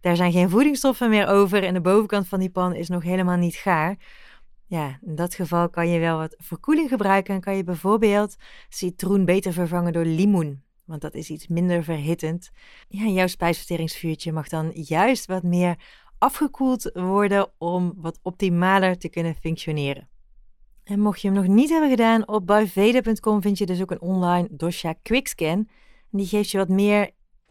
Daar 0.00 0.16
zijn 0.16 0.32
geen 0.32 0.50
voedingsstoffen 0.50 1.10
meer 1.10 1.26
over 1.26 1.64
en 1.64 1.74
de 1.74 1.80
bovenkant 1.80 2.28
van 2.28 2.40
die 2.40 2.50
pan 2.50 2.74
is 2.74 2.88
nog 2.88 3.02
helemaal 3.02 3.36
niet 3.36 3.54
gaar. 3.54 3.96
Ja, 4.66 4.98
in 5.06 5.14
dat 5.14 5.34
geval 5.34 5.68
kan 5.68 5.88
je 5.88 5.98
wel 5.98 6.18
wat 6.18 6.36
verkoeling 6.38 6.88
gebruiken 6.88 7.34
en 7.34 7.40
kan 7.40 7.56
je 7.56 7.64
bijvoorbeeld 7.64 8.36
citroen 8.68 9.24
beter 9.24 9.52
vervangen 9.52 9.92
door 9.92 10.04
limoen. 10.04 10.62
Want 10.84 11.00
dat 11.00 11.14
is 11.14 11.30
iets 11.30 11.48
minder 11.48 11.84
verhittend. 11.84 12.50
Ja, 12.88 13.06
jouw 13.06 13.26
spijsverteringsvuurtje 13.26 14.32
mag 14.32 14.48
dan 14.48 14.70
juist 14.74 15.26
wat 15.26 15.42
meer 15.42 15.76
afgekoeld 16.18 16.90
worden 16.92 17.48
om 17.58 17.92
wat 17.96 18.18
optimaler 18.22 18.98
te 18.98 19.08
kunnen 19.08 19.34
functioneren. 19.34 20.08
En 20.84 21.00
mocht 21.00 21.20
je 21.20 21.28
hem 21.28 21.36
nog 21.36 21.46
niet 21.46 21.70
hebben 21.70 21.90
gedaan, 21.90 22.28
op 22.28 22.46
buyveda.com 22.46 23.42
vind 23.42 23.58
je 23.58 23.66
dus 23.66 23.80
ook 23.80 23.90
een 23.90 24.00
online 24.00 24.48
dosha 24.50 24.94
quickscan. 25.02 25.68
Die 26.10 26.26
geeft 26.26 26.50
je 26.50 26.58
wat 26.58 26.68
meer 26.68 27.10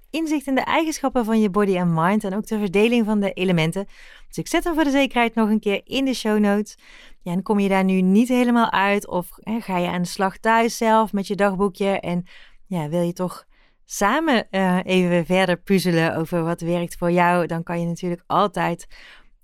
inzicht 0.10 0.48
in 0.48 0.56
de 0.56 0.62
eigenschappen 0.62 1.26
van 1.26 1.40
je 1.40 1.50
body 1.50 1.76
en 1.76 1.94
mind 1.94 2.24
en 2.24 2.36
ook 2.36 2.48
de 2.48 2.60
verdeling 2.60 3.06
van 3.06 3.20
de 3.20 3.34
elementen. 3.34 3.86
Dus 4.28 4.38
ik 4.38 4.48
zet 4.48 4.64
hem 4.64 4.74
voor 4.74 4.84
de 4.84 4.90
zekerheid 4.90 5.36
nog 5.36 5.50
een 5.50 5.60
keer 5.60 5.82
in 5.84 6.06
de 6.06 6.14
show 6.14 6.40
notes. 6.40 6.78
Ja, 7.22 7.32
en 7.32 7.44
kom 7.44 7.60
je 7.60 7.70
daar 7.70 7.84
nu 7.84 8.02
niet 8.02 8.28
helemaal 8.28 8.72
uit 8.72 9.08
of 9.08 9.30
hè, 9.40 9.62
ga 9.62 9.78
je 9.78 9.88
aan 9.88 10.02
de 10.02 10.08
slag 10.08 10.38
thuis 10.38 10.78
zelf 10.78 11.14
met 11.14 11.28
je 11.28 11.36
dagboekje 11.36 12.00
en 12.00 12.26
ja, 12.68 12.90
wil 12.90 13.02
je 13.02 13.14
toch 13.14 13.46
samen 13.86 14.48
uh, 14.52 14.80
even 14.84 15.26
verder 15.26 15.58
puzzelen 15.58 16.16
over 16.16 16.44
wat 16.44 16.62
werkt 16.62 16.96
voor 16.96 17.12
jou, 17.12 17.48
dan 17.48 17.64
kan 17.64 17.80
je 17.80 17.86
natuurlijk 17.86 18.24
altijd 18.28 18.88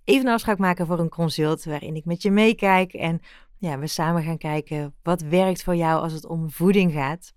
even 0.04 0.28
een 0.28 0.34
afspraak 0.34 0.58
maken 0.58 0.88
voor 0.88 1.00
een 1.00 1.10
consult 1.10 1.64
waarin 1.64 1.96
ik 1.96 2.06
met 2.06 2.22
je 2.22 2.32
meekijk 2.32 2.94
en 2.94 3.22
ja, 3.58 3.80
we 3.80 3.88
samen 3.88 4.24
gaan 4.24 4.38
kijken 4.38 4.96
wat 5.04 5.22
werkt 5.22 5.64
voor 5.64 5.76
jou 5.76 6.02
als 6.02 6.14
het 6.14 6.26
om 6.26 6.52
voeding 6.52 6.92
gaat. 6.92 7.34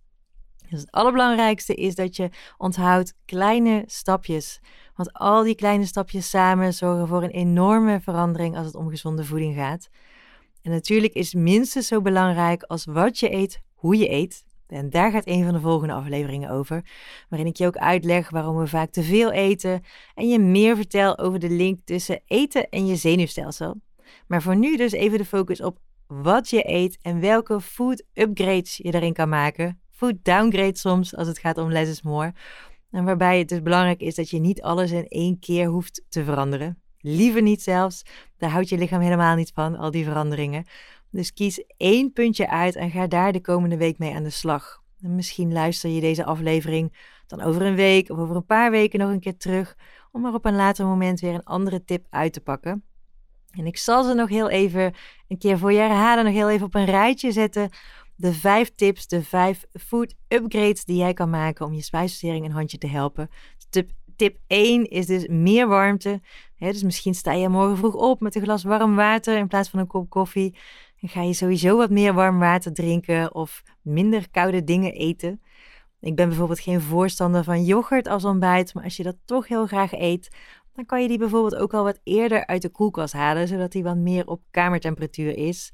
Dus 0.69 0.81
het 0.81 0.91
allerbelangrijkste 0.91 1.75
is 1.75 1.95
dat 1.95 2.17
je 2.17 2.31
onthoudt 2.57 3.15
kleine 3.25 3.83
stapjes. 3.87 4.61
Want 4.95 5.13
al 5.13 5.43
die 5.43 5.55
kleine 5.55 5.87
stapjes 5.87 6.31
samen 6.31 6.75
zorgen 6.75 7.09
voor 7.09 7.23
een 7.23 7.31
enorme 7.31 8.01
verandering 8.01 8.57
als 8.57 8.67
het 8.67 8.75
om 8.75 8.89
gezonde 8.89 9.25
voeding 9.25 9.55
gaat. 9.55 9.89
En 10.63 10.71
natuurlijk 10.71 11.13
is 11.13 11.35
minstens 11.35 11.87
zo 11.87 12.01
belangrijk 12.01 12.63
als 12.63 12.85
wat 12.85 13.19
je 13.19 13.33
eet, 13.33 13.61
hoe 13.75 13.97
je 13.97 14.11
eet. 14.11 14.45
En 14.73 14.91
daar 14.91 15.11
gaat 15.11 15.27
een 15.27 15.45
van 15.45 15.53
de 15.53 15.61
volgende 15.61 15.95
afleveringen 15.95 16.51
over, 16.51 16.85
waarin 17.29 17.49
ik 17.49 17.57
je 17.57 17.67
ook 17.67 17.77
uitleg 17.77 18.31
waarom 18.31 18.57
we 18.57 18.67
vaak 18.67 18.91
te 18.91 19.03
veel 19.03 19.33
eten 19.33 19.83
en 20.15 20.29
je 20.29 20.39
meer 20.39 20.77
vertel 20.77 21.19
over 21.19 21.39
de 21.39 21.51
link 21.51 21.81
tussen 21.85 22.21
eten 22.27 22.69
en 22.69 22.87
je 22.87 22.97
zenuwstelsel. 22.97 23.81
Maar 24.27 24.43
voor 24.43 24.57
nu 24.57 24.77
dus 24.77 24.93
even 24.93 25.19
de 25.19 25.25
focus 25.25 25.63
op 25.63 25.79
wat 26.07 26.51
je 26.51 26.69
eet 26.69 26.99
en 27.03 27.21
welke 27.21 27.61
food 27.61 28.05
upgrades 28.15 28.77
je 28.77 28.95
erin 28.95 29.13
kan 29.13 29.29
maken 29.29 29.81
food 30.03 30.25
downgrade 30.25 30.79
soms 30.79 31.17
als 31.17 31.29
het 31.29 31.39
gaat 31.39 31.59
om 31.59 31.71
less 31.71 31.91
is 31.91 32.03
more. 32.03 32.33
En 32.91 33.05
waarbij 33.05 33.39
het 33.39 33.49
dus 33.49 33.63
belangrijk 33.63 34.01
is 34.01 34.15
dat 34.15 34.31
je 34.31 34.39
niet 34.39 34.63
alles 34.63 34.91
in 34.91 35.09
één 35.09 35.39
keer 35.39 35.67
hoeft 35.67 36.05
te 36.09 36.25
veranderen. 36.25 36.83
Liever 36.99 37.43
niet 37.43 37.63
zelfs. 37.63 38.03
Daar 38.37 38.51
houdt 38.51 38.69
je 38.69 38.79
lichaam 38.79 39.01
helemaal 39.01 39.37
niet 39.37 39.51
van, 39.55 39.77
al 39.77 39.91
die 39.91 40.05
veranderingen. 40.05 40.65
Dus 41.13 41.33
kies 41.33 41.65
één 41.77 42.13
puntje 42.13 42.49
uit 42.49 42.77
en 42.77 42.91
ga 42.91 43.07
daar 43.07 43.33
de 43.33 43.41
komende 43.41 43.77
week 43.77 43.99
mee 43.99 44.15
aan 44.15 44.23
de 44.23 44.31
slag. 44.31 44.83
En 45.01 45.15
misschien 45.15 45.53
luister 45.53 45.91
je 45.91 46.01
deze 46.01 46.25
aflevering 46.25 46.93
dan 47.27 47.41
over 47.41 47.63
een 47.63 47.75
week 47.75 48.11
of 48.11 48.19
over 48.19 48.37
een 48.37 48.47
paar 48.47 48.71
weken 48.71 48.99
nog 48.99 49.11
een 49.11 49.21
keer 49.21 49.37
terug, 49.37 49.77
om 50.13 50.27
er 50.27 50.35
op 50.35 50.45
een 50.45 50.55
later 50.55 50.87
moment 50.87 51.21
weer 51.21 51.35
een 51.35 51.45
andere 51.45 51.85
tip 51.85 52.07
uit 52.11 52.33
te 52.33 52.41
pakken. 52.41 52.85
En 53.51 53.67
ik 53.67 53.77
zal 53.77 54.05
ze 54.05 54.15
nog 54.15 54.29
heel 54.29 54.49
even 54.49 54.95
een 55.29 55.39
keer 55.39 55.59
voor 55.59 55.73
je 55.73 55.79
herhalen, 55.79 56.25
nog 56.25 56.35
heel 56.35 56.51
even 56.51 56.67
op 56.67 56.75
een 56.75 56.85
rijtje 56.85 57.33
zetten, 57.33 57.71
de 58.17 58.33
vijf 58.33 58.75
tips, 58.75 59.07
de 59.07 59.23
vijf 59.23 59.65
food 59.73 60.15
upgrades 60.29 60.85
die 60.85 60.97
jij 60.97 61.15
kan 61.15 61.31
maken 61.31 61.67
om 61.67 61.73
je 61.73 61.83
spijsvertering 61.83 62.45
een 62.45 62.53
handje 62.53 62.79
te 62.79 62.87
helpen. 62.87 63.31
Tip, 63.71 63.91
tip 64.17 64.39
1 64.47 64.91
is 64.91 65.07
dus 65.07 65.27
meer 65.27 65.69
warmte. 65.69 66.21
dus 66.59 66.83
misschien 66.83 67.15
sta 67.15 67.33
je 67.33 67.49
morgen 67.49 67.77
vroeg 67.77 67.95
op 67.95 68.21
met 68.21 68.35
een 68.35 68.43
glas 68.43 68.63
warm 68.63 68.95
water 68.95 69.37
in 69.37 69.49
plaats 69.49 69.69
van 69.69 69.79
een 69.79 69.87
kop 69.87 70.11
koffie. 70.11 70.57
En 71.03 71.09
ga 71.09 71.23
je 71.23 71.33
sowieso 71.33 71.77
wat 71.77 71.91
meer 71.91 72.15
warm 72.15 72.39
water 72.39 72.73
drinken 72.73 73.35
of 73.35 73.63
minder 73.81 74.31
koude 74.31 74.65
dingen 74.65 74.93
eten. 74.93 75.41
Ik 76.01 76.17
ben 76.17 76.29
bijvoorbeeld 76.29 76.61
geen 76.61 76.81
voorstander 76.81 77.45
van 77.45 77.65
yoghurt 77.65 78.07
als 78.07 78.25
ontbijt, 78.25 78.75
maar 78.75 78.85
als 78.85 78.97
je 78.97 79.03
dat 79.03 79.17
toch 79.25 79.49
heel 79.49 79.67
graag 79.67 79.93
eet, 79.93 80.31
dan 80.73 80.87
kan 80.87 81.03
je 81.03 81.09
die 81.09 81.19
bijvoorbeeld 81.19 81.55
ook 81.57 81.75
al 81.75 81.85
wat 81.85 82.01
eerder 82.05 82.47
uit 82.47 82.63
de 82.63 82.69
koelkast 82.69 83.13
halen, 83.13 83.49
zodat 83.49 83.73
die 83.73 83.83
wat 83.83 83.97
meer 83.97 84.27
op 84.27 84.43
kamertemperatuur 84.51 85.37
is. 85.37 85.73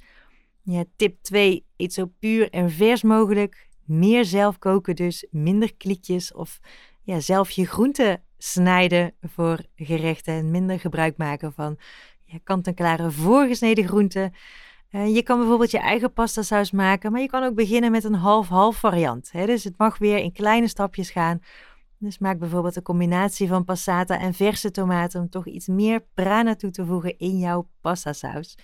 Ja, 0.62 0.84
tip 0.96 1.22
2, 1.22 1.64
eet 1.76 1.92
zo 1.92 2.06
puur 2.18 2.50
en 2.50 2.70
vers 2.70 3.02
mogelijk. 3.02 3.68
Meer 3.84 4.24
zelf 4.24 4.58
koken 4.58 4.96
dus, 4.96 5.26
minder 5.30 5.74
kliekjes 5.74 6.32
of 6.32 6.60
ja, 7.02 7.20
zelf 7.20 7.50
je 7.50 7.66
groenten 7.66 8.22
snijden 8.38 9.14
voor 9.22 9.58
gerechten 9.74 10.34
en 10.34 10.50
minder 10.50 10.80
gebruik 10.80 11.16
maken 11.16 11.52
van 11.52 11.78
ja, 12.24 12.38
kant-en-klare 12.44 13.10
voorgesneden 13.10 13.86
groenten. 13.86 14.32
Uh, 14.90 15.14
je 15.14 15.22
kan 15.22 15.38
bijvoorbeeld 15.38 15.70
je 15.70 15.78
eigen 15.78 16.12
pasta 16.12 16.42
saus 16.42 16.70
maken, 16.70 17.12
maar 17.12 17.20
je 17.20 17.26
kan 17.26 17.42
ook 17.42 17.54
beginnen 17.54 17.90
met 17.90 18.04
een 18.04 18.14
half-half 18.14 18.76
variant. 18.76 19.32
Dus 19.32 19.64
het 19.64 19.78
mag 19.78 19.98
weer 19.98 20.18
in 20.18 20.32
kleine 20.32 20.68
stapjes 20.68 21.10
gaan. 21.10 21.40
Dus 21.98 22.18
maak 22.18 22.38
bijvoorbeeld 22.38 22.76
een 22.76 22.82
combinatie 22.82 23.48
van 23.48 23.64
passata 23.64 24.18
en 24.18 24.34
verse 24.34 24.70
tomaten 24.70 25.20
om 25.20 25.28
toch 25.28 25.46
iets 25.46 25.66
meer 25.66 26.04
prana 26.14 26.54
toe 26.54 26.70
te 26.70 26.86
voegen 26.86 27.18
in 27.18 27.38
jouw 27.38 27.68
pasta 27.80 28.12
saus. 28.12 28.58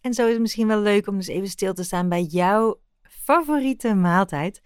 En 0.00 0.14
zo 0.14 0.26
is 0.26 0.32
het 0.32 0.40
misschien 0.40 0.66
wel 0.66 0.80
leuk 0.80 1.06
om 1.06 1.16
dus 1.16 1.26
even 1.26 1.48
stil 1.48 1.74
te 1.74 1.82
staan 1.82 2.08
bij 2.08 2.22
jouw 2.22 2.80
favoriete 3.02 3.94
maaltijd. 3.94 4.62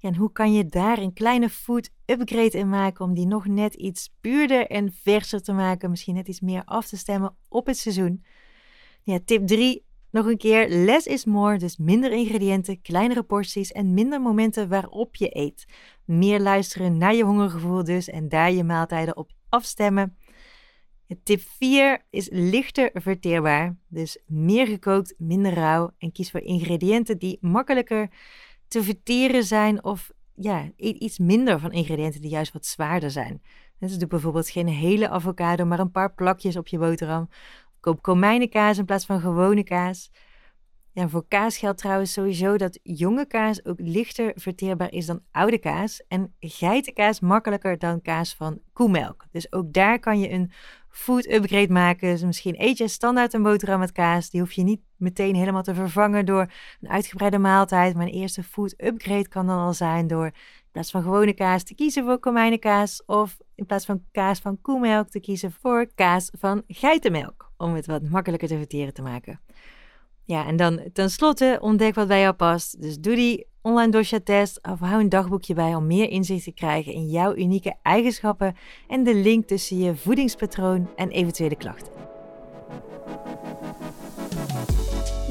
En 0.00 0.14
hoe 0.14 0.32
kan 0.32 0.52
je 0.52 0.66
daar 0.66 0.98
een 0.98 1.12
kleine 1.12 1.48
food 1.48 1.90
upgrade 2.06 2.58
in 2.58 2.68
maken 2.68 3.04
om 3.04 3.14
die 3.14 3.26
nog 3.26 3.46
net 3.46 3.74
iets 3.74 4.14
puurder 4.20 4.66
en 4.66 4.92
verser 4.92 5.42
te 5.42 5.52
maken, 5.52 5.90
misschien 5.90 6.14
net 6.14 6.28
iets 6.28 6.40
meer 6.40 6.62
af 6.64 6.86
te 6.86 6.96
stemmen 6.96 7.36
op 7.48 7.66
het 7.66 7.78
seizoen? 7.78 8.24
Ja, 9.02 9.18
tip 9.24 9.46
3, 9.46 9.84
nog 10.10 10.26
een 10.26 10.36
keer, 10.36 10.68
less 10.68 11.06
is 11.06 11.24
more, 11.24 11.58
dus 11.58 11.76
minder 11.76 12.12
ingrediënten, 12.12 12.82
kleinere 12.82 13.22
porties 13.22 13.72
en 13.72 13.94
minder 13.94 14.20
momenten 14.20 14.68
waarop 14.68 15.16
je 15.16 15.36
eet. 15.36 15.64
Meer 16.04 16.40
luisteren 16.40 16.96
naar 16.96 17.14
je 17.14 17.24
hongergevoel 17.24 17.84
dus 17.84 18.08
en 18.08 18.28
daar 18.28 18.52
je 18.52 18.64
maaltijden 18.64 19.16
op 19.16 19.30
afstemmen. 19.48 20.16
Tip 21.22 21.40
4 21.40 22.06
is 22.10 22.28
lichter 22.32 22.90
verteerbaar. 22.94 23.76
Dus 23.88 24.22
meer 24.26 24.66
gekookt, 24.66 25.14
minder 25.18 25.54
rauw. 25.54 25.90
En 25.98 26.12
kies 26.12 26.30
voor 26.30 26.40
ingrediënten 26.40 27.18
die 27.18 27.38
makkelijker 27.40 28.10
te 28.68 28.82
verteren 28.82 29.44
zijn. 29.44 29.84
Of 29.84 30.10
ja, 30.34 30.70
iets 30.76 31.18
minder 31.18 31.60
van 31.60 31.72
ingrediënten 31.72 32.20
die 32.20 32.30
juist 32.30 32.52
wat 32.52 32.66
zwaarder 32.66 33.10
zijn. 33.10 33.42
Dus 33.78 33.98
doe 33.98 34.08
bijvoorbeeld 34.08 34.48
geen 34.48 34.68
hele 34.68 35.08
avocado, 35.08 35.64
maar 35.64 35.78
een 35.78 35.90
paar 35.90 36.14
plakjes 36.14 36.56
op 36.56 36.68
je 36.68 36.78
boterham. 36.78 37.28
Koop 37.80 38.02
komijnenkaas 38.02 38.78
in 38.78 38.84
plaats 38.84 39.06
van 39.06 39.20
gewone 39.20 39.64
kaas. 39.64 40.10
Ja, 40.92 41.08
voor 41.08 41.24
kaas 41.28 41.58
geldt 41.58 41.78
trouwens 41.78 42.12
sowieso 42.12 42.56
dat 42.56 42.78
jonge 42.82 43.26
kaas 43.26 43.64
ook 43.64 43.78
lichter 43.80 44.32
verteerbaar 44.34 44.92
is 44.92 45.06
dan 45.06 45.20
oude 45.30 45.58
kaas. 45.58 46.02
En 46.08 46.34
geitenkaas 46.40 47.20
makkelijker 47.20 47.78
dan 47.78 48.02
kaas 48.02 48.34
van 48.34 48.60
koemelk. 48.72 49.26
Dus 49.30 49.52
ook 49.52 49.72
daar 49.72 49.98
kan 49.98 50.20
je 50.20 50.30
een 50.30 50.52
food 50.88 51.26
upgrade 51.26 51.72
maken. 51.72 52.10
Dus 52.10 52.22
misschien 52.22 52.54
eet 52.58 52.78
je 52.78 52.88
standaard 52.88 53.32
een 53.32 53.42
boterham 53.42 53.78
met 53.78 53.92
kaas. 53.92 54.30
Die 54.30 54.40
hoef 54.40 54.52
je 54.52 54.62
niet 54.62 54.80
meteen 54.96 55.34
helemaal 55.34 55.62
te 55.62 55.74
vervangen 55.74 56.26
door 56.26 56.52
een 56.80 56.88
uitgebreide 56.88 57.38
maaltijd. 57.38 57.94
Maar 57.94 58.06
een 58.06 58.12
eerste 58.12 58.42
food 58.42 58.74
upgrade 58.76 59.28
kan 59.28 59.46
dan 59.46 59.58
al 59.58 59.74
zijn 59.74 60.06
door 60.06 60.26
in 60.26 60.32
plaats 60.72 60.90
van 60.90 61.02
gewone 61.02 61.32
kaas 61.32 61.62
te 61.62 61.74
kiezen 61.74 62.04
voor 62.04 62.18
komijnenkaas. 62.18 63.04
Of 63.06 63.36
in 63.60 63.66
plaats 63.66 63.84
van 63.84 64.04
kaas 64.12 64.38
van 64.38 64.60
koemelk 64.60 65.08
te 65.08 65.20
kiezen 65.20 65.52
voor 65.52 65.86
kaas 65.94 66.30
van 66.38 66.62
geitenmelk. 66.68 67.52
Om 67.56 67.74
het 67.74 67.86
wat 67.86 68.02
makkelijker 68.02 68.48
te 68.48 68.56
verteren 68.56 68.94
te 68.94 69.02
maken. 69.02 69.40
Ja, 70.24 70.46
en 70.46 70.56
dan 70.56 70.80
tenslotte 70.92 71.58
ontdek 71.60 71.94
wat 71.94 72.08
bij 72.08 72.20
jou 72.20 72.34
past. 72.34 72.82
Dus 72.82 72.98
doe 72.98 73.14
die 73.14 73.46
online 73.62 73.90
dosha-test 73.90 74.62
of 74.62 74.78
hou 74.78 75.00
een 75.00 75.08
dagboekje 75.08 75.54
bij 75.54 75.74
om 75.74 75.86
meer 75.86 76.08
inzicht 76.08 76.44
te 76.44 76.52
krijgen 76.52 76.92
in 76.92 77.08
jouw 77.08 77.34
unieke 77.36 77.74
eigenschappen 77.82 78.56
en 78.88 79.04
de 79.04 79.14
link 79.14 79.46
tussen 79.46 79.78
je 79.78 79.96
voedingspatroon 79.96 80.90
en 80.96 81.10
eventuele 81.10 81.56
klachten. 81.56 81.92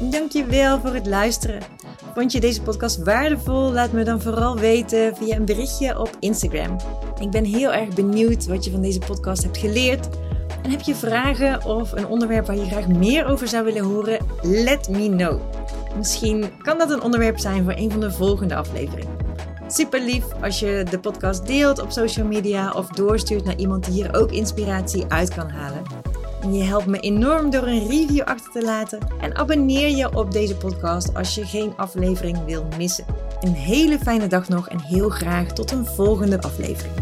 Dankjewel 0.00 0.80
voor 0.80 0.94
het 0.94 1.06
luisteren. 1.06 1.62
Vond 2.14 2.32
je 2.32 2.40
deze 2.40 2.62
podcast 2.62 3.02
waardevol? 3.02 3.72
Laat 3.72 3.92
me 3.92 4.02
dan 4.02 4.20
vooral 4.20 4.56
weten 4.56 5.16
via 5.16 5.36
een 5.36 5.44
berichtje 5.44 5.98
op 5.98 6.16
Instagram. 6.20 6.76
Ik 7.20 7.30
ben 7.30 7.44
heel 7.44 7.72
erg 7.72 7.94
benieuwd 7.94 8.46
wat 8.46 8.64
je 8.64 8.70
van 8.70 8.80
deze 8.82 8.98
podcast 8.98 9.42
hebt 9.42 9.58
geleerd 9.58 10.08
en 10.62 10.70
heb 10.70 10.80
je 10.80 10.94
vragen 10.94 11.64
of 11.64 11.92
een 11.92 12.06
onderwerp 12.06 12.46
waar 12.46 12.56
je 12.56 12.64
graag 12.64 12.88
meer 12.88 13.26
over 13.26 13.48
zou 13.48 13.64
willen 13.64 13.84
horen? 13.84 14.26
Let 14.42 14.88
me 14.88 15.08
know. 15.08 15.40
Misschien 15.96 16.44
kan 16.62 16.78
dat 16.78 16.90
een 16.90 17.02
onderwerp 17.02 17.38
zijn 17.38 17.64
voor 17.64 17.74
een 17.76 17.90
van 17.90 18.00
de 18.00 18.10
volgende 18.10 18.54
afleveringen. 18.54 19.16
Super 19.68 20.00
lief 20.00 20.24
als 20.42 20.58
je 20.58 20.86
de 20.90 20.98
podcast 20.98 21.46
deelt 21.46 21.80
op 21.80 21.90
social 21.90 22.26
media 22.26 22.72
of 22.72 22.88
doorstuurt 22.88 23.44
naar 23.44 23.56
iemand 23.56 23.84
die 23.84 23.94
hier 23.94 24.14
ook 24.14 24.30
inspiratie 24.30 25.04
uit 25.08 25.34
kan 25.34 25.48
halen. 25.48 25.99
Je 26.48 26.62
helpt 26.62 26.86
me 26.86 27.00
enorm 27.00 27.50
door 27.50 27.62
een 27.62 27.88
review 27.88 28.22
achter 28.22 28.52
te 28.52 28.62
laten 28.62 28.98
en 29.20 29.36
abonneer 29.36 29.96
je 29.96 30.16
op 30.16 30.32
deze 30.32 30.56
podcast 30.56 31.14
als 31.14 31.34
je 31.34 31.44
geen 31.44 31.72
aflevering 31.76 32.44
wil 32.44 32.66
missen. 32.76 33.04
Een 33.40 33.54
hele 33.54 33.98
fijne 33.98 34.26
dag 34.26 34.48
nog 34.48 34.68
en 34.68 34.80
heel 34.80 35.08
graag 35.08 35.52
tot 35.52 35.70
een 35.70 35.86
volgende 35.86 36.42
aflevering. 36.42 36.94